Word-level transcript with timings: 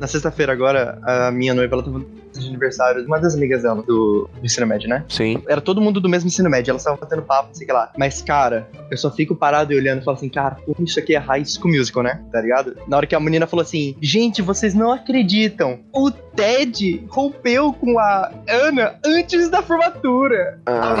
Na 0.00 0.06
sexta-feira 0.06 0.52
agora, 0.52 0.98
a 1.02 1.30
minha 1.30 1.54
noiva, 1.54 1.74
ela 1.74 1.82
tava 1.82 2.04
de 2.38 2.48
aniversário 2.48 3.02
de 3.02 3.06
uma 3.06 3.18
das 3.18 3.34
amigas 3.34 3.62
dela 3.62 3.82
do, 3.82 4.28
do 4.32 4.44
ensino 4.44 4.66
médio, 4.66 4.88
né? 4.88 5.04
Sim. 5.08 5.42
Era 5.48 5.60
todo 5.60 5.80
mundo 5.80 6.00
do 6.00 6.08
mesmo 6.08 6.28
ensino 6.28 6.48
médio, 6.48 6.70
elas 6.70 6.82
estavam 6.82 6.98
fazendo 6.98 7.22
papo, 7.22 7.48
não 7.48 7.54
sei 7.54 7.64
o 7.64 7.66
que 7.66 7.72
lá. 7.72 7.90
Mas, 7.96 8.22
cara, 8.22 8.68
eu 8.90 8.96
só 8.96 9.10
fico 9.10 9.34
parado 9.34 9.72
e 9.72 9.76
olhando 9.76 10.00
e 10.00 10.04
falo 10.04 10.16
assim, 10.16 10.28
cara, 10.28 10.56
como 10.64 10.86
isso 10.86 10.98
aqui 10.98 11.14
é 11.14 11.18
High 11.18 11.44
School 11.44 11.74
Musical, 11.74 12.02
né? 12.02 12.20
Tá 12.30 12.40
ligado? 12.40 12.76
Na 12.86 12.96
hora 12.96 13.06
que 13.06 13.14
a 13.14 13.20
menina 13.20 13.46
falou 13.46 13.62
assim, 13.62 13.96
gente, 14.00 14.42
vocês 14.42 14.74
não 14.74 14.92
acreditam, 14.92 15.80
o 15.92 16.10
Ted 16.10 17.04
rompeu 17.08 17.72
com 17.72 17.98
a 17.98 18.30
Ana 18.48 18.94
antes 19.04 19.48
da 19.48 19.60
formatura. 19.62 20.60
Ah. 20.66 20.96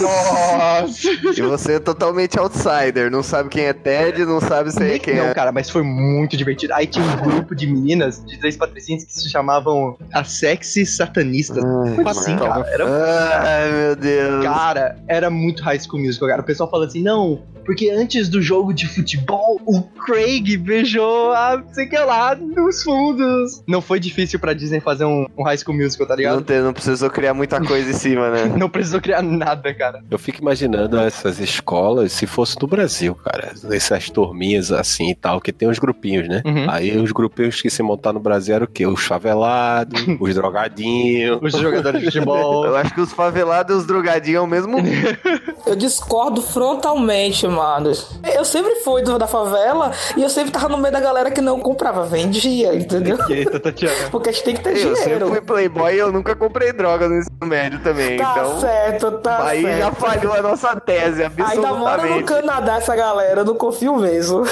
Nossa! 0.00 1.10
E 1.36 1.42
você 1.42 1.74
é 1.74 1.78
totalmente 1.78 2.38
outsider, 2.38 3.10
não 3.10 3.22
sabe 3.22 3.48
quem 3.48 3.64
é 3.64 3.72
Ted, 3.72 4.24
não 4.24 4.40
sabe 4.40 4.70
se 4.70 4.82
é 4.82 4.98
quem 4.98 5.16
não, 5.16 5.26
é. 5.26 5.34
cara, 5.34 5.52
mas 5.52 5.70
foi 5.70 5.82
muito 5.82 6.36
divertido. 6.36 6.74
Aí 6.74 6.86
tinha 6.86 7.04
um 7.04 7.16
grupo 7.16 7.54
de 7.54 7.66
meninas, 7.66 8.22
de 8.30 8.38
três 8.38 8.56
patricinhas, 8.56 9.04
que 9.04 9.12
se 9.12 9.28
chamavam 9.30 9.96
as 10.12 10.30
sexy 10.32 10.86
satanistas. 10.86 11.62
Foi 11.94 12.04
assim, 12.06 12.36
cara. 12.36 12.66
Era 12.68 12.84
Ai, 12.86 13.72
meu 13.72 13.96
Deus. 13.96 14.44
Cara, 14.44 14.96
era 15.08 15.30
muito 15.30 15.62
High 15.62 15.80
School 15.80 16.02
Musical, 16.02 16.28
cara. 16.28 16.42
O 16.42 16.44
pessoal 16.44 16.70
fala 16.70 16.86
assim, 16.86 17.02
não, 17.02 17.42
porque 17.64 17.90
antes 17.90 18.28
do 18.28 18.40
jogo 18.42 18.72
de 18.72 18.86
futebol, 18.86 19.60
o 19.66 19.82
Craig 19.82 20.56
beijou 20.56 21.32
a 21.32 21.62
sei 21.72 21.86
que 21.86 21.98
lá 21.98 22.34
nos 22.34 22.82
fundos. 22.82 23.62
Não 23.66 23.80
foi 23.80 24.00
difícil 24.00 24.38
pra 24.38 24.52
Disney 24.52 24.80
fazer 24.80 25.04
um, 25.04 25.26
um 25.36 25.42
High 25.44 25.58
School 25.58 25.76
Musical, 25.76 26.06
tá 26.06 26.14
Não, 26.14 26.18
ligado? 26.18 26.42
tem, 26.42 26.60
não 26.60 26.72
precisou 26.72 27.10
criar 27.10 27.34
muita 27.34 27.60
coisa 27.60 27.90
em 27.90 27.94
cima, 27.94 28.30
né? 28.30 28.44
Não 28.60 28.68
precisou 28.68 29.00
criar 29.00 29.22
nada, 29.22 29.72
cara. 29.74 30.02
Eu 30.10 30.18
fico 30.18 30.40
imaginando 30.40 30.98
essas 30.98 31.38
escolas 31.38 32.12
se 32.12 32.26
fosse 32.26 32.56
no 32.60 32.66
Brasil, 32.66 33.14
cara. 33.14 33.52
Essas 33.70 34.10
turminhas 34.10 34.72
assim 34.72 35.10
e 35.10 35.14
tal, 35.14 35.40
que 35.40 35.52
tem 35.52 35.68
os 35.68 35.78
grupinhos, 35.78 36.28
né? 36.28 36.42
Uhum. 36.44 36.68
Aí 36.68 36.96
os 36.98 37.12
grupinhos 37.12 37.60
que 37.60 37.70
se 37.70 37.82
montar 37.82 38.12
no 38.20 38.22
Brasil 38.22 38.54
eram 38.54 38.66
o 38.66 38.68
quê? 38.68 38.86
Os 38.86 39.04
favelados, 39.04 40.04
os 40.20 40.34
drogadinhos. 40.34 41.40
Os 41.42 41.52
jogadores 41.52 42.00
de 42.00 42.06
futebol. 42.06 42.66
Eu 42.66 42.76
acho 42.76 42.94
que 42.94 43.00
os 43.00 43.12
favelados 43.12 43.74
e 43.74 43.78
os 43.78 43.86
drogadinhos 43.86 44.36
é 44.36 44.40
o 44.40 44.46
mesmo. 44.46 44.76
Eu 45.66 45.74
discordo 45.76 46.42
frontalmente, 46.42 47.46
mano. 47.46 47.92
Eu 48.34 48.44
sempre 48.44 48.76
fui 48.76 49.02
do, 49.02 49.18
da 49.18 49.26
favela 49.26 49.92
e 50.16 50.22
eu 50.22 50.28
sempre 50.28 50.50
tava 50.50 50.68
no 50.68 50.78
meio 50.78 50.92
da 50.92 50.98
galera 51.00 51.30
que 51.30 51.40
não 51.40 51.60
comprava, 51.60 52.04
vendia, 52.06 52.74
entendeu? 52.74 53.16
Eita, 53.28 53.60
Tatiana. 53.60 54.08
Porque 54.10 54.30
a 54.30 54.32
gente 54.32 54.44
tem 54.44 54.56
que 54.56 54.62
ter 54.62 54.70
Eu 54.70 54.96
sempre 54.96 55.02
dinheiro. 55.02 55.28
fui 55.28 55.40
playboy 55.40 55.94
e 55.94 55.98
eu 55.98 56.10
nunca 56.10 56.34
comprei 56.34 56.72
droga 56.72 57.08
no 57.08 57.18
ensino 57.18 57.46
médio 57.46 57.78
também. 57.80 58.16
Tá 58.16 58.34
então, 58.38 58.60
certo, 58.60 59.12
tá 59.18 59.44
aí 59.46 59.62
certo. 59.62 59.78
já 59.78 59.92
falhou 59.92 60.32
a 60.32 60.42
nossa 60.42 60.74
tese, 60.80 61.22
Ainda 61.24 61.74
mora 61.74 62.02
no 62.02 62.14
absolutamente. 62.14 62.24
Canadá 62.24 62.76
essa 62.76 62.96
galera, 62.96 63.42
eu 63.42 63.44
não 63.44 63.54
confio 63.54 63.96
mesmo. 63.96 64.42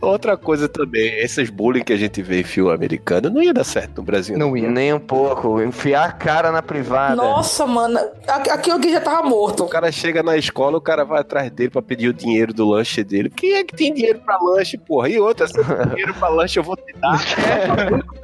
Outra 0.00 0.36
coisa 0.36 0.68
também, 0.68 1.18
esses 1.18 1.50
bullying 1.50 1.82
que 1.82 1.92
a 1.92 1.96
gente 1.96 2.22
vê 2.22 2.40
em 2.40 2.44
filme 2.44 2.72
americano 2.76 3.28
não 3.30 3.42
ia 3.42 3.52
dar 3.52 3.64
certo 3.64 3.96
no 3.98 4.02
Brasil. 4.02 4.38
Não 4.38 4.56
ia. 4.56 4.68
Nem 4.70 4.92
um 4.92 4.98
pouco. 5.00 5.60
Enfiar 5.60 6.06
a 6.08 6.12
cara 6.12 6.50
na 6.52 6.62
privada. 6.62 7.16
Nossa, 7.16 7.66
mano, 7.66 7.98
aqui 8.26 8.50
aqui 8.50 8.70
alguém 8.70 8.92
já 8.92 9.00
tava 9.00 9.22
morto. 9.28 9.64
O 9.64 9.68
cara 9.68 9.90
chega 9.90 10.22
na 10.22 10.36
escola, 10.36 10.76
o 10.78 10.80
cara 10.80 11.04
vai 11.04 11.20
atrás 11.20 11.50
dele 11.50 11.70
pra 11.70 11.82
pedir 11.82 12.08
o 12.08 12.12
dinheiro 12.12 12.52
do 12.54 12.68
lanche 12.68 13.02
dele. 13.02 13.30
Quem 13.30 13.54
é 13.54 13.64
que 13.64 13.74
tem 13.74 13.92
dinheiro 13.92 14.20
pra 14.24 14.38
lanche, 14.38 14.76
porra? 14.78 15.08
E 15.08 15.18
outra, 15.18 15.46
se 15.48 15.54
dinheiro 15.54 16.14
pra 16.14 16.28
lanche, 16.28 16.58
eu 16.58 16.62
vou 16.62 16.76
te 16.76 16.94
dar. 17.00 17.16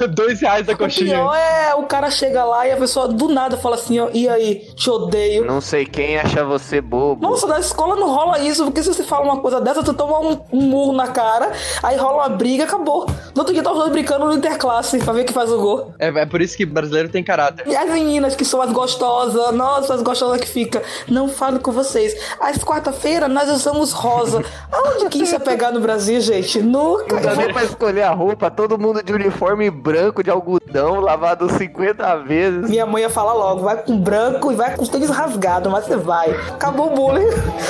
Dois 0.14 0.40
reais 0.40 0.66
da 0.66 0.72
O 0.72 0.76
coxinha. 0.78 1.14
pior 1.16 1.34
é 1.34 1.74
o 1.74 1.84
cara 1.84 2.10
chega 2.10 2.44
lá 2.44 2.66
e 2.66 2.72
a 2.72 2.76
pessoa 2.76 3.08
do 3.08 3.28
nada 3.28 3.56
fala 3.56 3.76
assim, 3.76 3.98
ó, 4.00 4.08
e 4.12 4.28
aí, 4.28 4.66
te 4.74 4.90
odeio. 4.90 5.44
Não 5.44 5.60
sei 5.60 5.86
quem 5.86 6.18
acha 6.18 6.44
você 6.44 6.80
bobo. 6.80 7.22
Nossa, 7.26 7.46
na 7.46 7.58
escola 7.60 7.96
não 7.96 8.08
rola 8.08 8.38
isso, 8.40 8.64
porque 8.64 8.82
se 8.82 8.92
você 8.92 9.02
fala 9.04 9.24
uma 9.24 9.40
coisa 9.40 9.60
dessa, 9.60 9.82
tu 9.82 9.94
toma 9.94 10.18
um, 10.20 10.38
um 10.52 10.60
murro 10.62 10.92
na 10.92 11.08
cara, 11.08 11.52
aí 11.82 11.96
rola 11.96 12.16
uma 12.28 12.28
briga, 12.36 12.64
acabou. 12.64 13.06
No 13.34 13.40
outro 13.40 13.52
dia 13.54 13.62
os 13.62 13.78
dois 13.78 13.90
brincando 13.92 14.26
no 14.26 14.32
interclasse 14.42 14.98
pra 14.98 15.12
ver 15.12 15.24
quem 15.24 15.32
faz 15.32 15.50
o 15.50 15.58
gol. 15.58 15.94
É, 15.98 16.08
é 16.08 16.26
por 16.26 16.42
isso 16.42 16.56
que 16.56 16.66
brasileiro 16.66 17.08
tem 17.08 17.22
caráter. 17.22 17.66
E 17.66 17.76
as 17.76 17.88
meninas 17.88 18.34
que 18.34 18.44
são 18.44 18.60
as 18.60 18.72
gostosas, 18.72 19.54
nossa, 19.54 19.94
as 19.94 20.02
gostosas 20.02 20.40
que 20.40 20.48
fica, 20.48 20.82
não 21.08 21.28
falo 21.28 21.60
com 21.60 21.70
vocês. 21.70 22.14
Às 22.40 22.58
quarta-feira 22.58 23.28
nós 23.28 23.48
usamos 23.48 23.92
rosa. 23.92 24.44
Aonde 24.70 25.08
que 25.08 25.22
isso 25.22 25.34
ia 25.34 25.40
pegar 25.40 25.70
no 25.70 25.80
Brasil, 25.80 26.20
gente? 26.20 26.60
Nunca. 26.60 27.16
Não 27.16 27.22
dá 27.22 27.36
nem 27.36 27.52
pra 27.52 27.64
escolher 27.64 28.02
a 28.02 28.10
roupa, 28.10 28.50
todo 28.50 28.78
mundo 28.78 29.02
de 29.02 29.12
uniforme 29.12 29.70
branco 29.70 30.22
de 30.22 30.30
algodão, 30.30 31.00
lavado 31.00 31.48
50 31.50 32.16
vezes. 32.18 32.68
Minha 32.68 32.86
mãe 32.86 33.02
ia 33.02 33.10
falar 33.10 33.34
logo, 33.34 33.62
vai 33.62 33.76
com 33.76 33.98
branco 33.98 34.50
e 34.50 34.54
vai 34.54 34.76
com 34.76 34.82
os 34.82 34.88
tênis 34.88 35.10
rasgados, 35.10 35.70
mas 35.70 35.84
você 35.86 35.96
vai. 35.96 36.30
Acabou 36.30 36.92
o 36.92 36.94
bullying. 36.94 37.28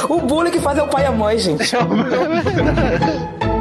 O 0.08 0.20
bullying 0.20 0.50
que 0.50 0.60
faz 0.60 0.78
é 0.78 0.82
o 0.82 0.88
pai 0.88 1.02
e 1.02 1.06
a 1.06 1.12
mãe, 1.12 1.38
gente. 1.38 1.72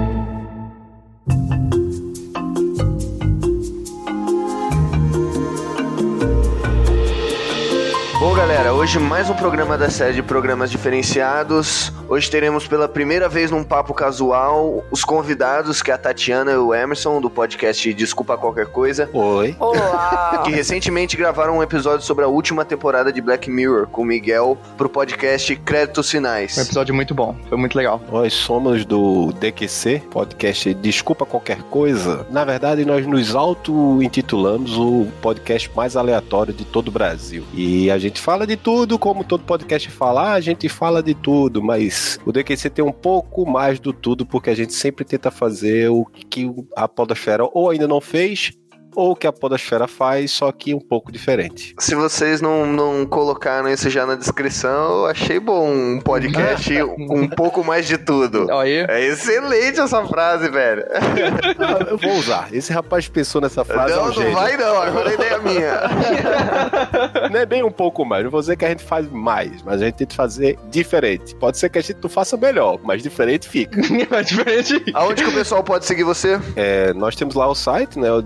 galera, 8.41 8.73
hoje 8.73 8.97
mais 8.97 9.29
um 9.29 9.35
programa 9.35 9.77
da 9.77 9.87
série 9.87 10.15
de 10.15 10.23
programas 10.23 10.71
diferenciados. 10.71 11.93
Hoje 12.09 12.27
teremos 12.27 12.65
pela 12.65 12.89
primeira 12.89 13.29
vez 13.29 13.51
num 13.51 13.63
papo 13.63 13.93
casual 13.93 14.83
os 14.89 15.03
convidados, 15.03 15.83
que 15.83 15.91
é 15.91 15.93
a 15.93 15.97
Tatiana 15.97 16.51
e 16.51 16.55
o 16.55 16.73
Emerson, 16.73 17.21
do 17.21 17.29
podcast 17.29 17.93
Desculpa 17.93 18.35
Qualquer 18.35 18.65
Coisa, 18.65 19.07
Oi. 19.13 19.55
Olá. 19.59 20.41
que 20.43 20.49
recentemente 20.49 21.15
gravaram 21.15 21.59
um 21.59 21.61
episódio 21.61 22.03
sobre 22.03 22.25
a 22.25 22.27
última 22.27 22.65
temporada 22.65 23.13
de 23.13 23.21
Black 23.21 23.47
Mirror 23.47 23.85
com 23.85 24.01
o 24.01 24.05
Miguel 24.05 24.57
pro 24.75 24.89
podcast 24.89 25.55
Créditos 25.57 26.07
Um 26.07 26.11
Finais. 26.11 26.57
episódio 26.57 26.95
muito 26.95 27.13
bom. 27.13 27.35
Foi 27.47 27.59
muito 27.59 27.77
legal. 27.77 28.01
Nós 28.11 28.33
somos 28.33 28.83
do 28.85 29.31
DQC, 29.33 30.01
podcast 30.09 30.73
Desculpa 30.73 31.27
Qualquer 31.27 31.61
Coisa. 31.61 32.25
Na 32.31 32.43
verdade, 32.43 32.83
nós 32.85 33.05
nos 33.05 33.35
auto-intitulamos 33.35 34.75
o 34.79 35.07
podcast 35.21 35.69
mais 35.75 35.95
aleatório 35.95 36.51
de 36.51 36.65
todo 36.65 36.87
o 36.87 36.91
Brasil. 36.91 37.45
E 37.53 37.91
a 37.91 37.99
gente 37.99 38.19
fala 38.31 38.47
de 38.47 38.55
tudo, 38.55 38.97
como 38.97 39.25
todo 39.25 39.43
podcast 39.43 39.91
fala, 39.91 40.29
ah, 40.29 40.33
a 40.35 40.39
gente 40.39 40.69
fala 40.69 41.03
de 41.03 41.13
tudo, 41.13 41.61
mas 41.61 42.17
o 42.25 42.31
DQC 42.31 42.69
tem 42.69 42.85
um 42.85 42.93
pouco 42.93 43.45
mais 43.45 43.77
do 43.77 43.91
tudo, 43.91 44.25
porque 44.25 44.49
a 44.49 44.55
gente 44.55 44.73
sempre 44.73 45.03
tenta 45.03 45.29
fazer 45.29 45.89
o 45.89 46.05
que 46.05 46.49
a 46.77 46.87
Podosfera 46.87 47.43
ou 47.51 47.69
ainda 47.69 47.89
não 47.89 47.99
fez, 47.99 48.53
ou 48.95 49.11
o 49.11 49.15
que 49.15 49.27
a 49.27 49.31
Podosfera 49.31 49.87
faz, 49.87 50.31
só 50.31 50.51
que 50.51 50.73
um 50.73 50.79
pouco 50.79 51.11
diferente. 51.11 51.75
Se 51.79 51.95
vocês 51.95 52.41
não, 52.41 52.65
não 52.65 53.05
colocaram 53.05 53.69
isso 53.69 53.89
já 53.89 54.05
na 54.05 54.15
descrição, 54.15 54.99
eu 54.99 55.05
achei 55.05 55.39
bom 55.39 55.71
um 55.71 55.99
podcast 55.99 56.71
um 56.83 57.27
pouco 57.27 57.63
mais 57.63 57.87
de 57.87 57.97
tudo. 57.97 58.51
Aí. 58.51 58.85
É 58.87 59.05
excelente 59.07 59.79
essa 59.79 60.03
frase, 60.05 60.49
velho. 60.49 60.83
Eu 61.89 61.97
vou 61.97 62.13
usar. 62.13 62.47
Esse 62.51 62.71
rapaz 62.73 63.07
pensou 63.07 63.41
nessa 63.41 63.63
frase. 63.63 63.93
é 63.93 63.95
não, 63.95 64.03
um 64.03 64.07
não 64.07 64.13
gênio. 64.13 64.33
vai 64.33 64.57
não, 64.57 64.81
agora 64.81 65.09
a 65.09 65.13
ideia 65.13 65.33
é 65.33 65.39
minha. 65.39 65.81
Não 67.31 67.39
é 67.39 67.45
bem 67.45 67.63
um 67.63 67.71
pouco 67.71 68.03
mais. 68.05 68.23
Não 68.23 68.31
vou 68.31 68.39
dizer 68.39 68.55
que 68.55 68.65
a 68.65 68.69
gente 68.69 68.83
faz 68.83 69.07
mais, 69.09 69.61
mas 69.63 69.81
a 69.81 69.85
gente 69.85 69.95
tenta 69.95 70.15
fazer 70.15 70.57
diferente. 70.69 71.35
Pode 71.35 71.57
ser 71.57 71.69
que 71.69 71.77
a 71.77 71.81
gente 71.81 71.97
não 72.01 72.09
faça 72.09 72.35
melhor, 72.37 72.79
mas 72.83 73.01
diferente 73.01 73.47
fica. 73.47 73.79
diferente. 74.23 74.83
Aonde 74.93 75.23
que 75.23 75.29
o 75.29 75.33
pessoal 75.33 75.63
pode 75.63 75.85
seguir 75.85 76.03
você? 76.03 76.39
É, 76.55 76.93
nós 76.93 77.15
temos 77.15 77.35
lá 77.35 77.47
o 77.47 77.55
site, 77.55 77.99
né? 77.99 78.11
O 78.11 78.21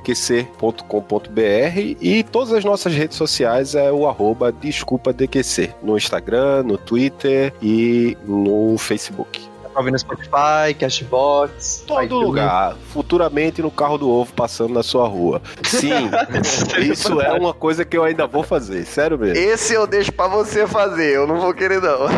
desculpadqc.com.br 0.00 1.96
e 2.00 2.24
todas 2.24 2.52
as 2.52 2.64
nossas 2.64 2.94
redes 2.94 3.16
sociais 3.16 3.74
é 3.74 3.90
o 3.92 4.06
arroba 4.06 4.52
desculpadqc. 4.52 5.74
No 5.82 5.96
Instagram, 5.96 6.62
no 6.64 6.78
Twitter 6.78 7.52
e 7.62 8.16
no 8.26 8.76
Facebook. 8.78 9.49
Tá 9.72 9.78
ouvindo 9.78 9.92
no 9.92 9.98
Spotify, 9.98 10.74
Cashbox. 10.78 11.84
Todo 11.86 12.02
iTunes. 12.02 12.26
lugar, 12.26 12.76
futuramente 12.92 13.62
no 13.62 13.70
carro 13.70 13.98
do 13.98 14.10
ovo 14.10 14.32
passando 14.32 14.74
na 14.74 14.82
sua 14.82 15.06
rua. 15.06 15.40
Sim, 15.62 16.10
isso 16.82 17.20
é 17.20 17.32
uma 17.32 17.54
coisa 17.54 17.84
que 17.84 17.96
eu 17.96 18.02
ainda 18.02 18.26
vou 18.26 18.42
fazer, 18.42 18.84
sério 18.84 19.16
mesmo. 19.18 19.36
Esse 19.36 19.74
eu 19.74 19.86
deixo 19.86 20.12
pra 20.12 20.26
você 20.26 20.66
fazer, 20.66 21.14
eu 21.14 21.26
não 21.26 21.40
vou 21.40 21.54
querer 21.54 21.80
não. 21.80 22.08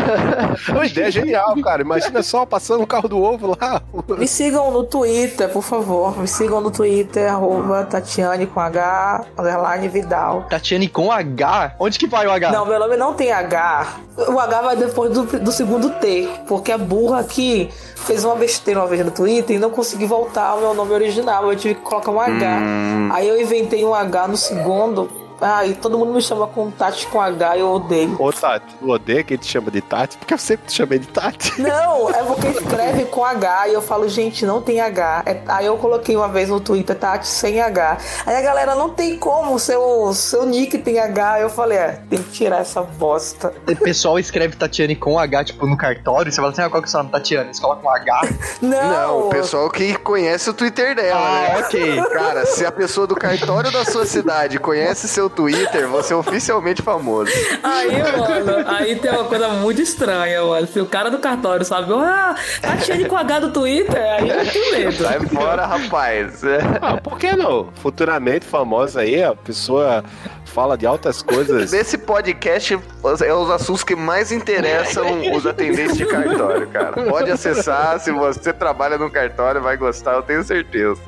É 0.67 0.71
uma 0.71 0.85
ideia 0.85 1.11
genial, 1.11 1.55
cara. 1.61 1.81
Imagina 1.81 2.23
só 2.23 2.45
passando 2.45 2.83
o 2.83 2.87
carro 2.87 3.07
do 3.07 3.21
ovo 3.21 3.55
lá. 3.59 3.81
Me 4.17 4.27
sigam 4.27 4.71
no 4.71 4.83
Twitter, 4.83 5.47
por 5.49 5.61
favor. 5.63 6.17
Me 6.19 6.27
sigam 6.27 6.59
no 6.59 6.71
Twitter, 6.71 7.31
arroba 7.31 7.83
Tatiane 7.85 8.47
com 8.47 8.59
H, 8.59 9.25
underline 9.37 9.87
Vidal. 9.89 10.45
Tatiane 10.49 10.87
com 10.87 11.11
H? 11.11 11.75
Onde 11.79 11.99
que 11.99 12.07
vai 12.07 12.25
o 12.25 12.31
H? 12.31 12.51
Não, 12.51 12.65
meu 12.65 12.79
nome 12.79 12.97
não 12.97 13.13
tem 13.13 13.31
H. 13.31 13.87
O 14.15 14.39
H 14.39 14.61
vai 14.61 14.75
depois 14.75 15.11
do, 15.11 15.23
do 15.39 15.51
segundo 15.51 15.89
T. 15.99 16.29
Porque 16.47 16.71
a 16.71 16.77
burra 16.77 17.19
aqui 17.19 17.69
fez 17.95 18.23
uma 18.23 18.35
besteira 18.35 18.79
uma 18.79 18.87
vez 18.87 19.03
no 19.03 19.11
Twitter 19.11 19.55
e 19.55 19.59
não 19.59 19.69
consegui 19.69 20.05
voltar 20.05 20.49
ao 20.49 20.59
meu 20.59 20.73
nome 20.73 20.93
original. 20.93 21.51
Eu 21.51 21.57
tive 21.57 21.75
que 21.75 21.81
colocar 21.81 22.11
um 22.11 22.19
H. 22.19 22.59
Aí 23.11 23.27
eu 23.27 23.41
inventei 23.41 23.83
um 23.83 23.93
H 23.93 24.27
no 24.27 24.37
segundo. 24.37 25.22
Ai, 25.43 25.77
todo 25.81 25.97
mundo 25.97 26.13
me 26.13 26.21
chama 26.21 26.47
com 26.47 26.71
Tati 26.71 27.05
com 27.07 27.19
H, 27.21 27.57
eu 27.57 27.69
odeio. 27.71 28.15
Ô, 28.19 28.31
Tati, 28.31 28.65
tu 28.79 28.89
odeia 28.89 29.23
que 29.23 29.37
te 29.37 29.45
chama 29.45 29.69
de 29.69 29.81
Tati? 29.81 30.17
Porque 30.17 30.33
eu 30.33 30.37
sempre 30.37 30.67
te 30.67 30.73
chamei 30.73 30.99
de 30.99 31.07
Tati. 31.07 31.53
Não, 31.61 32.09
é 32.09 32.23
porque 32.23 32.47
escreve 32.47 33.05
com 33.05 33.23
H 33.25 33.67
e 33.69 33.73
eu 33.73 33.81
falo, 33.81 34.07
gente, 34.07 34.45
não 34.45 34.61
tem 34.61 34.79
H. 34.79 35.23
É- 35.25 35.41
aí 35.47 35.65
eu 35.65 35.77
coloquei 35.77 36.15
uma 36.15 36.27
vez 36.27 36.49
no 36.49 36.59
Twitter, 36.59 36.95
Tati 36.97 37.27
sem 37.27 37.59
H. 37.61 37.97
Aí 38.25 38.35
a 38.35 38.41
galera, 38.41 38.75
não 38.75 38.89
tem 38.89 39.17
como, 39.17 39.59
seu, 39.59 40.13
seu 40.13 40.45
nick 40.45 40.77
tem 40.77 40.99
H. 40.99 41.41
Eu 41.41 41.49
falei, 41.49 41.77
é, 41.77 41.99
tem 42.09 42.21
que 42.21 42.31
tirar 42.31 42.59
essa 42.61 42.81
bosta. 42.81 43.53
O 43.67 43.75
pessoal 43.75 44.17
escreve 44.17 44.55
Tatiane 44.55 44.95
com 44.95 45.19
H, 45.19 45.43
tipo, 45.45 45.65
no 45.67 45.75
cartório. 45.77 46.31
Você 46.31 46.37
fala 46.37 46.51
assim, 46.51 46.61
ah, 46.61 46.69
qual 46.69 46.81
que 46.81 46.87
é 46.87 46.89
o 46.89 46.91
seu 46.91 46.99
nome, 46.99 47.11
Tatiane? 47.11 47.47
Eles 47.47 47.59
colocam 47.59 47.85
um 47.85 47.93
H. 47.93 48.21
Não, 48.61 48.89
Não, 48.89 49.19
o 49.27 49.29
pessoal 49.29 49.69
que 49.69 49.95
conhece 49.97 50.49
o 50.49 50.53
Twitter 50.53 50.95
dela, 50.95 51.19
Ah, 51.19 51.41
né? 51.55 51.59
ok. 51.65 52.01
Cara, 52.13 52.45
se 52.45 52.65
a 52.65 52.71
pessoa 52.71 53.05
do 53.05 53.15
cartório 53.15 53.71
da 53.71 53.83
sua 53.85 54.05
cidade 54.05 54.57
conhece 54.59 55.07
seu 55.07 55.29
Twitter, 55.33 55.87
você 55.87 56.13
é 56.13 56.15
oficialmente 56.15 56.81
famoso. 56.81 57.31
Aí, 57.63 57.91
mano, 58.01 58.67
aí 58.67 58.95
tem 58.95 59.11
uma 59.11 59.25
coisa 59.25 59.47
muito 59.49 59.81
estranha, 59.81 60.43
mano. 60.43 60.67
Se 60.67 60.79
o 60.79 60.85
cara 60.85 61.09
do 61.09 61.19
cartório 61.19 61.65
sabe, 61.65 61.91
ah, 61.93 62.35
Tatiane 62.61 63.05
com 63.05 63.17
H 63.17 63.39
do 63.39 63.51
Twitter, 63.51 64.01
aí 64.01 64.29
eu 64.29 64.51
tenho 64.51 64.71
medo. 64.71 65.03
Sai 65.03 65.19
fora, 65.21 65.65
rapaz. 65.65 66.41
Ah, 66.81 66.97
por 66.97 67.17
que 67.17 67.35
não? 67.35 67.69
Futuramente 67.75 68.45
famosa 68.45 69.01
aí, 69.01 69.23
a 69.23 69.35
pessoa 69.35 70.03
fala 70.45 70.77
de 70.77 70.85
altas 70.85 71.23
coisas. 71.23 71.71
Nesse 71.71 71.97
podcast 71.97 72.79
é 73.25 73.33
os 73.33 73.49
assuntos 73.49 73.83
que 73.83 73.95
mais 73.95 74.31
interessam 74.31 75.33
os 75.35 75.47
atendentes 75.47 75.97
de 75.97 76.05
cartório, 76.05 76.67
cara. 76.67 77.03
Pode 77.03 77.31
acessar, 77.31 77.99
se 77.99 78.11
você 78.11 78.53
trabalha 78.53 78.97
no 78.97 79.09
cartório, 79.09 79.61
vai 79.61 79.75
gostar, 79.77 80.13
eu 80.13 80.21
tenho 80.21 80.43
certeza. 80.43 81.01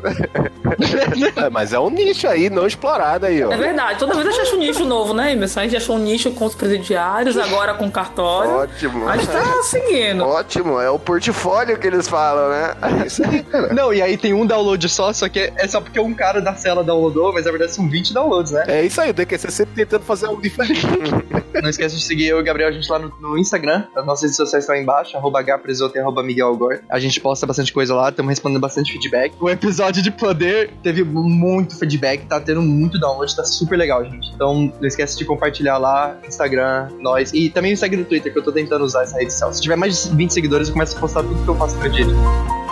É, 1.35 1.49
mas 1.49 1.73
é 1.73 1.79
um 1.79 1.89
nicho 1.91 2.27
aí, 2.27 2.49
não 2.49 2.65
explorado 2.65 3.27
aí, 3.27 3.43
ó. 3.43 3.51
É 3.51 3.57
verdade, 3.57 3.99
toda 3.99 4.14
vez 4.15 4.27
a 4.27 4.31
gente 4.31 4.41
acha 4.41 4.55
um 4.55 4.59
nicho 4.59 4.85
novo, 4.85 5.13
né, 5.13 5.33
Emerson? 5.33 5.59
A 5.59 5.63
gente 5.63 5.77
achou 5.77 5.95
um 5.95 5.99
nicho 5.99 6.31
com 6.31 6.45
os 6.45 6.55
presidiários, 6.55 7.37
agora 7.37 7.73
com 7.73 7.89
cartório. 7.89 8.51
Ótimo. 8.51 9.07
A 9.07 9.17
gente 9.17 9.27
tá 9.27 9.63
seguindo. 9.63 10.23
Ótimo, 10.23 10.79
é 10.79 10.89
o 10.89 10.99
portfólio 10.99 11.77
que 11.77 11.87
eles 11.87 12.07
falam, 12.07 12.49
né? 12.49 13.05
Isso 13.05 13.23
aí, 13.25 13.43
cara. 13.43 13.73
Não, 13.73 13.93
e 13.93 14.01
aí 14.01 14.17
tem 14.17 14.33
um 14.33 14.45
download 14.45 14.87
só, 14.89 15.11
só 15.13 15.27
que 15.29 15.51
é 15.55 15.67
só 15.67 15.81
porque 15.81 15.99
um 15.99 16.13
cara 16.13 16.41
da 16.41 16.55
cela 16.55 16.83
downloadou, 16.83 17.33
mas 17.33 17.45
na 17.45 17.51
verdade 17.51 17.73
são 17.73 17.89
20 17.89 18.13
downloads, 18.13 18.51
né? 18.51 18.63
É 18.67 18.83
isso 18.83 18.99
aí, 19.01 19.09
o 19.09 19.13
DQC 19.13 19.51
sempre 19.51 19.75
tentando 19.75 20.03
fazer 20.03 20.27
algo 20.27 20.41
diferente. 20.41 20.85
Não 21.61 21.69
esqueça 21.69 21.95
de 21.95 22.03
seguir 22.03 22.27
eu 22.27 22.37
e 22.37 22.41
o 22.41 22.43
Gabriel, 22.43 22.69
a 22.69 22.71
gente 22.71 22.89
lá 22.89 22.99
no, 22.99 23.13
no 23.19 23.37
Instagram. 23.37 23.85
As 23.95 24.05
nossas 24.05 24.23
redes 24.23 24.35
sociais 24.35 24.63
estão 24.63 24.75
aí 24.75 24.81
embaixo, 24.81 25.15
arroba 25.15 25.41
hpresoto 25.41 25.97
e 25.97 26.01
arroba 26.01 26.21
Miguel 26.21 26.47
Algor. 26.47 26.79
A 26.89 26.99
gente 26.99 27.19
posta 27.19 27.45
bastante 27.45 27.71
coisa 27.71 27.95
lá, 27.95 28.09
estamos 28.09 28.29
respondendo 28.29 28.59
bastante 28.59 28.91
feedback. 28.91 29.33
O 29.39 29.49
episódio 29.49 30.01
de 30.01 30.11
poder 30.11 30.71
teve 30.83 31.03
muito 31.03 31.77
feedback, 31.77 32.25
tá 32.25 32.39
tendo 32.39 32.61
muito 32.61 32.99
download, 32.99 33.35
tá 33.35 33.43
super 33.45 33.77
legal, 33.77 33.94
gente. 34.03 34.31
Então 34.33 34.71
não 34.79 34.87
esquece 34.87 35.17
de 35.17 35.25
compartilhar 35.25 35.77
lá, 35.77 36.17
Instagram, 36.27 36.89
nós. 36.99 37.31
E 37.33 37.49
também 37.49 37.73
o 37.73 37.77
segue 37.77 37.97
no 37.97 38.05
Twitter, 38.05 38.31
que 38.31 38.37
eu 38.37 38.43
tô 38.43 38.51
tentando 38.51 38.83
usar 38.83 39.03
essa 39.03 39.17
rede 39.17 39.31
social. 39.31 39.53
Se 39.53 39.61
tiver 39.61 39.75
mais 39.75 40.03
de 40.03 40.15
20 40.15 40.33
seguidores, 40.33 40.67
eu 40.67 40.73
começo 40.73 40.97
a 40.97 40.99
postar 40.99 41.23
tudo 41.23 41.43
que 41.43 41.49
eu 41.49 41.55
faço 41.55 41.77
no 41.77 41.89
dia. 41.89 42.64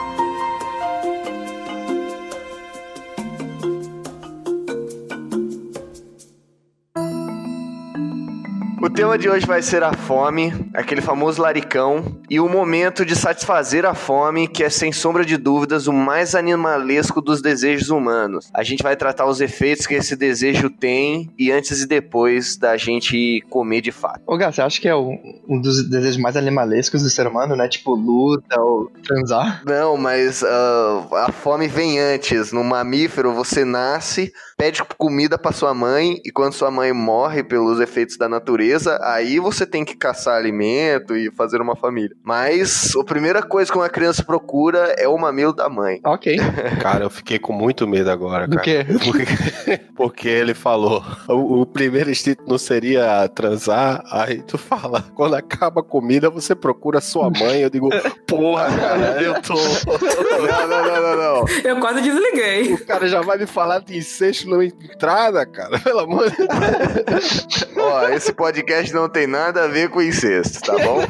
Tema 9.04 9.18
de 9.18 9.30
hoje 9.30 9.46
vai 9.46 9.62
ser 9.62 9.84
a 9.84 9.92
fome, 9.92 10.54
aquele 10.74 11.02
famoso 11.02 11.42
laricão, 11.42 12.22
e 12.30 12.40
o 12.40 12.48
momento 12.48 13.06
de 13.06 13.18
satisfazer 13.18 13.86
a 13.86 13.94
fome, 13.94 14.48
que 14.48 14.64
é 14.64 14.70
sem 14.70 14.94
sombra 14.94 15.26
de 15.26 15.36
dúvidas 15.36 15.88
o 15.88 15.92
mais 15.92 16.34
animalesco 16.34 17.20
dos 17.20 17.42
desejos 17.42 17.90
humanos. 17.90 18.50
A 18.54 18.64
gente 18.64 18.82
vai 18.82 18.96
tratar 18.96 19.26
os 19.26 19.42
efeitos 19.42 19.86
que 19.86 19.94
esse 19.94 20.16
desejo 20.16 20.70
tem 20.70 21.30
e 21.38 21.52
antes 21.52 21.82
e 21.82 21.86
depois 21.86 22.56
da 22.56 22.78
gente 22.78 23.44
comer 23.50 23.82
de 23.82 23.92
fato. 23.92 24.22
Ô, 24.26 24.38
Gá, 24.38 24.50
você 24.50 24.62
acha 24.62 24.80
que 24.80 24.88
é 24.88 24.96
um 24.96 25.60
dos 25.62 25.84
desejos 25.90 26.18
mais 26.18 26.38
animalescos 26.38 27.04
do 27.04 27.10
ser 27.10 27.28
humano, 27.28 27.58
né? 27.58 27.68
Tipo, 27.68 27.96
luta 27.96 28.58
ou 28.58 28.90
transar? 29.06 29.64
Não, 29.66 29.98
mas 29.98 30.46
ah, 30.46 31.26
a 31.28 31.32
fome 31.34 31.68
vem 31.68 32.00
antes. 32.00 32.54
No 32.54 32.64
mamífero, 32.64 33.34
você 33.34 33.66
nasce, 33.66 34.32
pede 34.64 34.82
comida 34.98 35.38
pra 35.38 35.52
sua 35.52 35.74
mãe, 35.74 36.22
e 36.24 36.32
quando 36.32 36.54
sua 36.54 36.72
mãe 36.72 36.94
morre 36.94 37.44
pelos 37.44 37.82
efeitos 37.82 38.16
da 38.16 38.30
natureza, 38.30 38.98
aí 39.04 39.38
você 39.38 39.66
tem 39.66 39.84
que 39.84 39.94
caçar 39.94 40.38
alimento 40.38 41.18
e 41.18 41.30
fazer 41.32 41.60
uma 41.60 41.76
família. 41.76 42.16
Mas 42.24 42.96
a 42.96 43.04
primeira 43.04 43.44
coisa 43.44 43.70
que 43.70 43.78
uma 43.78 43.90
criança 43.90 44.24
procura 44.24 44.96
é 44.98 45.06
o 45.06 45.18
mamilo 45.18 45.52
da 45.52 45.68
mãe. 45.68 46.00
Ok. 46.06 46.38
Cara, 46.82 47.04
eu 47.04 47.10
fiquei 47.10 47.38
com 47.38 47.52
muito 47.52 47.86
medo 47.86 48.10
agora, 48.10 48.48
Do 48.48 48.56
cara. 48.56 48.64
quê? 48.64 48.86
Porque, 49.04 49.84
porque 49.98 50.30
ele 50.30 50.54
falou, 50.54 51.04
o, 51.28 51.64
o 51.64 51.66
primeiro 51.66 52.10
instinto 52.10 52.46
não 52.48 52.58
seria 52.58 53.28
transar, 53.28 54.02
aí 54.10 54.42
tu 54.44 54.58
fala, 54.58 55.04
quando 55.14 55.36
acaba 55.36 55.82
a 55.82 55.84
comida, 55.84 56.30
você 56.30 56.56
procura 56.56 57.02
sua 57.02 57.30
mãe, 57.30 57.60
eu 57.60 57.70
digo, 57.70 57.90
porra, 58.26 58.68
cara, 58.68 59.22
eu 59.22 59.42
tô... 59.42 59.56
Não, 59.56 60.68
não, 60.70 60.86
não, 60.86 61.02
não, 61.02 61.18
não. 61.18 61.46
Eu 61.66 61.82
quase 61.82 62.00
desliguei. 62.00 62.74
O 62.76 62.86
cara 62.86 63.10
já 63.10 63.20
vai 63.20 63.38
me 63.38 63.46
falar 63.46 63.80
de 63.80 63.98
incesto 63.98 64.53
na 64.58 64.66
entrada, 64.66 65.46
cara, 65.46 65.80
pelo 65.84 66.00
amor 66.00 66.30
de 66.30 66.38
Deus. 66.38 67.68
Ó, 67.78 68.10
esse 68.10 68.34
podcast 68.34 68.94
não 68.94 69.10
tem 69.10 69.28
nada 69.28 69.64
a 69.64 69.68
ver 69.68 69.90
com 69.90 70.02
incesto, 70.02 70.62
tá 70.62 70.74
bom? 70.78 71.02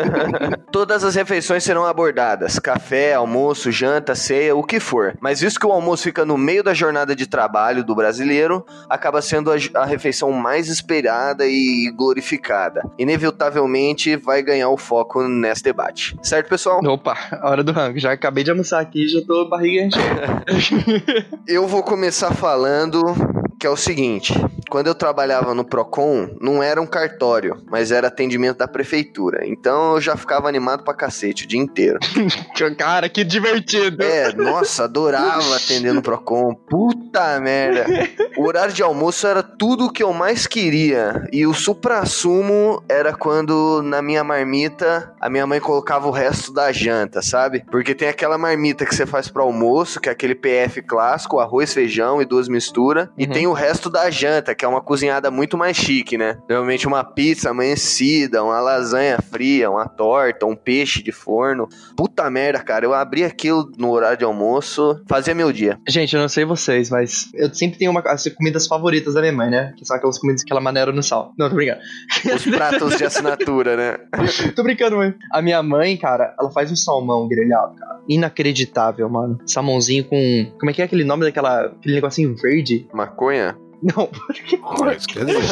Todas 0.70 1.04
as 1.04 1.14
refeições 1.14 1.64
serão 1.64 1.84
abordadas: 1.84 2.58
café, 2.58 3.14
almoço, 3.14 3.70
janta, 3.70 4.14
ceia, 4.14 4.54
o 4.56 4.62
que 4.62 4.80
for. 4.80 5.16
Mas 5.20 5.40
visto 5.40 5.60
que 5.60 5.66
o 5.66 5.72
almoço 5.72 6.04
fica 6.04 6.24
no 6.24 6.38
meio 6.38 6.62
da 6.62 6.74
jornada 6.74 7.14
de 7.14 7.26
trabalho 7.26 7.84
do 7.84 7.94
brasileiro, 7.94 8.64
acaba 8.88 9.20
sendo 9.22 9.50
a, 9.52 9.56
a 9.74 9.84
refeição 9.84 10.32
mais 10.32 10.68
esperada 10.68 11.46
e 11.46 11.92
glorificada. 11.96 12.82
Inevitavelmente 12.98 14.16
vai 14.16 14.42
ganhar 14.42 14.70
o 14.70 14.76
foco 14.76 15.22
nesse 15.22 15.62
debate. 15.62 16.16
Certo, 16.22 16.48
pessoal? 16.48 16.80
Opa, 16.84 17.16
hora 17.42 17.62
do 17.62 17.72
rango. 17.72 17.98
Já 17.98 18.12
acabei 18.12 18.44
de 18.44 18.50
almoçar 18.50 18.80
aqui 18.80 19.04
e 19.04 19.08
já 19.08 19.20
tô 19.26 19.48
barriga 19.48 19.82
enchendo. 19.84 20.20
Eu 21.46 21.66
vou 21.66 21.82
começar 21.82 22.32
falando 22.34 22.61
que 23.58 23.66
é 23.66 23.70
o 23.70 23.76
seguinte: 23.76 24.34
quando 24.72 24.86
eu 24.86 24.94
trabalhava 24.94 25.52
no 25.52 25.66
Procon, 25.66 26.30
não 26.40 26.62
era 26.62 26.80
um 26.80 26.86
cartório, 26.86 27.62
mas 27.70 27.92
era 27.92 28.08
atendimento 28.08 28.56
da 28.56 28.66
prefeitura. 28.66 29.46
Então 29.46 29.96
eu 29.96 30.00
já 30.00 30.16
ficava 30.16 30.48
animado 30.48 30.82
pra 30.82 30.94
cacete 30.94 31.44
o 31.44 31.46
dia 31.46 31.60
inteiro. 31.60 31.98
Cara, 32.78 33.06
que 33.10 33.22
divertido. 33.22 34.02
É, 34.02 34.32
nossa, 34.34 34.84
adorava 34.84 35.56
atender 35.56 35.92
no 35.92 36.00
Procon. 36.00 36.54
Puta 36.54 37.38
merda. 37.38 37.84
O 38.38 38.46
horário 38.46 38.72
de 38.72 38.82
almoço 38.82 39.26
era 39.26 39.42
tudo 39.42 39.84
o 39.86 39.92
que 39.92 40.02
eu 40.02 40.14
mais 40.14 40.46
queria. 40.46 41.28
E 41.30 41.46
o 41.46 41.52
supra-sumo 41.52 42.82
era 42.88 43.12
quando 43.12 43.82
na 43.82 44.00
minha 44.00 44.24
marmita 44.24 45.12
a 45.20 45.28
minha 45.28 45.46
mãe 45.46 45.60
colocava 45.60 46.08
o 46.08 46.10
resto 46.10 46.50
da 46.50 46.72
janta, 46.72 47.20
sabe? 47.20 47.62
Porque 47.70 47.94
tem 47.94 48.08
aquela 48.08 48.38
marmita 48.38 48.86
que 48.86 48.94
você 48.94 49.04
faz 49.04 49.28
pro 49.28 49.42
almoço, 49.42 50.00
que 50.00 50.08
é 50.08 50.12
aquele 50.12 50.34
PF 50.34 50.80
clássico, 50.80 51.38
arroz, 51.40 51.74
feijão 51.74 52.22
e 52.22 52.24
duas 52.24 52.48
misturas. 52.48 53.08
E 53.18 53.26
Uhum. 53.26 53.32
tem 53.32 53.46
o 53.46 53.52
resto 53.52 53.90
da 53.90 54.08
janta, 54.10 54.54
que 54.62 54.66
é 54.66 54.68
uma 54.68 54.80
cozinhada 54.80 55.28
muito 55.28 55.58
mais 55.58 55.76
chique, 55.76 56.16
né? 56.16 56.38
Normalmente 56.48 56.86
uma 56.86 57.02
pizza 57.02 57.50
amanhecida, 57.50 58.44
uma 58.44 58.60
lasanha 58.60 59.18
fria, 59.20 59.68
uma 59.68 59.88
torta, 59.88 60.46
um 60.46 60.54
peixe 60.54 61.02
de 61.02 61.10
forno. 61.10 61.68
Puta 61.96 62.30
merda, 62.30 62.60
cara. 62.60 62.84
Eu 62.84 62.94
abri 62.94 63.24
aquilo 63.24 63.68
no 63.76 63.90
horário 63.90 64.18
de 64.18 64.24
almoço, 64.24 65.02
fazia 65.08 65.34
meu 65.34 65.50
dia. 65.52 65.80
Gente, 65.88 66.14
eu 66.14 66.22
não 66.22 66.28
sei 66.28 66.44
vocês, 66.44 66.90
mas 66.90 67.28
eu 67.34 67.52
sempre 67.52 67.76
tenho 67.76 67.90
uma, 67.90 68.02
as 68.06 68.22
comidas 68.28 68.68
favoritas 68.68 69.14
da 69.14 69.20
minha 69.20 69.32
mãe, 69.32 69.50
né? 69.50 69.72
Que 69.76 69.84
são 69.84 69.96
aquelas 69.96 70.16
comidas 70.16 70.44
que 70.44 70.52
ela 70.52 70.60
maneira 70.60 70.92
no 70.92 71.02
sal. 71.02 71.32
Não, 71.36 71.48
tô 71.48 71.56
brincando. 71.56 71.80
Os 72.32 72.44
pratos 72.44 72.96
de 72.96 73.04
assinatura, 73.04 73.76
né? 73.76 73.98
tô 74.54 74.62
brincando, 74.62 74.96
mãe. 74.96 75.12
A 75.32 75.42
minha 75.42 75.60
mãe, 75.60 75.96
cara, 75.96 76.36
ela 76.38 76.52
faz 76.52 76.70
um 76.70 76.76
salmão 76.76 77.26
grelhado, 77.26 77.74
cara. 77.74 77.98
Inacreditável, 78.08 79.08
mano. 79.08 79.38
Salmãozinho 79.44 80.04
com. 80.04 80.52
Como 80.60 80.70
é 80.70 80.72
que 80.72 80.82
é 80.82 80.84
aquele 80.84 81.02
nome 81.02 81.24
daquela. 81.24 81.66
aquele 81.66 81.96
negocinho 81.96 82.36
verde? 82.36 82.86
Maconha? 82.94 83.56
Não, 83.82 84.08
quer 85.08 85.24
dizer. 85.24 85.42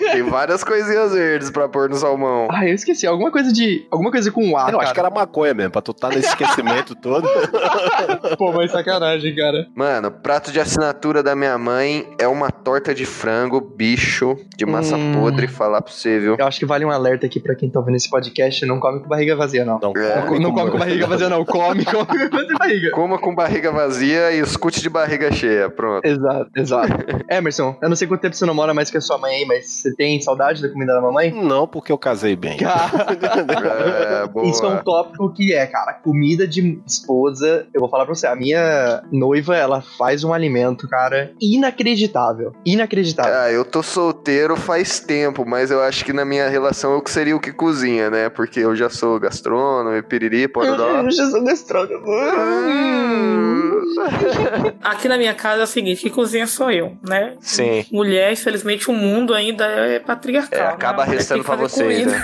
Tem 0.12 0.22
várias 0.24 0.64
coisinhas 0.64 1.12
verdes 1.12 1.50
pra 1.50 1.68
pôr 1.68 1.88
no 1.88 1.94
salmão. 1.96 2.48
Ah, 2.50 2.66
eu 2.66 2.74
esqueci. 2.74 3.06
Alguma 3.06 3.30
coisa 3.30 3.52
de. 3.52 3.86
Alguma 3.90 4.10
coisa 4.10 4.30
com 4.32 4.56
A. 4.56 4.70
Eu 4.70 4.80
acho 4.80 4.92
que 4.92 4.98
era 4.98 5.10
maconha 5.10 5.54
mesmo, 5.54 5.70
pra 5.70 5.80
tu 5.80 5.92
tá 5.94 6.08
nesse 6.08 6.28
esquecimento 6.28 6.94
todo. 6.96 7.26
Pô, 8.36 8.52
mas 8.52 8.72
sacanagem, 8.72 9.34
cara. 9.36 9.66
Mano, 9.74 10.10
prato 10.10 10.50
de 10.50 10.58
assinatura 10.60 11.22
da 11.22 11.36
minha 11.36 11.56
mãe 11.56 12.06
é 12.18 12.26
uma 12.26 12.50
torta 12.50 12.94
de 12.94 13.04
frango, 13.06 13.60
bicho, 13.60 14.36
de 14.56 14.66
massa 14.66 14.96
Hum. 14.96 15.12
podre, 15.20 15.46
falar 15.46 15.82
pra 15.82 15.92
você, 15.92 16.18
viu? 16.18 16.36
Eu 16.38 16.46
acho 16.46 16.58
que 16.58 16.66
vale 16.66 16.84
um 16.84 16.90
alerta 16.90 17.26
aqui 17.26 17.38
pra 17.38 17.54
quem 17.54 17.68
tá 17.70 17.78
ouvindo 17.78 17.96
esse 17.96 18.08
podcast. 18.10 18.64
Não 18.66 18.80
come 18.80 19.00
com 19.00 19.08
barriga 19.08 19.36
vazia, 19.36 19.64
não. 19.64 19.78
Não, 19.80 19.92
É, 19.96 20.24
Não, 20.24 20.38
não 20.40 20.52
come 20.54 20.70
com 20.70 20.78
barriga 20.78 21.06
vazia, 21.06 21.28
não. 21.28 21.44
Come, 21.44 21.84
come 21.84 22.06
com 22.48 22.58
barriga. 22.58 22.90
Coma 22.90 23.18
com 23.18 23.34
barriga 23.34 23.70
vazia 23.70 24.32
e 24.32 24.40
escute 24.40 24.80
de 24.80 24.88
barriga 24.88 25.30
cheia, 25.32 25.68
pronto. 25.70 26.04
Exato, 26.04 26.50
exato. 26.56 26.92
Emerson, 27.36 27.76
eu 27.80 27.88
não 27.88 27.96
sei 27.96 28.06
quanto 28.08 28.20
tempo 28.20 28.36
você 28.36 28.46
não 28.46 28.54
mora 28.54 28.74
mais 28.74 28.90
com 28.90 28.98
a 28.98 29.00
sua 29.00 29.18
mãe 29.18 29.36
aí, 29.36 29.44
mas 29.44 29.66
você 29.66 29.94
tem 29.94 30.20
saudade 30.20 30.62
da 30.62 30.68
comida 30.68 30.94
da 30.94 31.00
mamãe? 31.00 31.30
Não, 31.32 31.66
porque 31.66 31.92
eu 31.92 31.98
casei 31.98 32.36
bem. 32.36 32.56
Cara, 32.58 33.16
É. 34.36 34.46
Isso 34.48 34.64
é 34.64 34.68
um 34.68 34.82
tópico 34.82 35.32
que 35.32 35.54
é, 35.54 35.66
cara, 35.66 35.92
comida 35.94 36.46
de 36.46 36.80
esposa. 36.86 37.66
Eu 37.72 37.80
vou 37.80 37.88
falar 37.88 38.04
pra 38.04 38.14
você, 38.14 38.26
a 38.26 38.36
minha 38.36 39.02
noiva, 39.10 39.56
ela 39.56 39.82
faz 39.98 40.24
um 40.24 40.32
alimento, 40.32 40.88
cara, 40.88 41.32
inacreditável. 41.40 42.52
Inacreditável. 42.64 43.32
Ah, 43.34 43.50
eu 43.50 43.64
tô 43.64 43.82
solteiro 43.82 44.56
faz 44.56 45.00
tempo, 45.00 45.44
mas 45.46 45.70
eu 45.70 45.80
acho 45.82 46.04
que 46.04 46.12
na 46.12 46.24
minha 46.24 46.48
relação 46.48 46.92
eu 46.92 47.02
que 47.02 47.10
seria 47.10 47.36
o 47.36 47.40
que 47.40 47.52
cozinha, 47.52 48.10
né? 48.10 48.28
Porque 48.28 48.60
eu 48.60 48.74
já 48.74 48.88
sou 48.88 49.18
gastrônomo, 49.18 49.96
e 49.96 50.02
piriri, 50.02 50.48
pororó. 50.48 51.02
Eu 51.02 51.10
já 51.10 51.30
sou 51.30 51.42
gastrônomo. 51.42 52.06
Aqui 54.82 55.08
na 55.08 55.18
minha 55.18 55.34
casa 55.34 55.62
é 55.62 55.64
o 55.64 55.66
seguinte, 55.66 56.02
que 56.02 56.10
cozinha 56.10 56.46
sou 56.46 56.70
eu, 56.70 56.96
né? 57.06 57.25
Sim. 57.40 57.84
Mulher, 57.92 58.32
infelizmente, 58.32 58.90
o 58.90 58.92
mundo 58.94 59.34
ainda 59.34 59.64
é 59.66 59.98
patriarcal. 59.98 60.58
É, 60.58 60.62
né? 60.64 60.68
acaba 60.72 61.02
A 61.02 61.06
mulher 61.06 61.18
restando 61.18 61.44
fazer 61.44 61.62
vocês, 61.62 62.06
né? 62.06 62.22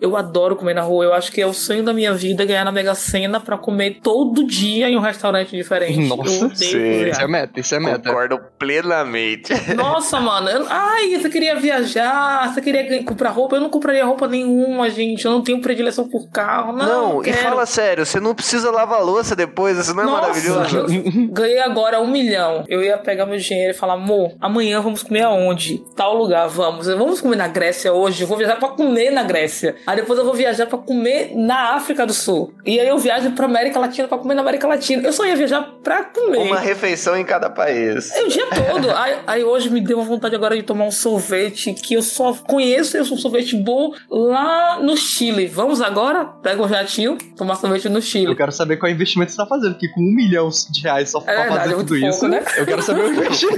Eu 0.00 0.16
adoro 0.16 0.54
comer 0.54 0.74
na 0.74 0.80
rua. 0.82 1.04
Eu 1.06 1.12
acho 1.12 1.30
que 1.32 1.40
é 1.40 1.46
o 1.46 1.52
sonho 1.52 1.82
da 1.82 1.92
minha 1.92 2.14
vida 2.14 2.44
ganhar 2.44 2.64
na 2.64 2.70
Mega 2.70 2.94
Sena 2.94 3.40
pra 3.40 3.58
comer 3.58 3.98
todo 4.00 4.46
dia 4.46 4.88
em 4.88 4.96
um 4.96 5.00
restaurante 5.00 5.56
diferente. 5.56 5.98
Nossa. 5.98 6.54
Isso 6.54 7.20
é 7.20 7.26
meta, 7.26 7.58
isso 7.58 7.74
é 7.74 7.80
meta. 7.80 8.08
Concordo 8.08 8.38
plenamente. 8.58 9.52
Nossa, 9.74 10.20
mano. 10.20 10.48
eu- 10.48 10.66
Ai, 10.70 11.16
você 11.18 11.28
queria 11.28 11.56
viajar, 11.56 12.48
você 12.54 12.60
queria 12.60 13.02
comprar 13.02 13.30
roupa. 13.30 13.56
Eu 13.56 13.60
não 13.60 13.68
compraria 13.70 14.04
roupa 14.04 14.28
nenhuma, 14.28 14.88
gente. 14.88 15.24
Eu 15.24 15.32
não 15.32 15.42
tenho 15.42 15.60
predileção 15.60 16.08
por 16.08 16.30
carro. 16.30 16.72
Não, 16.72 17.14
Não, 17.14 17.20
e 17.20 17.24
quero. 17.24 17.38
fala 17.38 17.66
sério, 17.66 18.06
você 18.06 18.20
não 18.20 18.36
precisa 18.36 18.70
lavar 18.70 19.02
louça 19.04 19.34
depois, 19.34 19.76
isso 19.78 19.94
não 19.94 20.04
é 20.04 20.06
Nossa, 20.06 20.20
maravilhoso? 20.28 20.76
eu 20.78 21.28
ganhei 21.32 21.58
agora 21.58 22.00
um 22.00 22.06
milhão. 22.06 22.64
Eu 22.68 22.82
ia 22.84 22.96
pegar 22.98 23.26
meu 23.26 23.36
dinheiro 23.38 23.67
e 23.70 23.74
falar, 23.74 23.94
amor, 23.94 24.32
amanhã 24.40 24.80
vamos 24.80 25.02
comer 25.02 25.22
aonde? 25.22 25.82
Tal 25.96 26.16
lugar, 26.16 26.48
vamos. 26.48 26.86
Vamos 26.86 27.20
comer 27.20 27.36
na 27.36 27.48
Grécia 27.48 27.92
hoje. 27.92 28.22
Eu 28.22 28.28
vou 28.28 28.36
viajar 28.36 28.56
pra 28.56 28.68
comer 28.68 29.10
na 29.10 29.22
Grécia. 29.22 29.76
Aí 29.86 29.96
depois 29.96 30.18
eu 30.18 30.24
vou 30.24 30.34
viajar 30.34 30.66
pra 30.66 30.78
comer 30.78 31.32
na 31.34 31.74
África 31.74 32.06
do 32.06 32.12
Sul. 32.12 32.54
E 32.64 32.78
aí 32.78 32.88
eu 32.88 32.98
viajo 32.98 33.30
pra 33.32 33.46
América 33.46 33.78
Latina 33.78 34.08
pra 34.08 34.18
comer 34.18 34.34
na 34.34 34.42
América 34.42 34.66
Latina. 34.66 35.02
Eu 35.02 35.12
só 35.12 35.24
ia 35.26 35.36
viajar 35.36 35.62
pra 35.82 36.04
comer. 36.04 36.38
Uma 36.38 36.58
refeição 36.58 37.16
em 37.16 37.24
cada 37.24 37.50
país. 37.50 38.14
É 38.14 38.22
o 38.24 38.28
dia 38.28 38.46
todo. 38.46 38.90
aí, 38.90 39.16
aí 39.26 39.44
hoje 39.44 39.70
me 39.70 39.80
deu 39.80 39.98
uma 39.98 40.06
vontade 40.06 40.34
agora 40.34 40.56
de 40.56 40.62
tomar 40.62 40.84
um 40.84 40.90
sorvete 40.90 41.74
que 41.74 41.94
eu 41.94 42.02
só 42.02 42.32
conheço 42.34 42.96
esse 42.96 43.12
um 43.12 43.16
sorvete 43.16 43.56
bom 43.56 43.92
lá 44.10 44.78
no 44.80 44.96
Chile. 44.96 45.46
Vamos 45.46 45.80
agora? 45.80 46.24
Pega 46.24 46.62
um 46.62 46.68
jatinho, 46.68 47.16
tomar 47.36 47.56
sorvete 47.56 47.88
no 47.88 48.00
Chile. 48.00 48.26
Eu 48.26 48.36
quero 48.36 48.52
saber 48.52 48.76
qual 48.76 48.90
investimento 48.90 49.32
você 49.32 49.36
tá 49.36 49.46
fazendo, 49.46 49.72
porque 49.72 49.88
com 49.88 50.00
um 50.00 50.14
milhão 50.14 50.48
de 50.70 50.82
reais 50.82 51.10
só 51.10 51.20
pra 51.20 51.34
verdade, 51.34 51.58
fazer 51.58 51.72
é 51.72 51.76
tudo 51.76 51.88
pouco, 51.88 52.06
isso, 52.06 52.28
né? 52.28 52.44
eu 52.56 52.66
quero 52.66 52.82
saber 52.82 53.04
o 53.04 53.12
investimento. 53.12 53.57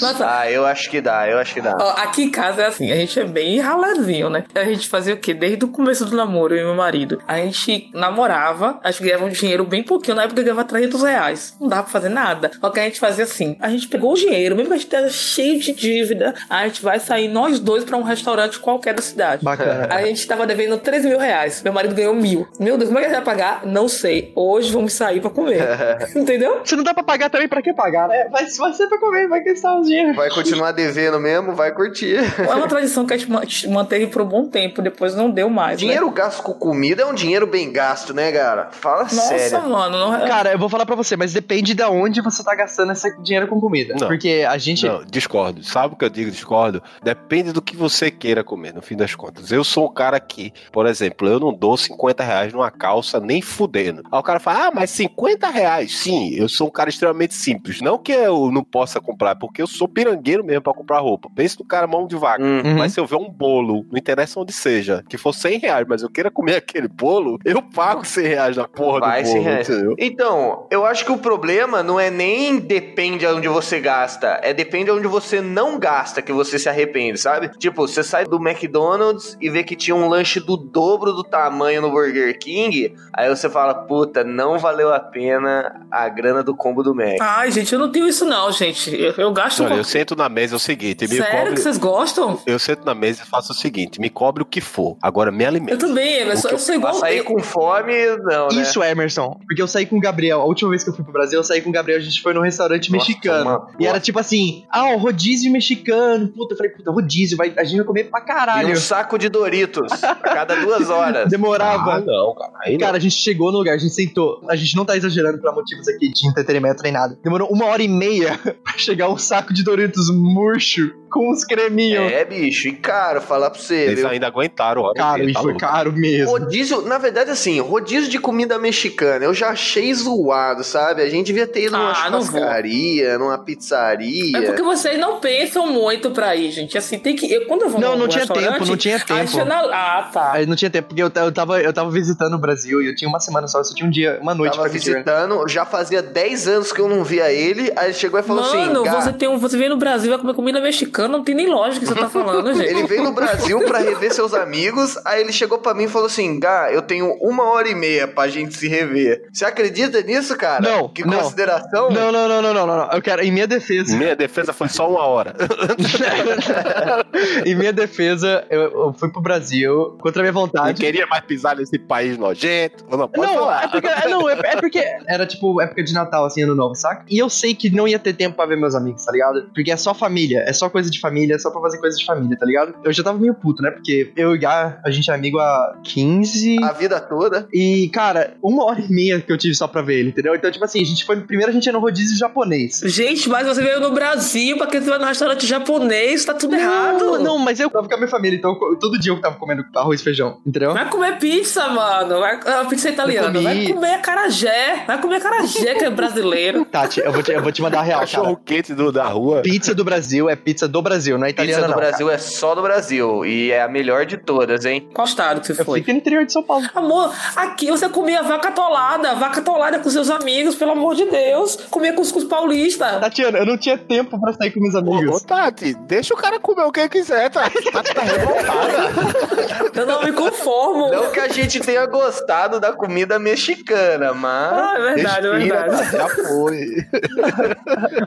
Nossa, 0.00 0.24
Ah, 0.38 0.50
eu 0.50 0.64
acho 0.66 0.90
que 0.90 1.00
dá, 1.00 1.28
eu 1.28 1.38
acho 1.38 1.54
que 1.54 1.60
dá. 1.60 1.76
Ó, 1.78 1.90
aqui 2.02 2.24
em 2.24 2.30
casa 2.30 2.62
é 2.62 2.66
assim, 2.66 2.90
a 2.90 2.96
gente 2.96 3.18
é 3.18 3.24
bem 3.24 3.58
raladinho, 3.60 4.28
né? 4.30 4.44
A 4.54 4.64
gente 4.64 4.88
fazia 4.88 5.14
o 5.14 5.16
quê? 5.16 5.32
Desde 5.34 5.64
o 5.64 5.68
começo 5.68 6.04
do 6.04 6.16
namoro, 6.16 6.54
eu 6.54 6.62
e 6.62 6.64
meu 6.64 6.74
marido. 6.74 7.20
A 7.26 7.36
gente 7.38 7.90
namorava, 7.92 8.78
a 8.82 8.90
gente 8.90 9.02
ganhava 9.04 9.24
um 9.24 9.28
dinheiro 9.28 9.64
bem 9.64 9.82
pouquinho, 9.82 10.16
na 10.16 10.24
época 10.24 10.40
eu 10.40 10.44
ganhava 10.44 10.64
300 10.64 11.02
reais. 11.02 11.56
Não 11.60 11.68
dava 11.68 11.82
pra 11.82 11.92
fazer 11.92 12.08
nada. 12.08 12.50
Só 12.60 12.70
que 12.70 12.80
a 12.80 12.84
gente 12.84 12.98
fazia 13.00 13.24
assim, 13.24 13.56
a 13.60 13.68
gente 13.68 13.88
pegou 13.88 14.12
o 14.12 14.16
dinheiro, 14.16 14.54
mesmo 14.56 14.68
que 14.68 14.74
a 14.74 14.78
gente 14.78 14.86
esteja 14.86 15.08
cheio 15.10 15.58
de 15.60 15.72
dívida, 15.72 16.34
a 16.48 16.66
gente 16.66 16.82
vai 16.82 16.98
sair 16.98 17.28
nós 17.28 17.58
dois 17.60 17.84
pra 17.84 17.96
um 17.96 18.02
restaurante 18.02 18.58
qualquer 18.58 18.94
da 18.94 19.02
cidade. 19.02 19.44
Bacana. 19.44 19.88
A 19.90 20.02
gente 20.02 20.26
tava 20.26 20.46
devendo 20.46 20.78
3 20.78 21.04
mil 21.04 21.18
reais. 21.18 21.62
Meu 21.62 21.72
marido 21.72 21.94
ganhou 21.94 22.14
mil. 22.14 22.46
Meu 22.58 22.76
Deus, 22.76 22.88
como 22.88 22.98
é 22.98 23.02
que 23.02 23.06
a 23.06 23.10
gente 23.14 23.24
vai 23.24 23.34
pagar? 23.34 23.66
Não 23.66 23.88
sei. 23.88 24.32
Hoje 24.34 24.72
vamos 24.72 24.92
sair 24.92 25.20
pra 25.20 25.30
comer. 25.30 25.62
Entendeu? 26.16 26.60
Se 26.64 26.76
não 26.76 26.82
dá 26.84 26.94
pra 26.94 27.02
pagar 27.02 27.30
também, 27.30 27.48
pra 27.48 27.62
que 27.62 27.72
pagar, 27.72 28.08
né? 28.08 28.23
Vai, 28.30 28.46
vai 28.46 28.72
ser 28.72 28.86
pra 28.88 28.98
comer, 28.98 29.28
vai 29.28 29.42
gastar 29.42 29.78
os 29.78 29.86
dinheiro. 29.86 30.14
Vai 30.14 30.30
continuar 30.30 30.72
devendo 30.72 31.18
mesmo, 31.20 31.54
vai 31.54 31.72
curtir. 31.72 32.16
É 32.38 32.54
uma 32.54 32.68
tradição 32.68 33.04
que 33.06 33.14
a 33.14 33.16
gente 33.16 33.30
ma- 33.30 33.42
manteve 33.72 34.06
por 34.08 34.22
um 34.22 34.26
bom 34.26 34.46
tempo, 34.48 34.80
depois 34.82 35.14
não 35.14 35.30
deu 35.30 35.48
mais. 35.48 35.72
né? 35.72 35.76
Dinheiro 35.76 36.10
gasto 36.10 36.42
com 36.42 36.52
comida 36.54 37.02
é 37.02 37.06
um 37.06 37.14
dinheiro 37.14 37.46
bem 37.46 37.72
gasto, 37.72 38.12
né, 38.14 38.30
cara? 38.32 38.68
Fala 38.72 39.02
Nossa, 39.02 39.38
sério. 39.38 39.68
mano, 39.68 39.98
não 39.98 40.14
é. 40.16 40.26
Cara, 40.28 40.52
eu 40.52 40.58
vou 40.58 40.68
falar 40.68 40.86
pra 40.86 40.96
você, 40.96 41.16
mas 41.16 41.32
depende 41.32 41.74
de 41.74 41.82
onde 41.84 42.20
você 42.20 42.42
tá 42.44 42.54
gastando 42.54 42.92
esse 42.92 43.10
dinheiro 43.22 43.48
com 43.48 43.60
comida. 43.60 43.94
Não. 43.98 44.08
Porque 44.08 44.44
a 44.48 44.56
gente. 44.58 44.86
Não, 44.86 45.04
discordo. 45.04 45.62
Sabe 45.64 45.94
o 45.94 45.96
que 45.96 46.04
eu 46.04 46.10
digo 46.10 46.30
discordo? 46.30 46.82
Depende 47.02 47.52
do 47.52 47.60
que 47.62 47.76
você 47.76 48.10
queira 48.10 48.42
comer, 48.44 48.72
no 48.74 48.82
fim 48.82 48.96
das 48.96 49.14
contas. 49.14 49.50
Eu 49.52 49.64
sou 49.64 49.86
um 49.88 49.92
cara 49.94 50.18
que, 50.20 50.52
por 50.72 50.86
exemplo, 50.86 51.28
eu 51.28 51.38
não 51.40 51.52
dou 51.52 51.76
50 51.76 52.22
reais 52.22 52.52
numa 52.52 52.70
calça 52.70 53.20
nem 53.20 53.40
fudendo. 53.42 54.02
Aí 54.10 54.18
o 54.18 54.22
cara 54.22 54.38
fala, 54.40 54.66
ah, 54.66 54.70
mas 54.74 54.90
50 54.90 55.48
reais? 55.48 55.96
Sim, 55.98 56.34
eu 56.34 56.48
sou 56.48 56.68
um 56.68 56.70
cara 56.70 56.88
extremamente 56.90 57.34
simples. 57.34 57.80
Não 57.80 57.98
que 57.98 58.13
eu 58.14 58.50
não 58.50 58.64
possa 58.64 59.00
comprar, 59.00 59.36
porque 59.36 59.60
eu 59.60 59.66
sou 59.66 59.88
pirangueiro 59.88 60.44
mesmo 60.44 60.62
pra 60.62 60.72
comprar 60.72 60.98
roupa. 61.00 61.28
Pensa 61.34 61.56
no 61.58 61.64
cara 61.64 61.86
mão 61.86 62.06
de 62.06 62.16
vaca. 62.16 62.42
Hum. 62.42 62.62
Uhum. 62.64 62.78
Mas 62.78 62.92
se 62.92 63.00
eu 63.00 63.06
ver 63.06 63.16
um 63.16 63.28
bolo, 63.28 63.84
não 63.90 63.98
interessa 63.98 64.40
onde 64.40 64.52
seja, 64.52 65.04
que 65.08 65.16
for 65.16 65.32
100 65.32 65.58
reais, 65.58 65.86
mas 65.88 66.02
eu 66.02 66.10
queira 66.10 66.30
comer 66.30 66.56
aquele 66.56 66.88
bolo, 66.88 67.38
eu 67.44 67.62
pago 67.62 68.04
100 68.04 68.26
reais 68.26 68.56
na 68.56 68.66
porra 68.66 69.00
Vai, 69.00 69.22
do 69.22 69.28
100 69.28 69.42
bolo, 69.42 69.60
entendeu? 69.60 69.94
Então, 69.98 70.66
eu 70.70 70.84
acho 70.84 71.04
que 71.04 71.12
o 71.12 71.18
problema 71.18 71.82
não 71.82 71.98
é 71.98 72.10
nem 72.10 72.58
depende 72.58 73.26
aonde 73.26 73.48
você 73.48 73.80
gasta, 73.80 74.40
é 74.42 74.52
depende 74.52 74.90
aonde 74.90 75.06
você 75.06 75.40
não 75.40 75.78
gasta 75.78 76.22
que 76.22 76.32
você 76.32 76.58
se 76.58 76.68
arrepende, 76.68 77.18
sabe? 77.18 77.50
Tipo, 77.58 77.86
você 77.86 78.02
sai 78.02 78.24
do 78.24 78.36
McDonald's 78.36 79.36
e 79.40 79.50
vê 79.50 79.62
que 79.62 79.76
tinha 79.76 79.94
um 79.94 80.08
lanche 80.08 80.40
do 80.40 80.56
dobro 80.56 81.12
do 81.12 81.24
tamanho 81.24 81.82
no 81.82 81.90
Burger 81.90 82.38
King, 82.38 82.94
aí 83.12 83.28
você 83.28 83.48
fala, 83.48 83.74
puta, 83.74 84.24
não 84.24 84.58
valeu 84.58 84.92
a 84.92 85.00
pena 85.00 85.86
a 85.90 86.08
grana 86.08 86.42
do 86.42 86.54
combo 86.54 86.82
do 86.82 86.94
Mac. 86.94 87.16
Ai, 87.20 87.50
gente, 87.50 87.72
eu 87.72 87.78
não 87.78 87.90
tenho 87.90 88.03
isso 88.08 88.24
não, 88.24 88.50
gente. 88.52 88.94
Eu, 88.94 89.12
eu 89.16 89.32
gasto 89.32 89.60
Olha, 89.60 89.70
com... 89.72 89.76
eu 89.76 89.84
sento 89.84 90.14
na 90.16 90.28
mesa 90.28 90.54
é 90.54 90.56
o 90.56 90.60
seguinte, 90.60 91.02
me 91.08 91.16
Sério 91.16 91.38
cobre... 91.38 91.54
que 91.54 91.60
vocês 91.60 91.78
gostam? 91.78 92.40
Eu 92.46 92.58
sento 92.58 92.84
na 92.84 92.94
mesa 92.94 93.22
e 93.22 93.26
faço 93.26 93.52
o 93.52 93.54
seguinte, 93.54 94.00
me 94.00 94.08
cobre 94.10 94.42
o 94.42 94.46
que 94.46 94.60
for, 94.60 94.96
agora 95.02 95.30
me 95.30 95.44
Eu 95.44 95.48
alimenta. 95.48 95.78
também, 95.78 96.18
eu, 96.20 96.36
sou, 96.36 96.48
que 96.48 96.54
eu 96.54 96.58
sou 96.58 96.74
igual... 96.74 96.94
Sair 96.94 97.22
com 97.24 97.38
fome, 97.40 97.92
não, 98.24 98.48
né? 98.48 98.62
Isso, 98.62 98.82
Emerson. 98.82 99.38
Porque 99.46 99.60
eu 99.60 99.68
saí 99.68 99.86
com 99.86 99.96
o 99.96 100.00
Gabriel. 100.00 100.40
A 100.40 100.44
última 100.44 100.70
vez 100.70 100.82
que 100.84 100.90
eu 100.90 100.94
fui 100.94 101.04
pro 101.04 101.12
Brasil, 101.12 101.38
eu 101.38 101.44
saí 101.44 101.60
com 101.60 101.70
o 101.70 101.72
Gabriel. 101.72 101.98
A 101.98 102.02
gente 102.02 102.20
foi 102.22 102.32
num 102.34 102.40
restaurante 102.42 102.90
Nossa, 102.90 103.06
mexicano. 103.06 103.50
uma- 103.50 103.68
E 103.78 103.86
era 103.86 104.00
tipo 104.00 104.18
assim: 104.18 104.64
ah, 104.70 104.90
o 104.94 104.96
rodízio 104.98 105.50
mexicano. 105.52 106.28
Puta, 106.28 106.54
eu 106.54 106.56
falei, 106.56 106.72
puta, 106.72 106.90
rodízio. 106.90 107.36
Vai, 107.36 107.52
a 107.56 107.64
gente 107.64 107.76
vai 107.78 107.86
comer 107.86 108.04
pra 108.04 108.20
E 108.20 108.24
caralho. 108.24 108.72
um 108.72 108.76
saco 108.76 109.18
de 109.18 109.28
Doritos 109.28 110.02
a 110.02 110.14
cada 110.14 110.54
duas 110.56 110.88
horas. 110.90 111.28
Demorava. 111.30 111.94
Ah, 111.96 112.00
não, 112.00 112.34
cara. 112.34 112.52
Aí 112.64 112.72
não. 112.72 112.80
Cara, 112.80 112.96
a 112.96 113.00
gente 113.00 113.14
chegou 113.16 113.50
no 113.52 113.58
lugar, 113.58 113.74
a 113.74 113.78
gente 113.78 113.92
sentou. 113.94 114.40
A 114.48 114.56
gente 114.56 114.76
não 114.76 114.84
tá 114.84 114.96
exagerando 114.96 115.38
pra 115.38 115.52
motivos 115.52 115.86
aqui 115.88 116.08
de 116.10 116.28
entretenimento 116.28 116.82
nem 116.82 116.92
nada. 116.92 117.18
Demorou 117.22 117.48
uma 117.50 117.66
hora 117.66 117.82
e 117.82 117.88
meia 117.94 118.38
pra 118.62 118.76
chegar 118.76 119.08
um 119.08 119.18
saco 119.18 119.52
de 119.52 119.62
Doritos 119.62 120.10
murcho 120.10 120.94
com 121.14 121.30
uns 121.30 121.44
creminhos. 121.44 122.10
É, 122.12 122.24
bicho, 122.24 122.66
e 122.66 122.72
caro, 122.72 123.20
falar 123.20 123.50
pra 123.50 123.60
você. 123.60 123.74
Eles 123.76 124.00
viu? 124.00 124.08
ainda 124.08 124.26
aguentaram, 124.26 124.82
olha. 124.82 124.94
Caro, 124.94 125.22
e 125.22 125.32
tá 125.32 125.40
foi 125.40 125.52
louco. 125.52 125.60
caro 125.66 125.92
mesmo. 125.92 126.28
Rodízio, 126.30 126.82
na 126.82 126.98
verdade, 126.98 127.30
assim, 127.30 127.60
rodízio 127.60 128.10
de 128.10 128.18
comida 128.18 128.58
mexicana, 128.58 129.24
eu 129.24 129.32
já 129.32 129.50
achei 129.50 129.94
zoado, 129.94 130.64
sabe? 130.64 131.02
A 131.02 131.08
gente 131.08 131.26
devia 131.26 131.46
ter 131.46 131.66
ido 131.66 131.76
numa 131.76 131.92
Ah, 131.92 131.94
churrascaria, 131.94 133.18
numa 133.18 133.38
pizzaria. 133.38 134.36
É 134.38 134.42
porque 134.42 134.62
vocês 134.62 134.98
não 134.98 135.20
pensam 135.20 135.66
muito 135.68 136.10
pra 136.10 136.34
ir, 136.34 136.50
gente. 136.50 136.76
Assim, 136.76 136.98
tem 136.98 137.14
que... 137.14 137.32
Eu, 137.32 137.46
quando 137.46 137.62
eu 137.62 137.70
vou 137.70 137.80
Não, 137.80 137.96
não 137.96 138.08
tinha 138.08 138.26
tempo, 138.26 138.64
não 138.66 138.76
tinha 138.76 138.98
tempo. 138.98 139.38
é 139.40 139.44
na- 139.44 139.60
Ah, 139.72 140.10
tá. 140.12 140.32
Aí 140.32 140.46
não 140.46 140.56
tinha 140.56 140.70
tempo, 140.70 140.88
porque 140.88 141.02
eu, 141.02 141.10
eu, 141.14 141.32
tava, 141.32 141.60
eu 141.60 141.72
tava 141.72 141.90
visitando 141.90 142.34
o 142.34 142.38
Brasil 142.38 142.82
e 142.82 142.86
eu 142.86 142.94
tinha 142.94 143.08
uma 143.08 143.20
semana 143.20 143.46
só, 143.46 143.58
eu 143.58 143.64
só 143.64 143.74
tinha 143.74 143.86
um 143.86 143.90
dia, 143.90 144.18
uma 144.20 144.34
noite 144.34 144.52
Tava 144.52 144.64
pra 144.64 144.72
visitar. 144.72 144.94
visitando, 144.98 145.48
já 145.48 145.64
fazia 145.64 146.02
10 146.02 146.48
anos 146.48 146.72
que 146.72 146.80
eu 146.80 146.88
não 146.88 147.04
via 147.04 147.30
ele, 147.32 147.72
aí 147.76 147.86
ele 147.86 147.94
chegou 147.94 148.18
e 148.18 148.22
falou 148.22 148.42
Mano, 148.42 148.80
assim, 148.80 148.84
"Gá, 148.84 149.00
você, 149.00 149.12
tem 149.12 149.28
um, 149.28 149.38
você 149.38 149.56
veio 149.56 149.70
no 149.70 149.76
Brasil 149.76 150.06
e 150.06 150.10
vai 150.10 150.18
comer 150.18 150.34
comida 150.34 150.60
mexicana, 150.60 151.03
não 151.08 151.22
tem 151.24 151.34
nem 151.34 151.48
lógica 151.48 151.84
o 151.84 151.88
que 151.88 151.94
você 151.94 152.00
tá 152.00 152.08
falando, 152.08 152.52
gente. 152.54 152.68
Ele 152.68 152.84
veio 152.86 153.02
no 153.02 153.12
Brasil 153.12 153.58
pra 153.64 153.78
rever 153.78 154.12
seus 154.12 154.32
amigos, 154.34 154.96
aí 155.04 155.20
ele 155.20 155.32
chegou 155.32 155.58
pra 155.58 155.74
mim 155.74 155.84
e 155.84 155.88
falou 155.88 156.06
assim, 156.06 156.38
Gá, 156.40 156.70
eu 156.72 156.82
tenho 156.82 157.12
uma 157.20 157.44
hora 157.44 157.68
e 157.68 157.74
meia 157.74 158.06
pra 158.08 158.28
gente 158.28 158.54
se 158.56 158.68
rever. 158.68 159.28
Você 159.32 159.44
acredita 159.44 160.00
nisso, 160.02 160.36
cara? 160.36 160.60
Não, 160.62 160.88
Que 160.88 161.04
não. 161.06 161.18
consideração? 161.18 161.90
Não, 161.90 162.10
não, 162.12 162.28
não, 162.28 162.42
não, 162.42 162.54
não, 162.54 162.66
não, 162.66 162.76
não. 162.78 162.90
Eu 162.92 163.02
quero, 163.02 163.22
em 163.22 163.30
minha 163.32 163.46
defesa. 163.46 163.96
Minha 163.96 164.16
defesa 164.16 164.52
foi 164.52 164.68
só 164.68 164.88
uma 164.90 165.04
hora. 165.06 165.34
em 167.44 167.54
minha 167.54 167.72
defesa, 167.72 168.44
eu, 168.50 168.60
eu 168.62 168.94
fui 168.98 169.10
pro 169.10 169.20
Brasil 169.20 169.96
contra 170.00 170.20
a 170.20 170.22
minha 170.22 170.32
Não 170.32 170.40
vontade. 170.42 170.80
queria 170.80 171.06
mais 171.06 171.24
pisar 171.24 171.56
nesse 171.56 171.78
país 171.78 172.16
nojento. 172.18 172.84
Não, 172.90 173.08
pode 173.08 173.32
Não, 173.32 173.40
falar. 173.40 173.64
é 173.64 173.68
porque, 173.68 173.86
é, 173.86 174.08
não, 174.08 174.28
é, 174.28 174.40
é 174.44 174.56
porque 174.56 174.84
era 175.06 175.26
tipo 175.26 175.60
época 175.60 175.82
de 175.82 175.92
Natal, 175.92 176.24
assim, 176.24 176.42
ano 176.42 176.54
novo, 176.54 176.74
saca? 176.74 177.04
E 177.08 177.18
eu 177.18 177.28
sei 177.28 177.54
que 177.54 177.70
não 177.70 177.86
ia 177.86 177.98
ter 177.98 178.12
tempo 178.14 178.36
pra 178.36 178.46
ver 178.46 178.56
meus 178.56 178.74
amigos, 178.74 179.04
tá 179.04 179.12
ligado? 179.12 179.48
Porque 179.54 179.70
é 179.70 179.76
só 179.76 179.94
família, 179.94 180.44
é 180.46 180.52
só 180.52 180.68
coisa 180.68 180.83
coisa 180.84 180.90
de 180.90 181.00
família, 181.00 181.38
só 181.38 181.50
pra 181.50 181.60
fazer 181.60 181.78
coisa 181.78 181.96
de 181.96 182.04
família, 182.04 182.36
tá 182.38 182.44
ligado? 182.46 182.74
Eu 182.84 182.92
já 182.92 183.02
tava 183.02 183.18
meio 183.18 183.34
puto, 183.34 183.62
né? 183.62 183.70
Porque 183.70 184.12
eu 184.16 184.32
e 184.34 184.36
o 184.36 184.40
Gá, 184.40 184.78
a 184.84 184.90
gente 184.90 185.10
é 185.10 185.14
amigo 185.14 185.38
há 185.38 185.76
15. 185.84 186.62
A 186.62 186.72
vida 186.72 187.00
toda. 187.00 187.48
E, 187.52 187.88
cara, 187.92 188.34
uma 188.42 188.64
hora 188.64 188.80
e 188.80 188.92
meia 188.92 189.20
que 189.20 189.32
eu 189.32 189.38
tive 189.38 189.54
só 189.54 189.66
pra 189.66 189.82
ver 189.82 189.98
ele, 190.00 190.08
entendeu? 190.10 190.34
Então, 190.34 190.50
tipo 190.50 190.64
assim, 190.64 190.80
a 190.80 190.84
gente 190.84 191.04
foi. 191.04 191.20
Primeiro 191.20 191.50
a 191.50 191.54
gente 191.54 191.66
ia 191.66 191.72
no 191.72 191.78
rodízio 191.80 192.16
japonês. 192.18 192.80
Gente, 192.84 193.28
mas 193.28 193.46
você 193.46 193.62
veio 193.62 193.80
no 193.80 193.92
Brasil, 193.92 194.56
pra 194.56 194.66
que 194.66 194.80
você 194.80 194.90
vai 194.90 194.98
no 194.98 195.04
restaurante 195.06 195.46
japonês, 195.46 196.24
tá 196.24 196.34
tudo 196.34 196.54
errado. 196.54 196.98
Não, 197.04 197.22
não, 197.22 197.38
mas 197.38 197.58
eu 197.60 197.70
tava 197.70 197.88
com 197.88 197.94
a 197.94 197.96
minha 197.96 198.08
família, 198.08 198.36
então 198.36 198.50
eu- 198.60 198.76
todo 198.78 198.98
dia 198.98 199.12
eu 199.12 199.20
tava 199.20 199.36
comendo 199.36 199.64
arroz 199.74 200.00
e 200.00 200.04
feijão, 200.04 200.38
entendeu? 200.46 200.72
Vai 200.72 200.88
comer 200.90 201.18
pizza, 201.18 201.68
mano. 201.68 202.20
Vai, 202.20 202.34
a 202.40 202.64
pizza 202.66 202.90
italiana. 202.90 203.38
Eu 203.38 203.42
Vai 203.42 203.66
comer 203.68 203.94
acarajé. 203.94 204.84
Vai 204.86 205.00
comer 205.00 205.16
acarajé, 205.16 205.74
que 205.74 205.84
é 205.84 205.90
brasileiro. 205.90 206.64
Tati, 206.64 207.00
eu 207.00 207.12
vou 207.12 207.22
te, 207.22 207.32
eu 207.32 207.42
vou 207.42 207.52
te 207.52 207.62
mandar 207.62 207.80
a 207.80 207.82
real, 207.82 208.00
Cachorro 208.00 208.24
cara. 208.36 208.40
quente 208.44 208.74
do, 208.74 208.90
da 208.92 209.04
rua. 209.04 209.42
Pizza 209.42 209.74
do 209.74 209.84
Brasil 209.84 210.28
é 210.28 210.36
pizza 210.36 210.66
do 210.74 210.82
Brasil, 210.82 211.16
não 211.16 211.24
é 211.24 211.30
italiana, 211.30 211.62
Pizza 211.62 211.68
do 211.68 211.70
não. 211.70 211.88
Brasil 211.88 212.10
é 212.10 212.18
só 212.18 212.52
do 212.52 212.60
Brasil. 212.60 213.24
E 213.24 213.52
é 213.52 213.62
a 213.62 213.68
melhor 213.68 214.04
de 214.04 214.16
todas, 214.16 214.64
hein? 214.64 214.88
Qual 214.92 215.06
estado 215.06 215.40
que 215.40 215.46
você 215.46 215.52
cara. 215.52 215.62
Eu 215.62 215.66
foi? 215.66 215.78
fico 215.78 215.92
no 215.92 215.98
interior 215.98 216.26
de 216.26 216.32
São 216.32 216.42
Paulo. 216.42 216.66
Amor, 216.74 217.14
aqui 217.36 217.70
você 217.70 217.88
comia 217.88 218.24
vaca 218.24 218.48
atolada, 218.48 219.14
vaca 219.14 219.38
atolada 219.38 219.78
com 219.78 219.88
seus 219.88 220.10
amigos, 220.10 220.56
pelo 220.56 220.72
amor 220.72 220.96
de 220.96 221.04
Deus. 221.04 221.54
Comia 221.70 221.92
cuscuz 221.92 222.24
paulista. 222.24 222.98
Tatiana, 222.98 223.38
eu 223.38 223.46
não 223.46 223.56
tinha 223.56 223.78
tempo 223.78 224.20
pra 224.20 224.32
sair 224.32 224.50
com 224.50 224.58
meus 224.60 224.74
amigos. 224.74 225.22
ô, 225.22 225.24
Tati, 225.24 225.74
deixa 225.86 226.12
o 226.12 226.16
cara 226.16 226.40
comer 226.40 226.64
o 226.64 226.72
que 226.72 226.88
quiser, 226.88 227.30
Tati. 227.30 227.70
Tati 227.70 227.94
tá 227.94 228.02
revoltada. 228.02 229.54
Eu 229.74 229.86
não 229.86 230.02
me 230.04 230.12
conformo. 230.12 230.88
Não 230.88 231.10
que 231.10 231.18
a 231.18 231.28
gente 231.28 231.58
tenha 231.58 231.84
gostado 231.86 232.60
da 232.60 232.72
comida 232.72 233.18
mexicana, 233.18 234.14
mas. 234.14 234.52
Ah, 234.52 234.74
é 234.76 234.94
verdade, 234.94 235.26
é 235.26 235.32
Respira, 235.32 235.60
verdade. 235.62 235.90
Tati, 235.90 235.96
já 235.96 236.08
foi. 236.08 236.76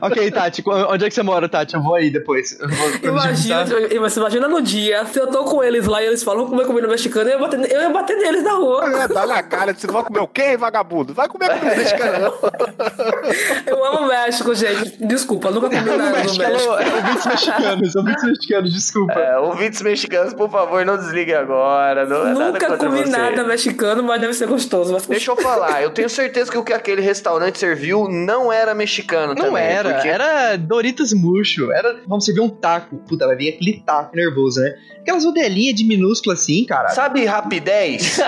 ok, 0.02 0.30
Tati, 0.30 0.64
onde 0.66 1.04
é 1.04 1.08
que 1.08 1.14
você 1.14 1.22
mora, 1.22 1.48
Tati? 1.48 1.74
Eu 1.74 1.82
vou 1.82 1.94
aí 1.94 2.10
depois. 2.10 2.57
Eu 2.58 2.68
vou- 2.68 2.88
Imagina, 3.12 3.64
você 4.00 4.18
imagina 4.20 4.48
no 4.48 4.60
dia, 4.60 5.04
se 5.06 5.18
eu 5.18 5.26
tô 5.28 5.44
com 5.44 5.62
eles 5.62 5.86
lá 5.86 6.02
e 6.02 6.06
eles 6.06 6.22
falam 6.22 6.46
comer 6.46 6.66
comida 6.66 6.88
mexicana, 6.88 7.30
eu 7.30 7.34
ia 7.34 7.38
bater, 7.38 7.72
eu 7.72 7.80
ia 7.82 7.90
bater 7.90 8.16
neles 8.16 8.42
na 8.42 8.52
rua. 8.54 8.84
É, 9.02 9.08
Dá 9.08 9.26
na 9.26 9.42
cara, 9.42 9.72
você 9.74 9.86
vai 9.86 10.02
comer 10.02 10.20
o 10.20 10.26
quê, 10.28 10.56
vagabundo? 10.56 11.14
Vai 11.14 11.28
comer 11.28 11.48
comida 11.58 11.76
mexicana, 11.76 12.18
não. 12.18 12.34
Eu 13.66 13.84
amo 13.84 13.98
o 14.00 14.08
México, 14.08 14.54
gente. 14.54 14.96
Desculpa, 15.06 15.50
nunca 15.50 15.68
comi 15.68 15.80
nada 15.80 15.96
no 16.04 16.10
México, 16.10 16.44
ouvintes 16.44 17.26
mexicanos, 17.26 17.96
ouvintes 17.96 18.24
mexicanos, 18.24 18.72
desculpa. 18.72 19.12
É, 19.12 19.38
ouvintes 19.38 19.82
mexicanos, 19.82 20.34
por 20.34 20.50
favor, 20.50 20.84
não 20.84 20.96
desliguem 20.96 21.34
agora. 21.34 22.06
Não 22.06 22.26
é 22.26 22.32
Nunca 22.34 22.76
comi 22.76 23.02
você. 23.04 23.10
nada 23.10 23.44
mexicano, 23.44 24.02
mas 24.02 24.20
deve 24.20 24.32
ser 24.32 24.46
gostoso. 24.46 24.92
Mas 24.92 25.06
Deixa 25.06 25.30
eu 25.30 25.36
falar, 25.38 25.82
eu 25.82 25.90
tenho 25.90 26.08
certeza 26.08 26.50
que 26.50 26.58
o 26.58 26.64
que 26.64 26.72
aquele 26.72 27.00
restaurante 27.02 27.58
serviu 27.58 28.08
não 28.08 28.52
era 28.52 28.74
mexicano 28.74 29.34
Não 29.34 29.46
também. 29.46 29.62
era, 29.64 29.94
porque- 29.94 30.08
era 30.08 30.56
Doritos 30.56 31.12
murcho. 31.12 31.70
Era, 31.72 31.96
vamos 32.06 32.24
servir 32.24 32.40
um 32.40 32.47
taco. 32.50 32.96
Puta, 33.08 33.26
vai 33.26 33.36
vir 33.36 33.50
aquele 33.54 33.82
taco 33.84 34.14
nervoso, 34.16 34.60
né? 34.60 34.74
Aquelas 35.00 35.24
rodelinhas 35.24 35.74
de 35.74 35.84
minúsculo 35.84 36.34
assim, 36.34 36.64
cara. 36.66 36.88
Sabe 36.90 37.24
rapidez? 37.26 38.18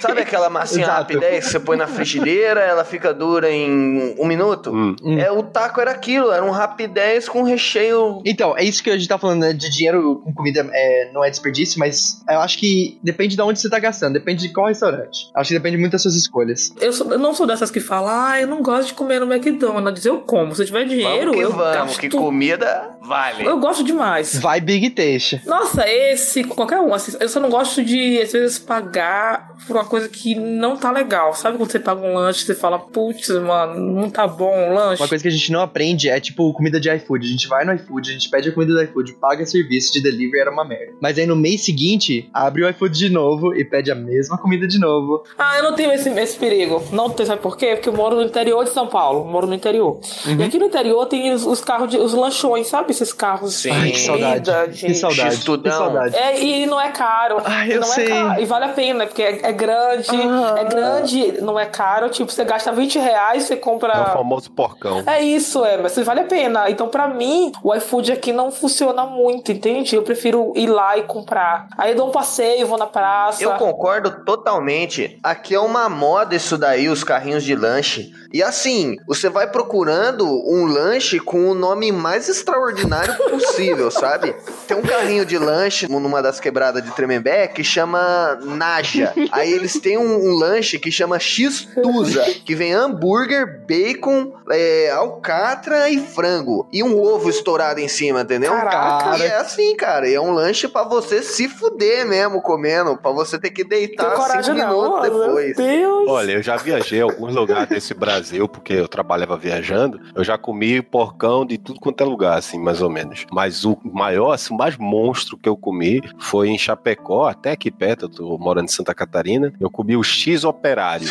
Sabe 0.00 0.20
aquela 0.20 0.48
massinha 0.48 0.84
Exato. 0.84 1.00
rapidez 1.00 1.44
que 1.46 1.50
você 1.52 1.60
põe 1.60 1.76
na 1.76 1.86
frigideira, 1.86 2.60
ela 2.60 2.84
fica 2.84 3.12
dura 3.12 3.50
em 3.50 4.14
um 4.18 4.26
minuto? 4.26 4.70
Hum. 4.70 4.94
Hum. 5.02 5.18
É, 5.18 5.30
o 5.30 5.42
taco 5.42 5.80
era 5.80 5.90
aquilo, 5.90 6.30
era 6.30 6.44
um 6.44 6.50
rapidez 6.50 7.28
com 7.28 7.42
recheio. 7.42 8.20
Então, 8.24 8.56
é 8.56 8.64
isso 8.64 8.82
que 8.82 8.90
a 8.90 8.96
gente 8.96 9.08
tá 9.08 9.18
falando, 9.18 9.40
né? 9.40 9.52
De 9.52 9.68
dinheiro 9.70 10.20
com 10.24 10.32
comida 10.32 10.68
é, 10.72 11.10
não 11.12 11.24
é 11.24 11.30
desperdício, 11.30 11.78
mas 11.78 12.22
eu 12.28 12.40
acho 12.40 12.58
que 12.58 12.98
depende 13.02 13.34
de 13.36 13.42
onde 13.42 13.60
você 13.60 13.68
tá 13.68 13.78
gastando, 13.78 14.12
depende 14.14 14.46
de 14.46 14.52
qual 14.52 14.66
restaurante. 14.68 15.30
Acho 15.34 15.48
que 15.48 15.54
depende 15.54 15.76
muito 15.76 15.92
das 15.92 16.02
suas 16.02 16.14
escolhas. 16.14 16.72
Eu, 16.80 16.92
sou- 16.92 17.10
eu 17.12 17.18
não 17.18 17.34
sou 17.34 17.46
dessas 17.46 17.70
que 17.70 17.80
falam, 17.80 18.08
ah, 18.12 18.40
eu 18.40 18.46
não 18.46 18.62
gosto 18.62 18.88
de 18.88 18.94
comer 18.94 19.20
no 19.20 19.32
McDonald's. 19.32 20.04
Eu 20.04 20.20
como. 20.20 20.54
Se 20.54 20.62
eu 20.62 20.66
tiver 20.66 20.84
dinheiro, 20.84 21.32
vamos 21.32 21.36
que 21.36 21.42
eu 21.42 21.50
vamos, 21.52 21.74
gasto. 21.74 22.00
que 22.00 22.08
comida 22.10 22.90
vale. 23.02 23.35
Eu 23.40 23.58
gosto 23.58 23.84
demais. 23.84 24.38
Vai 24.38 24.60
Big 24.60 24.90
Taste. 24.90 25.40
Nossa, 25.46 25.88
esse, 25.88 26.44
qualquer 26.44 26.80
um. 26.80 26.92
assim, 26.94 27.16
eu 27.20 27.28
só 27.28 27.40
não 27.40 27.50
gosto 27.50 27.84
de, 27.84 28.20
às 28.20 28.32
vezes, 28.32 28.58
pagar 28.58 29.56
por 29.66 29.76
uma 29.76 29.84
coisa 29.84 30.08
que 30.08 30.34
não 30.34 30.76
tá 30.76 30.90
legal. 30.90 31.34
Sabe 31.34 31.56
quando 31.56 31.70
você 31.70 31.78
paga 31.78 32.00
um 32.00 32.14
lanche 32.14 32.42
e 32.42 32.46
você 32.46 32.54
fala, 32.54 32.78
putz, 32.78 33.28
mano, 33.28 33.78
não 33.80 34.10
tá 34.10 34.26
bom 34.26 34.70
o 34.70 34.74
lanche? 34.74 35.02
Uma 35.02 35.08
coisa 35.08 35.22
que 35.22 35.28
a 35.28 35.32
gente 35.32 35.50
não 35.50 35.60
aprende 35.60 36.08
é 36.08 36.20
tipo 36.20 36.52
comida 36.52 36.78
de 36.80 36.90
iFood. 36.90 37.26
A 37.26 37.30
gente 37.30 37.48
vai 37.48 37.64
no 37.64 37.72
iFood, 37.74 38.10
a 38.10 38.12
gente 38.12 38.28
pede 38.28 38.48
a 38.48 38.52
comida 38.52 38.72
do 38.72 38.82
iFood, 38.82 39.14
paga 39.14 39.44
serviço 39.44 39.92
de 39.92 40.02
delivery, 40.02 40.40
era 40.40 40.50
uma 40.50 40.64
merda. 40.64 40.94
Mas 41.00 41.18
aí 41.18 41.26
no 41.26 41.36
mês 41.36 41.64
seguinte, 41.64 42.28
abre 42.32 42.64
o 42.64 42.68
iFood 42.68 42.96
de 42.96 43.08
novo 43.08 43.54
e 43.54 43.64
pede 43.64 43.90
a 43.90 43.94
mesma 43.94 44.38
comida 44.38 44.66
de 44.66 44.78
novo. 44.78 45.24
Ah, 45.38 45.58
eu 45.58 45.64
não 45.64 45.74
tenho 45.74 45.92
esse, 45.92 46.08
esse 46.08 46.36
perigo. 46.38 46.82
Não 46.92 47.10
tenho, 47.10 47.26
sabe 47.26 47.42
por 47.42 47.56
quê? 47.56 47.74
Porque 47.74 47.88
eu 47.88 47.92
moro 47.92 48.16
no 48.16 48.22
interior 48.22 48.64
de 48.64 48.70
São 48.70 48.86
Paulo. 48.86 49.24
Moro 49.24 49.46
no 49.46 49.54
interior. 49.54 50.00
Uhum. 50.26 50.40
E 50.40 50.44
aqui 50.44 50.58
no 50.58 50.66
interior 50.66 51.06
tem 51.06 51.32
os, 51.32 51.44
os 51.44 51.60
carros, 51.60 51.90
de, 51.90 51.96
os 51.96 52.12
lanchões, 52.12 52.66
sabe? 52.68 52.90
Esses 52.90 53.12
carros. 53.12 53.25
Sim. 53.48 53.70
Ai, 53.70 53.90
que 53.90 53.92
de 53.92 53.98
saudade. 54.00 54.50
comida, 54.50 54.68
Que 54.68 54.86
de- 54.86 54.94
saudade. 54.94 55.36
Que 55.38 55.70
saudade. 55.70 56.16
É, 56.16 56.42
e 56.42 56.66
não 56.66 56.80
é 56.80 56.90
caro. 56.90 57.36
E 57.66 57.70
eu 57.72 57.80
não 57.80 57.86
sei. 57.88 58.04
É 58.06 58.08
caro. 58.08 58.40
E 58.42 58.44
vale 58.46 58.64
a 58.64 58.68
pena, 58.68 59.06
porque 59.06 59.22
é, 59.22 59.40
é 59.42 59.52
grande. 59.52 60.08
Ah. 60.12 60.54
É 60.58 60.64
grande, 60.64 61.40
não 61.42 61.58
é 61.58 61.66
caro. 61.66 62.08
Tipo, 62.08 62.30
você 62.30 62.44
gasta 62.44 62.72
20 62.72 62.98
reais, 62.98 63.44
você 63.44 63.56
compra. 63.56 63.92
É 63.92 64.00
o 64.00 64.12
famoso 64.12 64.50
porcão. 64.50 65.02
É 65.06 65.22
isso, 65.22 65.64
é, 65.64 65.76
mas 65.76 65.96
vale 65.98 66.20
a 66.20 66.24
pena. 66.24 66.68
Então, 66.70 66.88
pra 66.88 67.08
mim, 67.08 67.52
o 67.62 67.74
iFood 67.74 68.12
aqui 68.12 68.32
não 68.32 68.50
funciona 68.50 69.04
muito, 69.06 69.50
entende? 69.52 69.96
Eu 69.96 70.02
prefiro 70.02 70.52
ir 70.56 70.66
lá 70.68 70.96
e 70.96 71.02
comprar. 71.04 71.68
Aí 71.76 71.90
eu 71.92 71.96
dou 71.96 72.08
um 72.08 72.12
passeio, 72.12 72.66
vou 72.66 72.78
na 72.78 72.86
praça. 72.86 73.42
Eu 73.42 73.52
concordo 73.52 74.24
totalmente. 74.24 75.18
Aqui 75.22 75.54
é 75.54 75.60
uma 75.60 75.88
moda 75.88 76.34
isso 76.34 76.56
daí, 76.58 76.88
os 76.88 77.02
carrinhos 77.04 77.44
de 77.44 77.54
lanche. 77.54 78.12
E 78.32 78.42
assim, 78.42 78.96
você 79.06 79.28
vai 79.28 79.46
procurando 79.50 80.26
um 80.26 80.66
lanche 80.66 81.18
com 81.18 81.48
o 81.50 81.54
nome 81.54 81.90
mais 81.92 82.28
extraordinário 82.28 83.15
possível, 83.16 83.90
sabe? 83.90 84.34
Tem 84.66 84.76
um 84.76 84.82
carrinho 84.82 85.24
de 85.24 85.38
lanche 85.38 85.88
numa 85.88 86.22
das 86.22 86.40
quebradas 86.40 86.82
de 86.82 86.90
Tremembé 86.92 87.46
que 87.48 87.64
chama 87.64 88.38
Naja. 88.42 89.12
Aí 89.32 89.52
eles 89.52 89.78
têm 89.80 89.98
um, 89.98 90.28
um 90.28 90.34
lanche 90.34 90.78
que 90.78 90.90
chama 90.90 91.18
X-Tusa, 91.18 92.24
que 92.44 92.54
vem 92.54 92.72
hambúrguer, 92.72 93.62
bacon, 93.66 94.32
é, 94.50 94.90
alcatra 94.90 95.88
e 95.90 95.98
frango. 95.98 96.68
E 96.72 96.82
um 96.82 97.00
ovo 97.00 97.28
estourado 97.28 97.80
em 97.80 97.88
cima, 97.88 98.22
entendeu? 98.22 98.52
Caraca. 98.52 99.18
E 99.18 99.22
é 99.22 99.36
assim, 99.36 99.76
cara. 99.76 100.08
E 100.08 100.14
é 100.14 100.20
um 100.20 100.32
lanche 100.32 100.68
pra 100.68 100.84
você 100.84 101.22
se 101.22 101.48
fuder 101.48 102.06
mesmo 102.06 102.40
comendo. 102.42 102.96
Pra 102.96 103.10
você 103.10 103.38
ter 103.38 103.50
que 103.50 103.64
deitar 103.64 104.16
cinco 104.42 104.56
não, 104.56 104.68
minutos 104.68 105.08
meu 105.08 105.20
depois. 105.20 105.56
Deus. 105.56 106.08
Olha, 106.08 106.32
eu 106.32 106.42
já 106.42 106.56
viajei 106.56 107.00
a 107.00 107.04
alguns 107.04 107.34
lugares 107.34 107.68
desse 107.68 107.94
Brasil, 107.94 108.48
porque 108.48 108.72
eu 108.72 108.88
trabalhava 108.88 109.36
viajando. 109.36 110.00
Eu 110.14 110.24
já 110.24 110.38
comi 110.38 110.80
porcão 110.82 111.44
de 111.44 111.58
tudo 111.58 111.80
quanto 111.80 112.00
é 112.02 112.04
lugar, 112.04 112.38
assim, 112.38 112.58
mais 112.58 112.80
ou 112.80 112.90
menos. 112.90 113.05
Mas 113.32 113.64
o 113.64 113.78
maior, 113.84 114.32
assim, 114.32 114.54
o 114.54 114.56
mais 114.56 114.76
monstro 114.76 115.36
que 115.36 115.48
eu 115.48 115.56
comi 115.56 116.00
foi 116.18 116.48
em 116.48 116.58
Chapecó, 116.58 117.26
até 117.28 117.52
aqui 117.52 117.70
perto, 117.70 118.06
eu 118.06 118.08
tô 118.08 118.38
morando 118.38 118.64
em 118.66 118.68
Santa 118.72 118.94
Catarina. 118.94 119.52
Eu 119.60 119.70
comi 119.70 119.96
o 119.96 120.02
X 120.02 120.44
Operário. 120.44 121.06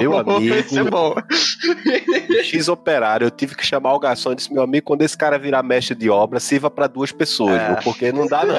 Meu 0.00 0.16
amigo. 0.18 0.54
Isso 0.54 0.78
é 0.78 0.84
bom. 0.84 1.14
X 2.42 2.68
Operário, 2.68 3.26
eu 3.26 3.30
tive 3.30 3.54
que 3.54 3.64
chamar 3.64 3.94
o 3.94 3.98
garçom 3.98 4.32
e 4.32 4.34
disse: 4.36 4.52
Meu 4.52 4.62
amigo, 4.62 4.84
quando 4.86 5.02
esse 5.02 5.16
cara 5.16 5.38
virar 5.38 5.62
mestre 5.62 5.94
de 5.94 6.08
obra, 6.10 6.40
sirva 6.40 6.70
pra 6.70 6.86
duas 6.86 7.12
pessoas, 7.12 7.60
É. 7.60 7.74
porque 7.82 8.12
não 8.12 8.26
dá, 8.26 8.44
não. 8.44 8.54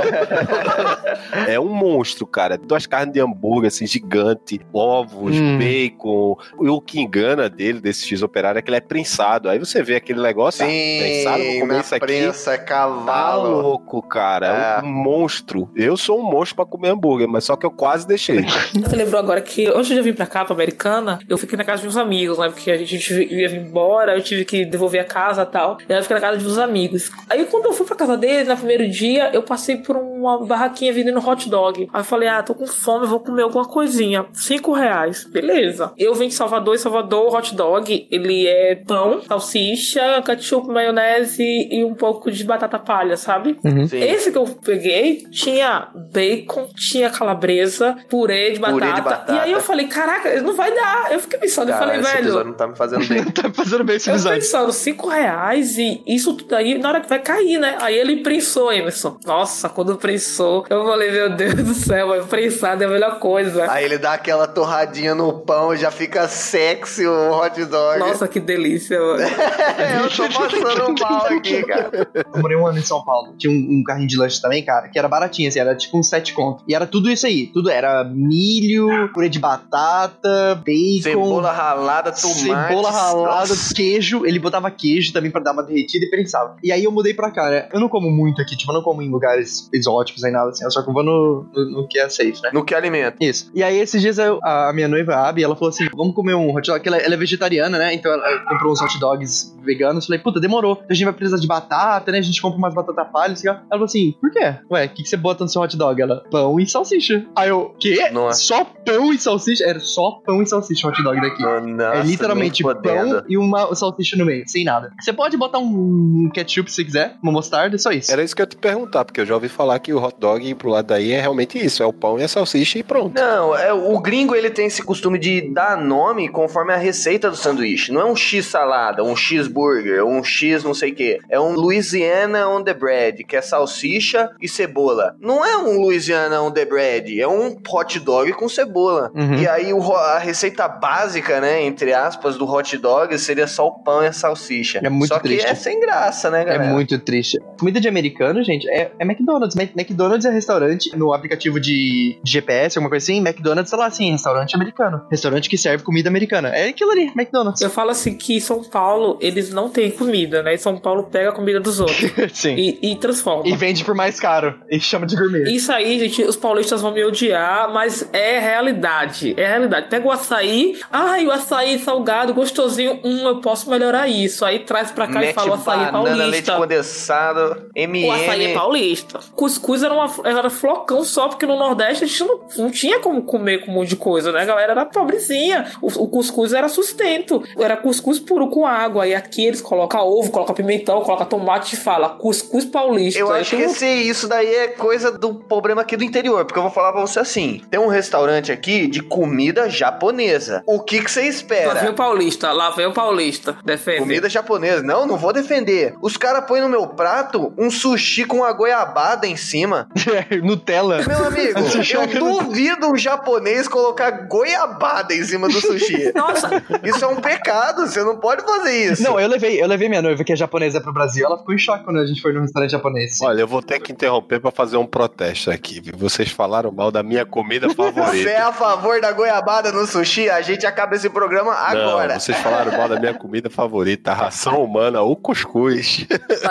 é 1.47 1.59
um 1.59 1.69
monstro, 1.73 2.25
cara. 2.25 2.57
Duas 2.57 2.85
carnes 2.85 3.13
de 3.13 3.19
hambúrguer, 3.19 3.67
assim, 3.67 3.85
gigante, 3.87 4.59
ovos, 4.73 5.35
Hum. 5.35 5.57
bacon. 5.57 6.37
E 6.61 6.69
o 6.69 6.81
que 6.81 6.99
engana 6.99 7.49
dele, 7.49 7.79
desse 7.79 8.05
X 8.07 8.21
Operário, 8.21 8.59
é 8.59 8.61
que 8.61 8.69
ele 8.69 8.77
é 8.77 8.81
prensado. 8.81 9.49
Aí 9.49 9.57
você 9.59 9.81
vê 9.81 9.95
aquele 9.95 10.21
negócio, 10.21 10.63
ah, 10.63 10.67
prensado, 10.67 11.43
vou 11.43 11.51
Sim, 11.51 11.59
comer 11.61 11.79
isso 11.81 11.95
aqui. 11.95 12.05
É 12.53 12.57
Tá 12.57 12.63
cavalo. 12.63 13.61
louco, 13.61 14.01
cara. 14.01 14.47
É 14.47 14.79
É. 14.79 14.85
um 14.85 14.91
monstro. 14.91 15.69
Eu 15.75 15.95
sou 15.97 16.19
um 16.19 16.23
monstro 16.23 16.55
pra 16.55 16.65
comer 16.65 16.89
hambúrguer, 16.89 17.27
mas 17.27 17.43
só 17.45 17.55
que 17.55 17.65
eu 17.65 17.71
quase 17.71 18.07
deixei. 18.07 18.41
Você 18.73 18.95
lembrou 18.95 19.19
agora 19.19 19.41
que 19.41 19.67
antes 19.67 19.87
de 19.87 19.97
eu 19.97 20.03
vir 20.03 20.15
pra 20.15 20.25
cá, 20.25 20.45
pra 20.45 20.53
Americana, 20.53 21.19
eu 21.27 21.37
fiquei 21.37 21.57
na 21.57 21.63
casa 21.63 21.81
de 21.81 21.87
uns 21.87 21.97
amigos, 21.97 22.37
né? 22.37 22.49
Porque 22.49 22.71
a 22.71 22.77
gente 22.77 23.13
ia 23.13 23.49
vir 23.49 23.59
embora, 23.61 24.15
eu 24.15 24.21
tive 24.23 24.45
que 24.45 24.65
devolver 24.65 25.01
a 25.01 25.05
casa 25.05 25.43
e 25.43 25.45
tal. 25.45 25.77
E 25.87 25.91
aí 25.93 25.99
eu 25.99 26.03
fiquei 26.03 26.15
na 26.15 26.21
casa 26.21 26.37
de 26.37 26.45
uns 26.45 26.57
amigos. 26.57 27.11
Aí 27.29 27.45
quando 27.45 27.65
eu 27.65 27.73
fui 27.73 27.85
pra 27.85 27.95
casa 27.95 28.17
deles, 28.17 28.47
no 28.47 28.55
primeiro 28.57 28.87
dia, 28.89 29.29
eu 29.33 29.43
passei 29.43 29.77
por 29.77 29.95
uma 29.97 30.45
barraquinha 30.45 30.93
vendendo 30.93 31.19
hot 31.25 31.49
dog. 31.49 31.89
Aí 31.93 31.99
eu 32.01 32.03
falei, 32.05 32.29
ah, 32.29 32.41
tô 32.43 32.53
com 32.55 32.65
fome, 32.67 33.05
vou 33.07 33.19
comer 33.19 33.43
alguma 33.43 33.65
coisinha. 33.65 34.25
Cinco 34.33 34.71
reais. 34.73 35.25
Beleza. 35.25 35.91
Eu 35.97 36.13
vim 36.15 36.27
de 36.27 36.33
Salvador, 36.33 36.75
e 36.75 36.77
Salvador, 36.79 37.25
o 37.31 37.35
hot 37.35 37.55
dog, 37.55 38.07
ele 38.09 38.47
é 38.47 38.75
pão, 38.75 39.21
salsicha, 39.21 40.21
ketchup, 40.25 40.67
maionese 40.67 41.67
e 41.71 41.83
um 41.83 41.93
pouco 41.93 42.30
de 42.31 42.43
batata 42.43 42.79
palha, 42.79 43.17
sabe? 43.17 43.57
Sim. 43.61 43.99
Esse 43.99 44.31
que 44.31 44.37
eu 44.37 44.45
peguei 44.45 45.25
tinha 45.31 45.87
bacon, 46.11 46.67
tinha 46.75 47.09
calabresa, 47.09 47.95
purê 48.09 48.51
de 48.51 48.59
batata. 48.59 48.79
Purê 48.79 48.93
de 48.93 49.01
batata. 49.01 49.33
E 49.33 49.39
aí 49.39 49.51
eu 49.51 49.61
falei, 49.61 49.87
caraca, 49.87 50.41
não 50.41 50.53
vai 50.53 50.73
dar. 50.73 51.11
Eu 51.11 51.19
fiquei 51.19 51.39
pensando, 51.39 51.69
eu 51.69 51.73
Cara, 51.73 51.85
falei, 51.85 52.01
esse 52.01 52.11
velho. 52.11 52.43
não 52.43 52.53
tá 52.53 52.67
me 52.67 52.75
fazendo 52.75 53.07
bem. 53.07 53.23
tá 53.31 53.51
fazendo 53.53 53.83
bem 53.83 53.95
esse 53.95 54.09
Eu 54.09 54.17
fiquei 54.17 54.31
episódio. 54.37 54.39
pensando, 54.39 54.71
5 54.71 55.09
reais 55.09 55.77
e 55.77 56.01
isso 56.07 56.33
tudo 56.33 56.55
aí, 56.55 56.77
na 56.77 56.89
hora 56.89 57.01
que 57.01 57.09
vai 57.09 57.19
cair, 57.19 57.57
né? 57.59 57.77
Aí 57.81 57.95
ele 57.97 58.23
prensou, 58.23 58.71
Emerson. 58.71 59.17
Nossa, 59.25 59.69
quando 59.69 59.95
prensou, 59.97 60.65
eu 60.69 60.85
falei, 60.85 61.11
meu 61.11 61.29
Deus 61.29 61.53
do 61.55 61.73
céu, 61.73 62.07
mas 62.09 62.25
prensado 62.25 62.83
é 62.83 62.85
a 62.87 62.89
melhor 62.89 63.19
coisa. 63.19 63.71
Aí 63.71 63.85
ele 63.85 63.97
dá 63.97 64.13
aquela 64.13 64.47
torradinha 64.47 65.13
no 65.15 65.39
pão, 65.39 65.75
já 65.75 65.91
fica 65.91 66.27
sexy 66.27 67.05
o 67.05 67.31
hot 67.31 67.63
dog. 67.65 67.99
Nossa, 67.99 68.27
que 68.27 68.39
delícia, 68.39 68.99
mano. 68.99 69.21
eu 70.01 70.09
tô 70.09 70.39
passando 70.39 70.95
mal 70.99 71.25
aqui, 71.27 71.63
cara. 71.63 71.91
Eu 72.33 72.41
morei 72.41 72.57
um 72.57 72.65
ano 72.67 72.77
em 72.79 72.83
São 72.83 73.03
Paulo. 73.03 73.33
Tinha 73.37 73.51
um, 73.51 73.79
um 73.79 73.83
carrinho 73.83 74.07
de 74.07 74.17
lanche 74.17 74.41
também, 74.41 74.63
cara, 74.63 74.87
que 74.89 74.97
era 74.97 75.07
baratinho, 75.07 75.47
assim, 75.49 75.59
era 75.59 75.75
tipo 75.75 75.97
uns 75.97 76.07
sete 76.09 76.33
conto. 76.33 76.63
E 76.67 76.73
era 76.75 76.85
tudo 76.85 77.09
isso 77.09 77.25
aí. 77.25 77.47
Tudo 77.47 77.69
era 77.69 78.03
milho, 78.03 79.09
purê 79.13 79.29
de 79.29 79.39
batata, 79.39 80.55
bacon. 80.55 81.01
Cebola 81.03 81.51
ralada, 81.51 82.11
tomate. 82.11 82.39
Cebola 82.39 82.91
ralada, 82.91 83.49
Nossa. 83.49 83.73
queijo. 83.73 84.25
Ele 84.25 84.39
botava 84.39 84.69
queijo 84.71 85.13
também 85.13 85.31
pra 85.31 85.41
dar 85.41 85.51
uma 85.53 85.63
derretida 85.63 86.05
e 86.05 86.09
prensava. 86.09 86.55
E 86.63 86.71
aí 86.71 86.83
eu 86.83 86.91
mudei 86.91 87.13
pra 87.13 87.31
cá, 87.31 87.49
né? 87.49 87.67
Eu 87.73 87.79
não 87.79 87.89
como 87.89 88.09
muito 88.09 88.41
aqui, 88.41 88.55
tipo, 88.55 88.71
eu 88.71 88.75
não 88.75 88.81
como 88.83 89.01
em 89.01 89.09
lugares 89.09 89.69
exóticos 89.73 90.23
nem 90.23 90.31
nada 90.31 90.49
assim. 90.49 90.63
Eu 90.63 90.71
só 90.71 90.83
vou 90.83 91.03
no, 91.03 91.45
no, 91.53 91.71
no 91.81 91.87
que 91.87 91.99
é 91.99 92.09
safe, 92.09 92.41
né? 92.43 92.49
No 92.53 92.63
que 92.65 92.73
alimenta. 92.75 93.17
Isso. 93.19 93.49
E 93.53 93.63
aí, 93.63 93.77
esses 93.79 94.01
dias, 94.01 94.17
eu- 94.17 94.39
a, 94.43 94.71
minha 94.73 94.87
noiva, 94.87 95.13
a 95.15 95.29
Abby, 95.29 95.43
ela 95.43 95.55
falou 95.55 95.69
assim: 95.69 95.87
vamos 95.95 96.13
comer 96.15 96.33
um 96.35 96.55
hot 96.55 96.67
dog. 96.69 96.81
Ela, 96.87 96.97
ela 96.97 97.13
é 97.13 97.17
vegetariana, 97.17 97.77
né? 97.77 97.93
Então 97.93 98.11
ela 98.11 98.39
comprou 98.49 98.73
uns 98.73 98.81
hot 98.81 98.99
dogs 98.99 99.55
veganos. 99.63 100.05
Falei, 100.05 100.19
puta, 100.21 100.39
demorou. 100.39 100.81
A 100.89 100.93
gente 100.93 101.05
vai 101.05 101.13
precisar 101.13 101.37
de 101.37 101.47
batata, 101.47 102.10
né? 102.11 102.19
A 102.19 102.21
gente 102.21 102.41
compra 102.41 102.57
umas 102.57 102.73
batata 102.73 103.05
palha. 103.05 103.33
Assim, 103.33 103.47
ó. 103.47 103.53
Ela 103.53 103.63
falou 103.69 103.85
assim: 103.85 104.13
por 104.19 104.31
quê? 104.31 104.55
Ué, 104.69 104.85
o 104.85 104.89
que, 104.89 105.03
que 105.03 105.09
você 105.09 105.17
bota 105.17 105.43
no 105.43 105.49
seu 105.49 105.61
hot 105.61 105.75
dog? 105.77 106.01
Ela, 106.01 106.23
pão 106.29 106.59
e 106.59 106.67
salsicha. 106.67 107.25
Aí 107.35 107.49
eu, 107.49 107.75
quê? 107.79 108.09
Nossa. 108.11 108.41
Só 108.41 108.63
pão 108.63 109.13
e 109.13 109.17
salsicha? 109.17 109.63
Era 109.65 109.79
só 109.79 110.21
pão 110.25 110.41
e 110.41 110.47
salsicha 110.47 110.87
o 110.87 110.89
hot 110.89 111.03
dog 111.03 111.21
daqui. 111.21 111.41
Nossa, 111.41 111.99
é 111.99 112.03
literalmente 112.03 112.63
pão 112.63 113.23
e 113.27 113.37
uma 113.37 113.73
salsicha 113.75 114.17
no 114.17 114.25
meio, 114.25 114.43
sem 114.47 114.63
nada. 114.63 114.91
Você 114.99 115.13
pode 115.13 115.37
botar 115.37 115.59
um 115.59 116.29
ketchup 116.33 116.71
se 116.71 116.83
quiser, 116.83 117.15
uma 117.21 117.31
mostarda, 117.31 117.77
só 117.77 117.91
isso. 117.91 118.11
Era 118.11 118.23
isso 118.23 118.35
que 118.35 118.41
eu 118.41 118.43
ia 118.43 118.47
te 118.47 118.57
perguntar, 118.57 119.05
porque 119.05 119.21
eu 119.21 119.25
já 119.25 119.33
ouvi 119.33 119.49
falar 119.49 119.79
que 119.79 119.93
o 119.93 120.03
hot 120.03 120.15
dog 120.19 120.53
pro 120.55 120.69
lado 120.69 120.87
daí 120.87 121.11
é 121.11 121.21
realmente 121.21 121.57
isso: 121.63 121.83
é 121.83 121.85
o 121.85 121.93
pão 121.93 122.19
e 122.19 122.23
a 122.23 122.27
salsicha 122.27 122.79
e 122.79 122.83
pronto. 122.83 123.15
Não, 123.15 123.55
é, 123.55 123.73
o 123.73 123.99
gringo 123.99 124.35
ele 124.35 124.49
tem 124.49 124.65
esse 124.65 124.83
costume 124.83 125.17
de 125.17 125.41
dar 125.53 125.77
nome 125.77 126.29
conforme 126.29 126.73
a 126.73 126.77
receita 126.77 127.29
do 127.29 127.35
sanduíche. 127.35 127.91
Não 127.91 128.01
é 128.01 128.05
um 128.05 128.15
X 128.15 128.45
salada, 128.45 129.03
um 129.03 129.15
X 129.15 129.47
burger, 129.47 130.05
um 130.05 130.23
X 130.23 130.63
não 130.63 130.73
sei 130.73 130.91
o 130.91 130.95
que. 130.95 131.19
É 131.29 131.39
um 131.39 131.53
Louisiana 131.53 132.00
on 132.47 132.63
the 132.63 132.73
bread, 132.73 133.23
que 133.23 133.35
é 133.35 133.41
salsicha 133.41 134.29
e 134.41 134.47
cebola. 134.47 135.15
Não 135.19 135.43
é 135.45 135.57
um 135.57 135.79
Louisiana 135.81 136.41
on 136.41 136.51
the 136.51 136.65
bread, 136.65 137.19
é 137.19 137.27
um 137.27 137.57
hot 137.69 137.99
dog 137.99 138.31
com 138.33 138.47
cebola. 138.47 139.11
Uhum. 139.15 139.35
E 139.35 139.47
aí 139.47 139.73
o 139.73 139.81
a 139.93 140.19
receita 140.19 140.67
básica, 140.67 141.41
né, 141.41 141.63
entre 141.63 141.93
aspas, 141.93 142.37
do 142.37 142.45
hot 142.49 142.77
dog 142.77 143.17
seria 143.19 143.47
só 143.47 143.67
o 143.67 143.71
pão 143.83 144.03
e 144.03 144.07
a 144.07 144.13
salsicha. 144.13 144.79
É 144.83 144.89
muito 144.89 145.09
Só 145.09 145.19
que 145.19 145.27
triste. 145.27 145.47
é 145.47 145.55
sem 145.55 145.79
graça, 145.79 146.29
né, 146.29 146.41
É 146.41 146.45
galera? 146.45 146.63
muito 146.71 146.97
triste. 146.99 147.37
Comida 147.59 147.79
de 147.79 147.87
americano, 147.87 148.43
gente, 148.43 148.69
é, 148.69 148.91
é 148.97 149.03
McDonald's. 149.03 149.55
Mac- 149.55 149.71
McDonald's 149.75 150.25
é 150.25 150.31
restaurante 150.31 150.95
no 150.95 151.13
aplicativo 151.13 151.59
de 151.59 151.71
de 151.71 152.19
GPS, 152.31 152.77
alguma 152.77 152.89
coisa 152.89 153.03
assim. 153.05 153.17
McDonald's, 153.19 153.69
sei 153.69 153.79
lá, 153.79 153.85
assim, 153.87 154.11
restaurante 154.11 154.55
americano. 154.55 155.01
Restaurante 155.09 155.49
que 155.49 155.57
serve 155.57 155.83
comida 155.83 156.09
americana. 156.09 156.49
É 156.49 156.67
aquilo 156.67 156.91
ali, 156.91 157.11
McDonald's. 157.15 157.61
Eu 157.61 157.69
falo 157.69 157.91
assim 157.91 158.13
que 158.15 158.39
São 158.41 158.63
Paulo, 158.63 159.17
eles 159.21 159.51
não 159.53 159.69
têm 159.69 159.89
comida, 159.89 160.43
né? 160.43 160.53
E 160.53 160.57
São 160.57 160.77
Paulo 160.77 161.03
pega 161.03 161.29
a 161.29 161.31
comida 161.31 161.59
dos 161.59 161.79
outros 161.79 161.90
Sim. 162.33 162.55
e, 162.55 162.91
e 162.91 162.95
transforma. 162.95 163.47
E 163.47 163.55
vende 163.55 163.83
por 163.83 163.95
mais 163.95 164.19
caro. 164.19 164.59
E 164.69 164.79
chama 164.79 165.05
de 165.05 165.15
gourmet. 165.15 165.43
Isso 165.53 165.71
aí, 165.71 165.99
gente, 165.99 166.23
os 166.23 166.35
paulistas 166.35 166.81
vão 166.81 166.91
me 166.91 167.03
odiar, 167.03 167.71
mas 167.73 168.07
é 168.13 168.39
realidade. 168.39 169.33
É 169.37 169.47
realidade. 169.47 169.87
Pega 169.89 170.07
o 170.07 170.11
açaí, 170.11 170.79
ai, 170.91 171.25
o 171.25 171.31
açaí 171.31 171.79
salgado, 171.79 172.33
gostosinho, 172.33 172.99
hum, 173.03 173.27
eu 173.27 173.41
posso 173.41 173.69
melhorar 173.69 174.07
isso. 174.07 174.45
Aí 174.45 174.59
traz 174.59 174.91
pra 174.91 175.07
cá 175.07 175.21
e 175.21 175.27
Mete 175.27 175.35
fala 175.35 175.51
o 175.51 175.53
açaí 175.53 175.91
banana, 175.91 176.25
leite 176.25 176.45
paulista. 176.45 176.53
condensado, 176.53 177.69
M&M. 177.75 178.07
O 178.07 178.11
açaí 178.11 178.45
é 178.45 178.53
paulista. 178.53 179.19
Cuscuz 179.35 179.83
era, 179.83 179.93
uma, 179.93 180.09
era 180.25 180.49
flocão 180.49 181.03
só, 181.03 181.27
porque 181.27 181.45
no 181.45 181.57
Nordeste 181.57 182.03
a 182.03 182.07
gente 182.07 182.23
não, 182.23 182.39
não 182.57 182.71
tinha 182.71 182.99
como 182.99 183.23
comer 183.23 183.65
com 183.65 183.71
um 183.71 183.75
monte 183.75 183.89
de 183.89 183.95
coisa, 183.95 184.31
né? 184.31 184.41
A 184.41 184.45
galera 184.45 184.71
era 184.71 184.85
pobrezinha. 184.85 185.71
O, 185.81 185.87
o 186.03 186.07
cuscuz 186.07 186.53
era 186.53 186.67
sustento. 186.69 187.43
Era 187.57 187.77
cuscuz 187.77 188.19
puro 188.19 188.49
com 188.49 188.65
água. 188.65 189.07
E 189.07 189.13
aqui 189.13 189.45
eles 189.45 189.61
colocam 189.61 190.01
ovo, 190.01 190.31
colocam 190.31 190.55
pimentão, 190.55 191.01
colocam 191.01 191.25
tomate 191.25 191.75
e 191.75 191.77
fala 191.81 192.09
cuscuz 192.09 192.65
paulista. 192.65 193.19
Eu 193.19 193.31
acho 193.31 193.55
que 193.55 193.61
esse, 193.61 193.85
isso 193.85 194.27
daí 194.27 194.53
é 194.53 194.67
coisa 194.69 195.11
do 195.11 195.35
problema 195.35 195.81
aqui 195.81 195.97
do 195.97 196.03
interior, 196.03 196.45
porque 196.45 196.57
eu 196.59 196.63
vou 196.63 196.71
falar 196.71 196.91
pra 196.91 197.01
você 197.01 197.19
assim: 197.19 197.61
tem 197.69 197.79
um 197.79 197.87
restaurante 197.87 198.51
aqui 198.51 198.87
de 198.87 199.01
comida 199.01 199.69
japonesa. 199.69 200.63
O 200.65 200.79
que 200.79 201.01
que 201.03 201.11
você 201.11 201.21
Lá 201.21 201.23
vem 201.23 201.29
espera? 201.29 201.91
o 201.91 201.93
paulista, 201.93 202.51
lá 202.51 202.69
vem 202.71 202.85
o 202.85 202.93
paulista. 202.93 203.57
Defende. 203.63 203.99
Comida 203.99 204.29
japonesa. 204.29 204.81
Não, 204.83 205.05
não 205.05 205.17
vou 205.17 205.33
defender. 205.33 205.93
Os 206.01 206.17
caras 206.17 206.45
põem 206.45 206.61
no 206.61 206.69
meu 206.69 206.87
prato 206.87 207.53
um 207.57 207.69
sushi 207.69 208.25
com 208.25 208.37
uma 208.37 208.51
goiabada 208.53 209.27
em 209.27 209.35
cima. 209.35 209.87
Nutella. 210.43 211.01
Meu 211.07 211.25
amigo, 211.25 211.59
eu 211.59 212.19
duvido 212.19 212.91
um 212.91 212.97
japonês 212.97 213.67
colocar 213.67 214.11
goiabada 214.27 215.13
em 215.13 215.23
cima 215.23 215.47
do 215.47 215.59
sushi. 215.59 216.11
Nossa, 216.15 216.63
Isso 216.83 217.03
é 217.03 217.07
um 217.07 217.17
pecado, 217.17 217.87
você 217.87 218.03
não 218.03 218.17
pode 218.17 218.43
fazer 218.43 218.91
isso. 218.91 219.03
Não, 219.03 219.19
eu 219.19 219.27
levei, 219.27 219.61
eu 219.61 219.67
levei 219.67 219.87
minha 219.89 220.01
noiva, 220.01 220.23
que 220.23 220.33
é 220.33 220.35
japonesa, 220.35 220.81
pro 220.81 220.93
Brasil. 220.93 221.25
Ela 221.25 221.37
ficou 221.37 221.53
em 221.53 221.57
choque 221.57 221.70
quando 221.79 221.99
a 221.99 222.05
gente 222.05 222.21
foi 222.21 222.33
num 222.33 222.41
restaurante 222.41 222.71
japonês. 222.71 223.19
Olha, 223.21 223.41
eu 223.41 223.47
vou 223.47 223.61
ter 223.61 223.79
que 223.79 223.91
interromper 223.91 224.39
pra 224.39 224.51
fazer 224.51 224.77
um 224.77 224.85
protesto 224.85 225.49
aqui. 225.51 225.81
Vocês 225.95 226.29
falaram 226.31 226.71
mal 226.71 226.91
da 226.91 227.01
minha 227.03 227.25
comida 227.25 227.67
Você 227.67 227.73
é 227.81 227.91
favorita. 227.91 228.47
a 228.47 228.51
favor 228.53 229.01
da 229.01 229.11
goiabada 229.11 229.71
no 229.71 229.85
sushi? 229.85 230.29
A 230.29 230.41
gente 230.41 230.65
acaba 230.65 230.95
esse 230.95 231.09
programa 231.09 231.53
agora. 231.53 232.13
Não, 232.13 232.19
vocês 232.19 232.37
falaram 232.37 232.77
mal 232.77 232.87
da 232.89 232.99
minha 232.99 233.13
comida 233.13 233.49
favorita, 233.49 234.11
a 234.11 234.13
ração 234.13 234.63
humana, 234.63 235.01
o 235.01 235.15
cuscuz. 235.15 236.05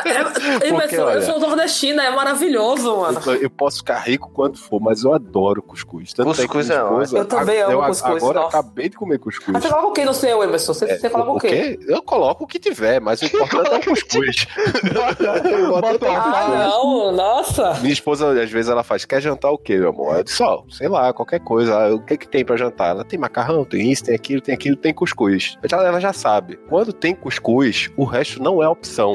é, 0.05 0.11
é, 0.69 0.73
Porque, 0.73 0.97
eu, 0.97 1.05
olha- 1.05 1.23
sou 1.23 1.39
nordestina, 1.39 2.03
é 2.05 2.11
maravilhoso, 2.11 2.97
mano. 2.97 3.21
Eu, 3.27 3.35
eu 3.35 3.51
posso 3.51 3.79
ficar 3.79 3.99
rico 3.99 4.31
quanto 4.31 4.59
for, 4.59 4.81
mas 4.81 5.05
eu 5.05 5.13
adoro 5.15 5.63
cuscuz. 5.63 6.13
Tanto 6.13 6.29
Cuscuz 6.29 6.71
é 6.71 6.75
minha 6.75 6.83
é 6.83 6.85
esposa- 7.03 7.19
Eu 7.19 7.25
também 7.25 7.61
amo 7.63 7.73
eu 7.73 7.83
cuscuz, 7.83 8.17
Agora 8.23 8.39
eu 8.39 8.43
nossa. 8.43 8.59
acabei 8.59 8.89
de 8.89 8.97
comer 8.97 9.19
cuscuz. 9.19 9.49
Mas 9.53 9.63
você 9.63 9.69
coloca 9.69 9.89
o 9.89 9.93
que 9.93 10.05
no 10.05 10.15
seu, 10.15 10.43
Emerson? 10.43 10.75
Você, 10.75 10.99
você 10.99 11.11
coloca 11.11 11.33
o 11.33 11.39
quê? 11.41 11.79
Eu 11.87 12.03
coloco 12.03 12.45
o 12.45 12.47
que 12.47 12.59
tiver, 12.59 13.01
mas 13.01 13.21
o 13.23 13.27
importante 13.27 13.71
é 13.73 13.77
o 13.77 13.81
cuscuz. 13.85 14.47
Ah, 15.19 16.49
não, 16.71 17.13
nossa. 17.13 17.75
Minha 17.81 17.93
esposa, 17.93 18.31
às 18.43 18.51
vezes, 18.51 18.71
ela 18.71 18.83
faz, 18.83 19.05
quer 19.05 19.21
jantar 19.21 19.51
o 19.51 19.59
quê, 19.59 19.77
meu 19.77 19.91
amor? 19.91 20.17
Eu 20.17 20.25
disse, 20.25 20.43
ó, 20.43 20.63
sei 20.71 20.89
lá, 20.89 21.13
qualquer 21.13 21.41
coisa. 21.41 21.93
O 21.95 22.01
que 22.01 22.17
que 22.17 22.29
tem 22.29 22.45
pra 22.45 22.57
jantar? 22.57 22.91
Ela 22.91 23.05
tem 23.05 23.19
macarrão, 23.19 23.65
tem 23.65 23.91
isso, 23.91 24.05
tem 24.05 24.15
aquilo, 24.15 24.41
tem 24.41 24.55
aquilo, 24.55 24.77
tem 24.77 24.93
cuscuz. 24.93 25.57
Mas 25.63 25.73
Ela, 25.73 25.87
ela 25.87 26.01
já 26.01 26.13
sabe. 26.13 26.59
Quando 26.69 26.93
tem 26.93 27.15
cuscuz, 27.15 27.91
o 27.97 28.05
resto 28.05 28.43
não 28.43 28.63
é 28.63 28.69
opção. 28.69 29.13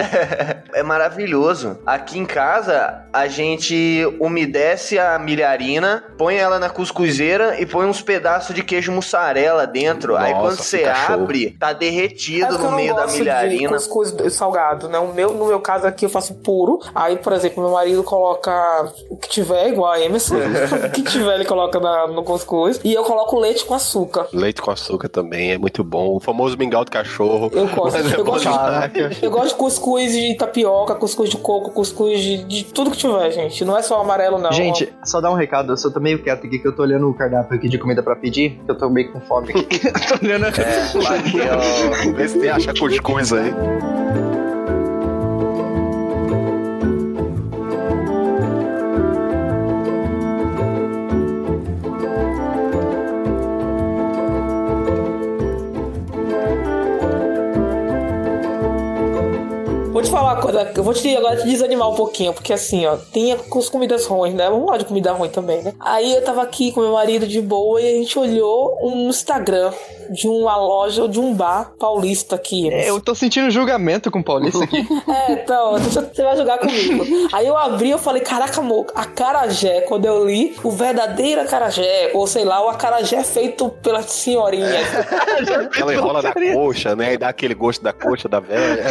É 0.73 0.84
maravilhoso. 0.84 1.79
Aqui 1.86 2.17
em 2.19 2.25
casa, 2.25 3.05
a 3.13 3.27
gente 3.27 4.05
umedece 4.19 4.97
a 4.99 5.17
milharina, 5.19 6.03
põe 6.17 6.36
ela 6.36 6.60
na 6.60 6.69
cuscuzeira 6.69 7.60
e 7.60 7.65
põe 7.65 7.86
uns 7.86 8.01
pedaços 8.01 8.55
de 8.55 8.63
queijo 8.63 8.91
mussarela 8.91 9.65
dentro. 9.67 10.15
Aí 10.15 10.34
Nossa, 10.34 10.41
quando 10.47 10.58
você 10.58 10.84
show. 10.95 11.13
abre, 11.15 11.51
tá 11.60 11.69
É 11.69 11.73
derretido 11.73 12.53
eu 12.55 12.60
no 12.60 12.71
meio 12.71 12.95
da 12.95 13.03
gosto 13.03 13.13
de 13.15 13.19
milharina. 13.21 13.69
cuscuz 13.69 14.13
salgado, 14.34 14.88
né? 14.89 14.97
O 14.99 15.13
meu, 15.13 15.34
no 15.34 15.47
meu 15.47 15.60
caso 15.60 15.75
aqui 15.84 16.06
eu 16.06 16.10
faço 16.10 16.36
puro. 16.36 16.80
Aí, 16.94 17.18
por 17.18 17.34
exemplo, 17.34 17.64
meu 17.64 17.72
marido 17.74 18.04
coloca 18.04 18.52
o 19.10 19.18
que 19.18 19.28
tiver, 19.28 19.70
igual 19.70 19.92
a 19.92 20.00
Emerson. 20.00 20.36
o 20.88 20.92
que 20.92 21.02
tiver 21.04 21.36
ele 21.36 21.46
coloca 21.46 21.80
na- 21.80 22.08
no 22.08 22.24
cuscuz. 22.24 22.80
E 22.84 22.94
eu 22.94 23.04
coloco 23.04 23.40
leite 23.40 23.66
com 23.66 23.74
açúcar. 23.74 24.28
Leite 24.32 24.62
com 24.62 24.72
açúcar 24.72 25.10
também 25.10 25.52
é 25.54 25.58
muito 25.58 25.84
bom. 25.84 26.16
O 26.16 26.20
famoso 26.20 26.58
mingau 26.58 26.86
de 26.86 26.92
cachorro. 26.92 27.50
Eu 27.52 27.68
gosto. 27.68 27.98
É 27.98 28.14
Eu 28.20 28.24
bom 28.24 28.32
gosto, 28.34 28.48
de, 28.50 29.26
eu 29.26 29.32
gosto 29.32 29.48
de 29.50 29.56
cuscuz 29.56 30.12
de 30.14 30.36
tapioca, 30.36 30.94
cuscuz 30.96 31.30
de 31.30 31.38
coco, 31.38 31.72
cuscuz 31.72 32.20
de, 32.22 32.44
de 32.44 32.64
tudo 32.66 32.92
que 32.92 32.98
tiver, 32.98 33.32
gente. 33.32 33.66
Não 33.66 33.76
é 33.78 33.82
só 33.82 34.00
amarelo, 34.00 34.38
não. 34.38 34.52
Gente, 34.52 34.94
só 35.04 35.20
dar 35.20 35.32
um 35.32 35.36
recado, 35.36 35.74
eu 35.74 35.78
só 35.78 35.90
tô 35.90 36.00
meio 36.00 36.22
quieto 36.22 36.46
aqui 36.46 36.60
que 36.60 36.68
eu 36.68 36.76
tô 36.76 36.84
olhando 36.84 37.10
o 37.10 37.14
cardápio 37.14 37.58
aqui 37.58 37.68
de 37.68 37.78
comida 37.78 38.04
pra 38.04 38.16
pedir, 38.16 38.60
que 38.66 38.72
eu 38.72 38.78
tô 38.78 38.90
meio 38.90 39.12
com 39.12 39.20
fome 39.22 39.50
aqui. 39.52 39.80
tô 39.80 40.26
olhando. 40.26 40.46
É, 40.46 40.52
bateu. 40.94 42.14
Vê 42.14 42.28
se 42.28 42.40
tem 42.40 42.50
acha 42.50 42.74
cuscuz 42.74 43.34
aí. 43.34 43.54
Te 60.06 60.12
falar 60.12 60.34
uma 60.34 60.41
coisa, 60.41 60.72
eu 60.76 60.84
vou 60.84 60.94
te 60.94 61.15
agora 61.15 61.36
te 61.38 61.46
desanimar 61.46 61.89
um 61.89 61.96
pouquinho, 61.96 62.34
porque 62.34 62.54
assim, 62.54 62.86
ó, 62.86 62.96
tem 62.96 63.34
as 63.34 63.70
comidas 63.70 64.06
ruins, 64.06 64.34
né? 64.34 64.50
Vamos 64.50 64.70
lá 64.70 64.78
de 64.78 64.86
comida 64.86 65.12
ruim 65.12 65.30
também, 65.30 65.62
né? 65.62 65.74
Aí 65.80 66.13
eu 66.13 66.24
tava 66.24 66.41
aqui 66.41 66.72
com 66.72 66.82
meu 66.82 66.94
marido 66.94 67.28
de 67.28 67.41
boa 67.41 67.82
e 67.82 67.88
a 67.88 67.91
gente 67.98 68.18
olhou 68.18 68.78
um 68.82 69.10
Instagram 69.10 69.72
de 70.10 70.28
uma 70.28 70.56
loja, 70.58 71.08
de 71.08 71.20
um 71.20 71.34
bar 71.34 71.72
paulista 71.80 72.36
aqui. 72.36 72.72
É, 72.72 72.89
eu 72.89 73.00
tô 73.00 73.15
sentindo 73.15 73.50
julgamento 73.50 74.12
com 74.12 74.20
o 74.20 74.24
Paulista 74.24 74.63
aqui. 74.63 74.86
É, 75.08 75.34
então, 75.34 75.78
você 75.78 76.24
vai 76.24 76.36
jogar 76.36 76.58
comigo. 76.58 77.06
Aí 77.32 77.48
eu 77.48 77.56
abri 77.56 77.91
e 77.91 77.98
falei, 77.98 78.22
caraca, 78.22 78.60
amor, 78.60 78.88
acarajé, 78.96 79.82
quando 79.82 80.06
eu 80.06 80.26
li, 80.26 80.56
o 80.63 80.72
verdadeiro 80.72 81.41
acarajé, 81.41 82.12
ou 82.13 82.28
sei 82.28 82.44
lá, 82.44 82.63
o 82.65 82.70
acarajé 82.70 83.24
feito 83.24 83.70
pela 83.82 84.02
senhorinha. 84.02 84.65
Ela 85.80 85.94
enrola 85.94 86.22
na 86.22 86.34
coxa, 86.34 86.96
né? 86.96 87.13
E 87.13 87.18
dá 87.18 87.30
aquele 87.30 87.54
gosto 87.54 87.84
da 87.84 87.94
coxa 87.94 88.28
da 88.28 88.39
velha. 88.39 88.86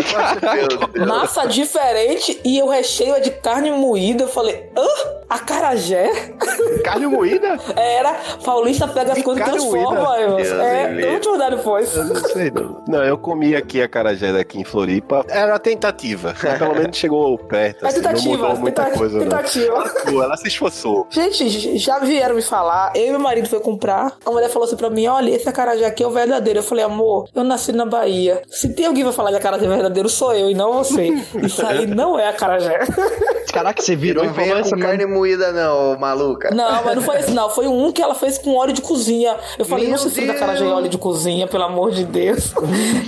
Massa 1.07 1.47
diferente 1.47 2.41
e 2.45 2.63
o 2.63 2.69
recheio 2.69 3.15
é 3.15 3.21
de 3.21 3.31
carne 3.31 3.71
moída. 3.71 4.25
Eu 4.25 4.29
falei, 4.29 4.71
hã? 4.77 4.87
Acarajé? 5.29 6.11
Carne 6.85 7.07
moída? 7.07 7.59
Era. 7.77 8.15
Paulista 8.45 8.87
pega 8.87 9.13
as 9.15 9.23
coisas 9.23 9.43
e 9.47 9.51
transforma, 9.51 10.17
É, 10.19 11.19
te 11.19 11.29
mandar 11.29 11.51
depois. 11.51 11.97
Eu 11.97 12.05
não 12.05 12.17
sei, 12.17 12.51
não. 12.51 12.85
Não, 12.87 13.03
eu 13.03 13.17
comi 13.17 13.57
aqui 13.57 13.81
a 13.83 13.89
carajé 13.89 14.33
daqui 14.33 14.61
em 14.61 14.65
Floripa. 14.65 15.25
Era 15.29 15.59
tentativa. 15.59 16.35
Pelo 16.59 16.75
menos 16.77 16.97
chegou 16.97 17.39
perto. 17.39 17.85
É 17.85 17.89
assim, 17.89 18.01
não 18.01 18.09
tentativa, 18.11 18.37
mudou 18.37 18.57
muita 18.59 18.85
tenta- 18.85 18.99
coisa, 18.99 19.19
não. 19.19 19.25
tentativa. 19.25 19.91
Pô, 20.05 20.23
ela 20.23 20.37
se 20.37 20.47
esforçou. 20.49 21.07
Gente, 21.11 21.79
já 21.79 21.99
vieram 22.01 22.35
me 22.35 22.43
falar. 22.43 22.93
Eu 22.95 23.07
e 23.07 23.11
meu 23.11 23.21
marido 23.21 23.49
foi 23.49 23.61
comprar. 23.61 24.13
A 24.25 24.31
mulher 24.31 24.51
falou 24.51 24.67
assim 24.69 24.77
pra 24.77 24.91
mim: 24.91 25.07
Olha, 25.07 25.31
esse 25.31 25.49
acarajé 25.49 25.87
aqui 25.87 26.03
é 26.03 26.07
o 26.07 26.11
verdadeiro. 26.11 26.59
Eu 26.59 26.63
falei, 26.63 26.85
amor, 26.85 27.29
eu 27.35 27.43
nasci 27.43 27.73
na 27.73 27.87
Bahia. 27.87 28.43
Se 28.51 28.69
tem 28.75 28.87
alguém 28.87 29.01
que 29.03 29.07
vai 29.07 29.13
falar 29.15 29.31
de 29.31 29.37
acarajé 29.37 29.67
verdadeiro, 29.67 30.09
sou 30.09 30.35
eu 30.35 30.51
e 30.51 30.55
não 30.55 30.84
você. 30.85 31.09
Isso 31.43 31.67
aí 31.67 31.87
não 31.87 32.19
é 32.19 32.29
acarajé. 32.29 32.81
Caraca, 33.55 33.81
você 33.81 33.95
virou 33.95 34.25
Não 34.25 34.33
e 34.33 34.35
falou 34.35 34.59
essa 34.59 34.75
com 34.75 34.83
carne 34.83 35.07
moída, 35.07 35.53
não, 35.53 35.97
maluca. 35.97 36.51
Não, 36.53 36.83
mas 36.85 36.97
não 36.97 37.03
foi 37.03 37.19
esse, 37.19 37.31
não. 37.31 37.49
Foi 37.49 37.69
um 37.69 37.93
que 37.93 38.03
ela 38.03 38.17
fez 38.17 38.37
com 38.37 38.57
óleo 38.57 38.73
de 38.73 38.83
cozinha. 38.83 39.37
Eu 39.57 39.65
falei, 39.65 39.87
Meu 39.87 39.93
não 39.93 40.03
se 40.03 40.11
frita 40.11 40.33
acarajé 40.33 40.65
em 40.65 40.73
óleo 40.73 40.89
de 40.89 40.99
cozinha, 40.99 41.47
pelo 41.47 41.63
amor 41.63 41.93
de 41.93 42.05
Deus. 42.05 42.53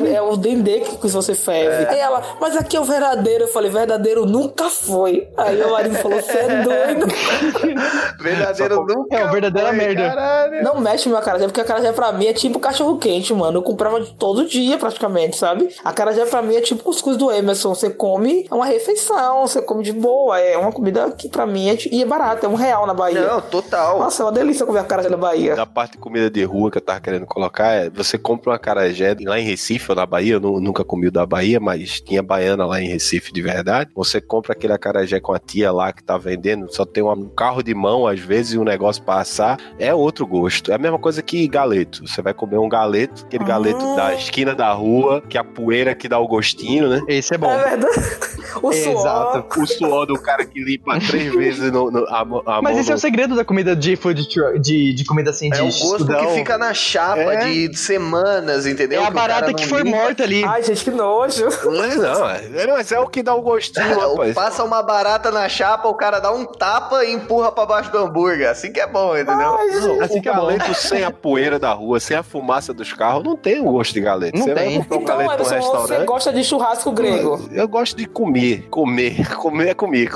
É 0.07 0.23
o 0.23 0.37
dendê 0.37 0.81
que 0.81 1.09
você 1.09 1.35
ferve. 1.35 1.87
Aí 1.87 1.99
ela, 1.99 2.23
mas 2.41 2.57
aqui 2.57 2.77
é 2.77 2.81
o 2.81 2.85
verdadeiro. 2.85 3.45
Eu 3.45 3.49
falei, 3.49 3.71
verdadeiro 3.71 4.25
nunca 4.25 4.71
foi. 4.71 5.29
Aí 5.37 5.57
meu 5.57 5.71
marido 5.71 5.97
falou, 5.97 6.21
você 6.21 6.39
é 6.39 6.63
doido. 6.63 7.07
Verdadeiro 8.21 8.85
nunca. 8.87 9.17
É, 9.17 9.25
o 9.25 9.33
verdadeiro 9.33 9.69
foi, 9.69 9.77
merda. 9.77 10.09
Caralho. 10.09 10.63
Não 10.63 10.81
mexe 10.81 11.09
meu 11.09 11.19
acarajé, 11.19 11.47
porque 11.47 11.61
acarajé 11.61 11.93
pra 11.93 12.13
mim 12.13 12.27
é 12.27 12.33
tipo 12.33 12.59
cachorro 12.59 12.99
quente, 12.99 13.35
mano. 13.35 13.59
Eu 13.59 13.63
comprava 13.63 14.01
todo 14.19 14.47
dia, 14.47 14.79
praticamente, 14.79 15.37
sabe? 15.37 15.69
Acarajé 15.85 16.25
pra 16.27 16.41
mim 16.41 16.57
é 16.57 16.61
tipo 16.61 16.85
cuscuz 16.85 17.17
do 17.17 17.31
Emerson. 17.31 17.75
Você 17.75 17.91
come, 17.91 18.47
é 18.51 18.55
uma 18.55 18.67
refeição, 18.67 19.47
você 19.47 19.61
come 19.61 19.83
de 19.83 19.93
boa. 19.93 20.36
É 20.41 20.57
uma 20.59 20.73
comida 20.73 21.11
que 21.13 21.29
pra 21.29 21.47
mim 21.47 21.69
é, 21.71 21.77
e 21.91 22.03
é 22.03 22.05
barata, 22.07 22.47
é 22.47 22.49
um 22.49 22.55
real 22.55 22.87
na 22.87 22.95
Bahia. 22.95 23.21
Não, 23.27 23.41
total. 23.41 23.99
Nossa, 23.99 24.23
é 24.23 24.27
uma 24.27 24.33
delícia 24.33 24.65
comer 24.67 24.81
acarajé 24.81 25.09
na 25.09 25.17
Bahia. 25.17 25.55
Da 25.57 25.67
parte 25.67 25.93
de 25.93 25.99
comida 25.99 26.31
de 26.31 26.43
rua 26.45 26.71
que 26.71 26.79
eu 26.79 26.83
tava 26.83 27.01
querendo 27.01 27.27
colocar, 27.27 27.73
é 27.73 27.91
você 27.91 28.17
compra 28.19 28.51
uma 28.53 28.59
carajé 28.59 29.17
lá 29.25 29.39
em 29.39 29.45
Recife 29.45 29.91
ou 29.91 29.97
na 29.97 30.07
Bahia, 30.07 30.35
eu 30.35 30.41
nu- 30.41 30.61
nunca 30.61 30.85
comi 30.85 31.07
o 31.09 31.13
da 31.13 31.25
Bahia, 31.27 31.59
mas 31.61 32.01
tinha 32.01 32.23
baiana 32.23 32.67
lá 32.67 32.81
em 32.81 32.89
Recife 32.89 33.33
de 33.33 33.43
verdade. 33.43 33.91
Você 33.95 34.21
compra 34.21 34.53
aquele 34.53 34.73
acarajé 34.73 35.21
com 35.21 35.33
a 35.33 35.39
tia 35.39 35.73
lá 35.73 35.93
que 35.93 36.03
tá 36.03 36.17
vendendo, 36.19 36.73
só 36.73 36.85
tem 36.85 37.03
um 37.03 37.29
carro 37.29 37.63
de 37.63 37.75
mão 37.75 38.07
às 38.07 38.21
vezes 38.21 38.53
e 38.55 38.59
um 38.59 38.65
negócio 38.65 39.03
pra 39.03 39.17
assar, 39.21 39.59
é 39.79 39.95
outro 39.95 40.27
gosto. 40.27 40.71
É 40.71 40.75
a 40.75 40.79
mesma 40.79 40.99
coisa 40.99 41.23
que 41.23 41.47
galeto. 41.49 42.07
Você 42.07 42.21
vai 42.23 42.35
comer 42.35 42.59
um 42.59 42.69
galeto, 42.69 43.25
aquele 43.27 43.45
Ah. 43.45 43.49
galeto 43.49 43.97
da 43.97 44.15
esquina 44.15 44.55
da 44.55 44.73
rua, 44.73 45.23
que 45.29 45.37
é 45.37 45.41
a 45.41 45.45
poeira 45.45 45.95
que 45.95 46.09
dá 46.09 46.19
o 46.19 46.27
gostinho, 46.29 46.89
né? 46.89 47.03
Esse 47.09 47.35
é 47.35 47.39
bom. 47.39 47.51
É 47.51 47.77
verdade. 47.77 47.97
O 48.63 48.73
suor. 48.73 49.01
Exato. 49.01 49.61
O 49.61 49.67
suor 49.67 50.07
do 50.07 50.19
cara 50.27 50.45
que 50.45 50.63
limpa 50.63 50.99
três 51.01 51.33
vezes 51.35 51.71
no, 51.73 51.91
no- 51.91 52.07
a, 52.09 52.25
mão- 52.25 52.43
a 52.45 52.61
Mas 52.61 52.73
mão 52.73 52.81
esse 52.81 52.91
é 52.91 52.95
o 52.95 52.97
no- 52.97 53.01
segredo 53.01 53.37
da 53.37 53.45
comida 53.45 53.75
de 53.77 53.97
food 53.97 54.29
truck, 54.29 54.59
de, 54.59 54.93
de 54.93 55.05
comida 55.05 55.31
assim, 55.31 55.49
de 55.51 55.59
É 55.59 55.63
o 55.63 55.67
gosto 55.67 55.93
estudão. 55.93 56.27
que 56.27 56.35
fica 56.35 56.59
na 56.59 56.75
chapa 56.75 57.21
É. 57.21 57.45
de, 57.47 57.69
de 57.69 57.79
semanas, 57.79 58.67
entendeu? 58.67 59.01
É 59.01 59.05
a 59.05 59.07
Que 59.07 59.13
o 59.13 59.15
barata 59.15 59.55
que 59.55 59.67
foi 59.67 59.83
limpa. 59.83 59.97
morta 59.97 60.23
ali. 60.25 60.45
Ai, 60.45 60.63
gente, 60.63 60.83
que 60.85 60.91
nojo. 60.91 61.47
Não, 61.65 61.85
é, 61.85 61.97
não, 61.97 62.29
é, 62.29 62.67
mas 62.69 62.93
é 62.93 62.99
o 62.99 63.07
que 63.09 63.23
dá 63.23 63.35
o 63.35 63.41
gostinho, 63.43 63.99
rapaz. 63.99 64.35
Passa 64.35 64.65
uma 64.65 64.83
barata 64.83 65.31
na 65.31 65.49
chapa, 65.49 65.89
o 65.89 65.95
cara 65.95 66.19
dá 66.21 66.33
um 66.33 66.45
tapa 66.45 67.05
e 67.05 67.13
empurra 67.13 67.53
pra 67.53 67.65
baixo 67.67 67.91
do 67.93 67.99
hambúrguer. 67.99 68.49
Assim 68.51 68.73
que 68.73 68.81
é 68.81 68.87
bom, 68.87 69.17
entendeu? 69.17 69.55
Ai. 69.57 69.67
Não, 69.81 70.01
Assim 70.03 70.19
o 70.19 70.23
que 70.23 70.29
é 70.29 70.33
bom. 70.35 70.47
galeto 70.47 70.75
sem 70.75 71.05
a 71.05 71.11
poeira 71.11 71.59
da 71.59 71.73
rua, 71.73 72.01
sem 72.01 72.17
a 72.17 72.23
fumaça 72.23 72.75
dos 72.75 72.93
carros, 72.93 73.23
não 73.25 73.37
tem 73.37 73.61
o 73.61 73.65
gosto 73.71 73.95
de 73.95 74.01
galeto. 74.01 74.37
Não 74.39 74.45
você 74.47 74.55
tem. 74.55 74.79
um 74.79 74.81
Então, 74.83 75.21
Emerson, 75.21 75.61
você 75.73 76.05
gosta 76.05 76.33
de 76.33 76.43
churrasco 76.45 76.91
grego? 76.93 77.49
Eu 77.53 77.69
gosto 77.69 77.97
de 77.97 78.07
comer. 78.07 78.67
Comer. 78.71 79.27
Comer 79.37 79.69
é 79.69 79.75
comigo. 79.75 80.16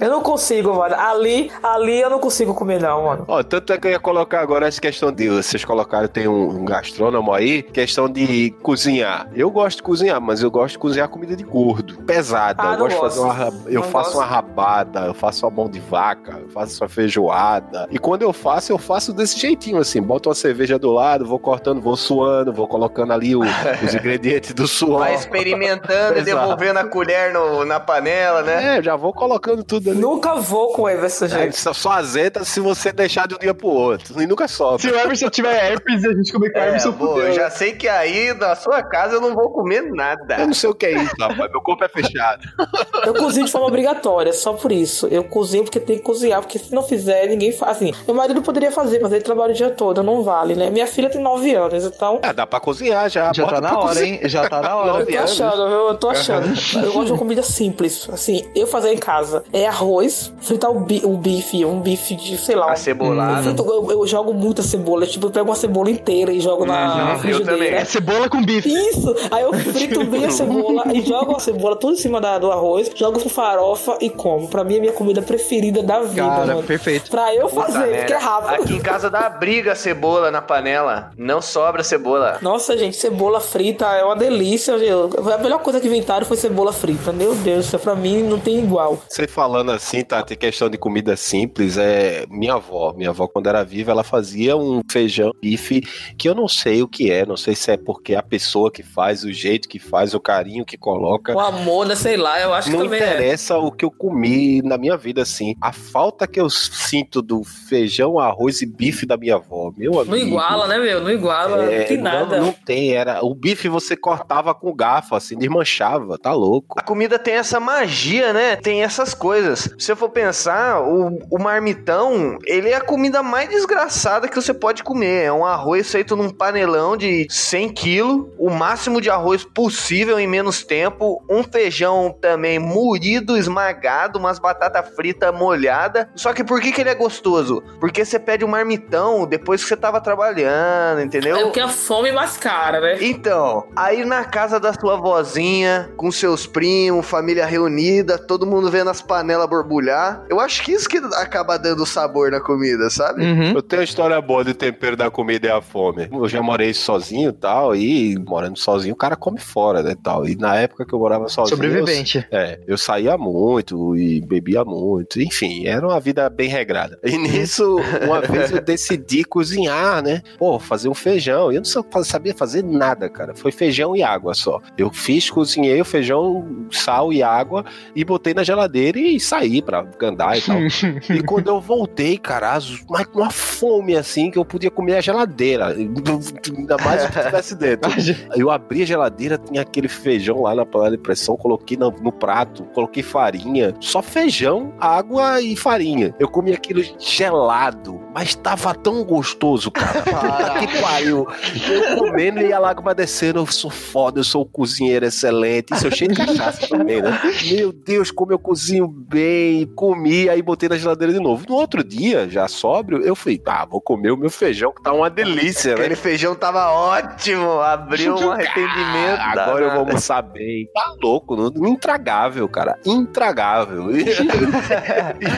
Eu 0.00 0.10
não 0.10 0.20
consigo, 0.22 0.74
mano. 0.74 0.94
Ali, 0.96 1.50
ali 1.62 2.00
eu 2.00 2.10
não 2.10 2.18
consigo 2.18 2.54
comer, 2.54 2.80
não, 2.80 3.04
mano. 3.04 3.24
Ó, 3.28 3.42
tanto 3.42 3.72
é 3.72 3.78
que 3.78 3.86
eu 3.86 3.90
ia 3.92 4.00
colocar 4.00 4.40
agora 4.40 4.66
essa 4.66 4.80
questão 4.80 5.12
de. 5.12 5.28
Vocês 5.28 5.64
colocaram, 5.64 6.08
tem 6.08 6.28
um, 6.28 6.48
um 6.60 6.64
gastrônomo 6.64 7.32
aí, 7.32 7.62
questão 7.62 8.08
de 8.08 8.54
cozinhar. 8.62 9.28
Eu 9.34 9.50
gosto 9.50 9.78
de 9.78 9.82
cozinhar, 9.82 10.20
mas 10.20 10.42
eu 10.42 10.50
gosto 10.50 10.72
de 10.72 10.78
cozinhar 10.78 11.08
comida 11.08 11.34
de 11.36 11.44
gordo, 11.44 11.98
pesada. 12.02 12.62
Ah, 12.62 12.72
eu 12.74 12.78
gosto 12.78 12.94
de 12.94 13.00
fazer 13.00 13.20
gosto. 13.20 13.40
uma. 13.40 13.70
Eu 13.70 13.80
Não 13.80 13.88
faço 13.88 14.12
gosto. 14.12 14.18
uma 14.18 14.26
rabada, 14.26 15.00
eu 15.06 15.14
faço 15.14 15.46
uma 15.46 15.50
mão 15.52 15.68
de 15.68 15.80
vaca, 15.80 16.38
eu 16.40 16.48
faço 16.48 16.82
uma 16.82 16.88
feijoada. 16.88 17.86
E 17.90 17.98
quando 17.98 18.22
eu 18.22 18.32
faço, 18.32 18.72
eu 18.72 18.78
faço 18.78 19.12
desse 19.12 19.38
jeitinho, 19.38 19.78
assim. 19.78 20.00
Boto 20.02 20.28
uma 20.28 20.34
cerveja 20.34 20.78
do 20.78 20.90
lado, 20.90 21.24
vou 21.26 21.38
cortando, 21.38 21.80
vou 21.80 21.96
suando, 21.96 22.52
vou 22.52 22.66
colocando 22.66 23.12
ali 23.12 23.34
o- 23.36 23.40
os 23.84 23.94
ingredientes 23.94 24.52
do 24.54 24.66
suor. 24.66 25.00
Vai 25.00 25.14
experimentando 25.14 26.18
e 26.18 26.22
devolvendo 26.24 26.78
a 26.78 26.84
colher 26.84 27.32
no- 27.32 27.64
na 27.64 27.78
panela, 27.80 28.42
né? 28.42 28.78
É, 28.78 28.82
já 28.82 28.96
vou 28.96 29.11
colocando 29.12 29.62
tudo 29.64 29.90
ali. 29.90 29.98
Nunca 30.00 30.34
vou 30.36 30.72
com 30.72 30.82
o 30.82 30.88
Everson, 30.88 31.26
É, 31.26 31.28
gente. 31.28 31.56
só, 31.58 31.72
só 31.72 31.92
azeda 31.92 32.44
se 32.44 32.60
você 32.60 32.92
deixar 32.92 33.26
de 33.28 33.34
um 33.34 33.38
dia 33.38 33.54
pro 33.54 33.68
outro. 33.68 34.20
E 34.20 34.26
nunca 34.26 34.48
sobra. 34.48 34.78
Se 34.78 34.88
o 34.88 34.98
Emerson 34.98 35.28
tiver 35.30 35.54
herpes 35.72 36.02
e 36.02 36.08
a 36.08 36.12
gente 36.14 36.32
comer 36.32 36.52
com 36.52 36.58
É, 36.58 36.68
Emerson, 36.68 36.92
pô, 36.92 37.20
eu 37.20 37.32
já 37.32 37.50
sei 37.50 37.72
que 37.72 37.88
aí 37.88 38.32
na 38.34 38.54
sua 38.56 38.82
casa 38.82 39.14
eu 39.16 39.20
não 39.20 39.34
vou 39.34 39.50
comer 39.50 39.82
Eu 39.84 39.94
nada. 39.94 40.38
não 40.46 40.54
sei 40.54 40.70
o 40.70 40.74
que 40.74 40.86
é 40.86 40.92
isso, 40.92 41.14
rapaz. 41.18 41.50
Meu 41.50 41.60
corpo 41.60 41.84
é 41.84 41.88
fechado. 41.88 42.42
Eu 43.04 43.14
cozinho 43.14 43.46
de 43.46 43.50
forma 43.52 43.66
obrigatória, 43.66 44.32
só 44.32 44.52
por 44.52 44.70
isso. 44.70 45.06
Eu 45.08 45.24
cozinho 45.24 45.64
porque 45.64 45.80
tem 45.80 45.96
que 45.96 46.02
cozinhar, 46.02 46.40
porque 46.40 46.58
se 46.58 46.72
não 46.72 46.82
fizer, 46.82 47.26
ninguém 47.26 47.52
faz. 47.52 47.76
Assim, 47.76 47.92
meu 48.06 48.14
marido 48.14 48.40
poderia 48.42 48.70
fazer, 48.70 49.00
mas 49.00 49.12
ele 49.12 49.22
trabalha 49.22 49.50
o 49.52 49.54
dia 49.54 49.70
todo, 49.70 50.02
não 50.02 50.22
vale, 50.22 50.54
né? 50.54 50.70
Minha 50.70 50.86
filha 50.86 51.10
tem 51.10 51.20
9 51.20 51.54
anos, 51.54 51.84
então. 51.84 52.20
É, 52.22 52.32
dá 52.32 52.46
pra 52.46 52.60
cozinhar 52.60 53.08
já. 53.10 53.32
Já 53.32 53.44
Bota 53.44 53.56
tá 53.56 53.60
na 53.60 53.78
hora, 53.78 53.88
cozinhar. 53.88 54.20
hein? 54.22 54.28
Já 54.28 54.48
tá 54.48 54.60
na 54.62 54.76
hora. 54.76 55.00
Eu 55.02 55.06
tô 55.06 55.18
achando, 55.18 55.68
viu? 55.68 55.88
Eu 55.88 55.94
tô 55.98 56.08
achando. 56.10 56.46
Eu 56.46 56.92
gosto 56.92 57.04
de 57.06 57.12
uma 57.12 57.18
comida 57.18 57.42
simples. 57.42 58.08
Assim, 58.12 58.48
eu 58.54 58.66
fazer 58.66 58.91
em 58.92 58.98
casa 58.98 59.44
é 59.52 59.66
arroz, 59.66 60.32
fritar 60.40 60.70
o, 60.70 60.80
bi 60.80 61.02
o 61.04 61.16
bife, 61.16 61.64
um 61.64 61.80
bife 61.80 62.14
de, 62.14 62.36
sei 62.38 62.54
lá. 62.56 62.72
A 62.72 62.76
cebolada. 62.76 63.38
Eu, 63.40 63.42
frito- 63.42 63.64
eu- 63.70 63.90
eu 64.00 64.06
jogo 64.06 64.32
muita 64.34 64.62
cebola. 64.62 65.06
Tipo, 65.06 65.26
eu 65.26 65.30
pego 65.30 65.48
uma 65.48 65.54
cebola 65.56 65.90
inteira 65.90 66.32
e 66.32 66.40
jogo 66.40 66.64
na 66.64 67.04
Uhum, 67.06 67.12
eu 67.12 67.18
frigideira. 67.18 67.52
também. 67.52 67.72
É 67.74 67.84
cebola 67.84 68.28
com 68.28 68.42
bife. 68.44 68.68
Isso! 68.68 69.14
Aí 69.30 69.42
eu 69.42 69.52
frito 69.52 70.04
bem 70.04 70.24
a 70.26 70.30
cebola 70.32 70.84
e 70.92 71.02
jogo 71.02 71.36
a 71.36 71.40
cebola 71.40 71.76
tudo 71.76 71.94
em 71.94 71.96
cima 71.96 72.20
da- 72.20 72.38
do 72.38 72.50
arroz, 72.50 72.90
jogo 72.94 73.20
com 73.20 73.28
farofa 73.28 73.96
e 74.00 74.10
como. 74.10 74.48
Pra 74.48 74.64
mim 74.64 74.74
é 74.74 74.78
a 74.78 74.80
minha 74.80 74.92
comida 74.92 75.22
preferida 75.22 75.82
da 75.82 76.00
vida, 76.00 76.22
Cara, 76.26 76.46
mano. 76.46 76.62
perfeito. 76.62 77.10
Pra 77.10 77.34
eu 77.34 77.48
Puta 77.48 77.62
fazer, 77.66 77.78
merda. 77.78 77.96
porque 77.98 78.12
é 78.12 78.16
rápido. 78.18 78.62
Aqui 78.62 78.74
em 78.74 78.80
casa 78.80 79.08
dá 79.10 79.28
briga 79.28 79.72
a 79.72 79.74
cebola 79.74 80.30
na 80.30 80.42
panela. 80.42 81.10
Não 81.16 81.40
sobra 81.40 81.82
cebola. 81.84 82.38
Nossa, 82.42 82.76
gente, 82.76 82.96
cebola 82.96 83.40
frita 83.40 83.86
é 83.86 84.04
uma 84.04 84.16
delícia. 84.16 84.72
Eu- 84.72 85.10
A 85.32 85.38
melhor 85.38 85.58
coisa 85.60 85.80
que 85.80 85.86
inventaram 85.86 86.26
foi 86.26 86.36
cebola 86.36 86.72
frita. 86.72 87.12
Meu 87.12 87.34
Deus, 87.34 87.66
isso 87.66 87.78
pra 87.78 87.94
mim 87.94 88.22
não 88.22 88.38
tem 88.38 88.58
igual. 88.58 88.81
Você 89.08 89.26
falando 89.26 89.70
assim, 89.72 90.02
tá? 90.02 90.22
Tem 90.22 90.36
questão 90.36 90.68
de 90.68 90.76
comida 90.78 91.16
simples. 91.16 91.76
É 91.78 92.24
minha 92.30 92.54
avó. 92.54 92.92
Minha 92.96 93.10
avó, 93.10 93.26
quando 93.28 93.48
era 93.48 93.62
viva, 93.64 93.90
ela 93.92 94.04
fazia 94.04 94.56
um 94.56 94.80
feijão 94.90 95.32
bife 95.40 95.80
que 96.16 96.28
eu 96.28 96.34
não 96.34 96.48
sei 96.48 96.82
o 96.82 96.88
que 96.88 97.10
é. 97.10 97.24
Não 97.26 97.36
sei 97.36 97.54
se 97.54 97.70
é 97.70 97.76
porque 97.76 98.14
a 98.14 98.22
pessoa 98.22 98.70
que 98.70 98.82
faz, 98.82 99.24
o 99.24 99.32
jeito 99.32 99.68
que 99.68 99.78
faz, 99.78 100.14
o 100.14 100.20
carinho 100.20 100.64
que 100.64 100.76
coloca. 100.76 101.34
O 101.34 101.40
amor, 101.40 101.86
né? 101.86 101.94
Sei 101.94 102.16
lá, 102.16 102.40
eu 102.40 102.52
acho 102.54 102.70
Não 102.70 102.78
que 102.78 102.84
também 102.84 103.00
é. 103.00 103.06
interessa 103.06 103.58
o 103.58 103.70
que 103.70 103.84
eu 103.84 103.90
comi 103.90 104.62
na 104.62 104.78
minha 104.78 104.96
vida, 104.96 105.22
assim. 105.22 105.54
A 105.60 105.72
falta 105.72 106.26
que 106.26 106.40
eu 106.40 106.48
sinto 106.50 107.20
do 107.22 107.42
feijão, 107.44 108.18
arroz 108.18 108.62
e 108.62 108.66
bife 108.66 109.06
da 109.06 109.16
minha 109.16 109.36
avó, 109.36 109.72
meu 109.76 110.00
amigo. 110.00 110.10
Não 110.10 110.16
iguala, 110.16 110.66
né, 110.66 110.78
meu? 110.78 111.00
Não 111.00 111.10
iguala. 111.10 111.64
É, 111.64 111.80
não 111.80 111.86
tem 111.86 111.96
não- 111.96 112.04
nada. 112.04 112.40
Não, 112.40 112.52
tem, 112.52 112.92
era. 112.92 113.24
O 113.24 113.34
bife 113.34 113.68
você 113.68 113.96
cortava 113.96 114.54
com 114.54 114.74
garfo, 114.74 115.14
assim, 115.14 115.36
desmanchava, 115.36 116.18
tá 116.18 116.32
louco. 116.32 116.78
A 116.78 116.82
comida 116.82 117.18
tem 117.18 117.34
essa 117.34 117.58
magia, 117.60 118.32
né? 118.32 118.56
Tem 118.56 118.71
essas 118.80 119.12
coisas. 119.14 119.60
Se 119.78 119.86
você 119.86 119.96
for 119.96 120.08
pensar, 120.08 120.80
o, 120.80 121.18
o 121.30 121.38
marmitão, 121.38 122.38
ele 122.44 122.70
é 122.70 122.76
a 122.76 122.80
comida 122.80 123.22
mais 123.22 123.48
desgraçada 123.48 124.28
que 124.28 124.36
você 124.36 124.54
pode 124.54 124.82
comer. 124.82 125.24
É 125.24 125.32
um 125.32 125.44
arroz 125.44 125.90
feito 125.90 126.16
num 126.16 126.30
panelão 126.30 126.96
de 126.96 127.26
100 127.28 127.68
quilos, 127.70 128.26
o 128.38 128.50
máximo 128.50 129.00
de 129.00 129.10
arroz 129.10 129.44
possível 129.44 130.18
em 130.18 130.26
menos 130.26 130.62
tempo, 130.62 131.22
um 131.28 131.42
feijão 131.42 132.16
também 132.20 132.58
moído, 132.58 133.36
esmagado, 133.36 134.18
umas 134.18 134.38
batata 134.38 134.82
frita 134.82 135.32
molhada. 135.32 136.08
Só 136.14 136.32
que 136.32 136.44
por 136.44 136.60
que, 136.60 136.72
que 136.72 136.80
ele 136.80 136.90
é 136.90 136.94
gostoso? 136.94 137.62
Porque 137.80 138.04
você 138.04 138.18
pede 138.18 138.44
um 138.44 138.48
marmitão 138.48 139.26
depois 139.26 139.62
que 139.62 139.68
você 139.68 139.76
tava 139.76 140.00
trabalhando, 140.00 141.00
entendeu? 141.02 141.36
É 141.36 141.42
porque 141.42 141.60
a 141.60 141.68
fome 141.68 142.12
mais 142.12 142.36
cara, 142.36 142.80
né? 142.80 142.98
Então, 143.00 143.68
aí 143.76 144.04
na 144.04 144.24
casa 144.24 144.60
da 144.60 144.72
sua 144.72 144.96
vozinha, 144.96 145.90
com 145.96 146.10
seus 146.10 146.46
primos, 146.46 147.06
família 147.06 147.46
reunida, 147.46 148.18
todo 148.18 148.46
mundo 148.46 148.61
vendo 148.70 148.90
as 148.90 149.02
panelas 149.02 149.48
borbulhar. 149.48 150.24
Eu 150.28 150.40
acho 150.40 150.62
que 150.62 150.72
isso 150.72 150.88
que 150.88 150.98
acaba 151.14 151.58
dando 151.58 151.84
sabor 151.86 152.30
na 152.30 152.40
comida, 152.40 152.90
sabe? 152.90 153.24
Uhum. 153.24 153.52
Eu 153.52 153.62
tenho 153.62 153.80
uma 153.80 153.84
história 153.84 154.20
boa 154.20 154.44
de 154.44 154.54
tempero 154.54 154.96
da 154.96 155.10
comida 155.10 155.46
e 155.46 155.50
a 155.50 155.60
fome. 155.60 156.08
Eu 156.12 156.28
já 156.28 156.42
morei 156.42 156.72
sozinho 156.72 157.30
e 157.30 157.32
tal, 157.32 157.74
e 157.74 158.18
morando 158.18 158.58
sozinho, 158.58 158.94
o 158.94 158.96
cara 158.96 159.16
come 159.16 159.38
fora, 159.38 159.82
né, 159.82 159.94
tal. 160.02 160.26
E 160.26 160.36
na 160.36 160.56
época 160.56 160.84
que 160.84 160.92
eu 160.92 160.98
morava 160.98 161.28
sozinho... 161.28 161.56
Sobrevivente. 161.56 162.26
Eu, 162.30 162.38
é, 162.38 162.60
eu 162.66 162.78
saía 162.78 163.16
muito 163.16 163.96
e 163.96 164.20
bebia 164.20 164.64
muito, 164.64 165.20
enfim, 165.20 165.66
era 165.66 165.86
uma 165.86 166.00
vida 166.00 166.28
bem 166.28 166.48
regrada. 166.48 166.98
E 167.02 167.16
nisso, 167.18 167.76
uma 168.04 168.20
vez 168.20 168.50
eu 168.52 168.62
decidi 168.62 169.24
cozinhar, 169.24 170.02
né? 170.02 170.22
Pô, 170.38 170.58
fazer 170.58 170.88
um 170.88 170.94
feijão. 170.94 171.52
Eu 171.52 171.62
não 171.62 172.04
sabia 172.04 172.34
fazer 172.34 172.62
nada, 172.64 173.08
cara. 173.08 173.34
Foi 173.34 173.52
feijão 173.52 173.96
e 173.96 174.02
água 174.02 174.34
só. 174.34 174.60
Eu 174.76 174.90
fiz, 174.90 175.30
cozinhei 175.30 175.80
o 175.80 175.84
feijão 175.84 176.66
sal 176.70 177.12
e 177.12 177.22
água 177.22 177.64
e 177.94 178.04
botei 178.04 178.34
na 178.34 178.42
geladeira 178.52 178.98
e 178.98 179.18
saí 179.18 179.62
pra 179.62 179.84
andar 180.02 180.38
e 180.38 180.40
tal. 180.40 180.58
e 181.10 181.22
quando 181.22 181.48
eu 181.48 181.60
voltei, 181.60 182.18
cara, 182.18 182.58
mas 182.88 183.06
com 183.06 183.20
uma 183.20 183.30
fome 183.30 183.96
assim 183.96 184.30
que 184.30 184.38
eu 184.38 184.44
podia 184.44 184.70
comer 184.70 184.96
a 184.96 185.00
geladeira. 185.00 185.68
Ainda 185.68 186.76
mais 186.84 187.02
se 187.02 187.08
tivesse 187.08 187.54
dentro. 187.54 187.90
eu 188.36 188.50
abri 188.50 188.82
a 188.82 188.86
geladeira, 188.86 189.38
tinha 189.38 189.62
aquele 189.62 189.88
feijão 189.88 190.42
lá 190.42 190.54
na 190.54 190.66
panela 190.66 190.92
de 190.92 190.98
pressão, 190.98 191.36
coloquei 191.36 191.76
no, 191.76 191.90
no 191.90 192.12
prato, 192.12 192.64
coloquei 192.74 193.02
farinha, 193.02 193.74
só 193.80 194.02
feijão, 194.02 194.72
água 194.78 195.40
e 195.40 195.56
farinha. 195.56 196.14
Eu 196.18 196.28
comi 196.28 196.52
aquilo 196.52 196.82
gelado, 196.98 198.00
mas 198.14 198.34
tava 198.34 198.74
tão 198.74 199.04
gostoso, 199.04 199.70
cara. 199.70 200.58
que 200.66 200.80
pariu. 200.80 201.26
Eu 201.68 201.96
comendo 201.96 202.40
e 202.40 202.52
a 202.52 202.58
lágrima 202.58 202.94
descendo, 202.94 203.40
eu 203.40 203.46
sou 203.46 203.70
foda, 203.70 204.20
eu 204.20 204.24
sou 204.24 204.42
um 204.42 204.48
cozinheiro 204.48 205.06
excelente. 205.06 205.72
Isso 205.72 205.86
eu 205.86 205.90
cheio 205.90 206.10
de 206.12 206.16
cachaça 206.16 206.66
também, 206.68 207.00
né? 207.00 207.18
Meu 207.50 207.72
Deus, 207.72 208.10
como 208.10 208.32
eu 208.32 208.38
cozinho 208.42 208.86
bem, 208.88 209.66
comi, 209.74 210.28
aí 210.28 210.42
botei 210.42 210.68
na 210.68 210.76
geladeira 210.76 211.12
de 211.12 211.20
novo. 211.20 211.44
No 211.48 211.54
outro 211.54 211.82
dia, 211.84 212.28
já 212.28 212.48
sóbrio, 212.48 213.00
eu 213.02 213.14
falei, 213.14 213.40
ah, 213.46 213.64
vou 213.64 213.80
comer 213.80 214.10
o 214.10 214.16
meu 214.16 214.30
feijão, 214.30 214.72
que 214.72 214.82
tá 214.82 214.92
uma 214.92 215.08
delícia, 215.08 215.72
Aquele 215.74 215.90
né? 215.90 215.94
feijão 215.96 216.34
tava 216.34 216.70
ótimo, 216.72 217.60
abriu 217.60 218.14
um 218.16 218.30
arrependimento. 218.32 219.18
Ah, 219.20 219.32
agora 219.32 219.64
eu 219.64 219.70
vou 219.70 219.80
almoçar 219.80 220.22
bem. 220.22 220.68
Tá 220.74 220.94
louco, 221.02 221.36
não, 221.36 221.66
intragável, 221.68 222.48
cara. 222.48 222.78
Intragável. 222.84 223.86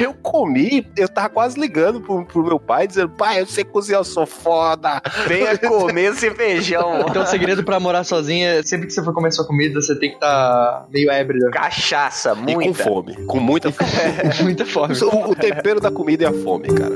E 0.01 0.03
eu 0.03 0.15
comi, 0.15 0.87
eu 0.97 1.09
tava 1.09 1.29
quase 1.29 1.59
ligando 1.59 2.01
pro, 2.01 2.25
pro 2.25 2.43
meu 2.45 2.59
pai, 2.59 2.87
dizendo, 2.87 3.11
pai, 3.11 3.41
eu 3.41 3.47
sei 3.47 3.65
cozinhar, 3.65 4.01
eu 4.01 4.05
sou 4.05 4.27
foda. 4.27 5.01
Venha 5.27 5.57
comer 5.59 6.13
esse 6.13 6.31
feijão. 6.31 7.05
Então 7.09 7.23
o 7.23 7.27
segredo 7.27 7.63
pra 7.65 7.79
morar 7.81 8.05
sozinha 8.05 8.55
é 8.55 8.63
sempre 8.63 8.87
que 8.87 8.93
você 8.93 9.03
for 9.03 9.13
comer 9.13 9.33
sua 9.33 9.47
comida, 9.47 9.81
você 9.81 9.99
tem 9.99 10.11
que 10.11 10.17
estar 10.17 10.27
tá 10.29 10.87
meio 10.91 11.11
ébrio. 11.11 11.51
Cachaça, 11.51 12.33
E 12.47 12.55
muita. 12.55 12.69
com 12.69 12.75
fome. 12.75 12.94
Com 13.27 13.41
muita 13.41 13.73
fome. 13.73 13.91
Muita 14.43 14.67
fome. 14.67 14.95
o, 15.03 15.31
o 15.31 15.35
tempero 15.35 15.81
da 15.81 15.91
comida 15.91 16.25
é 16.25 16.29
a 16.29 16.33
fome, 16.33 16.69
cara. 16.69 16.95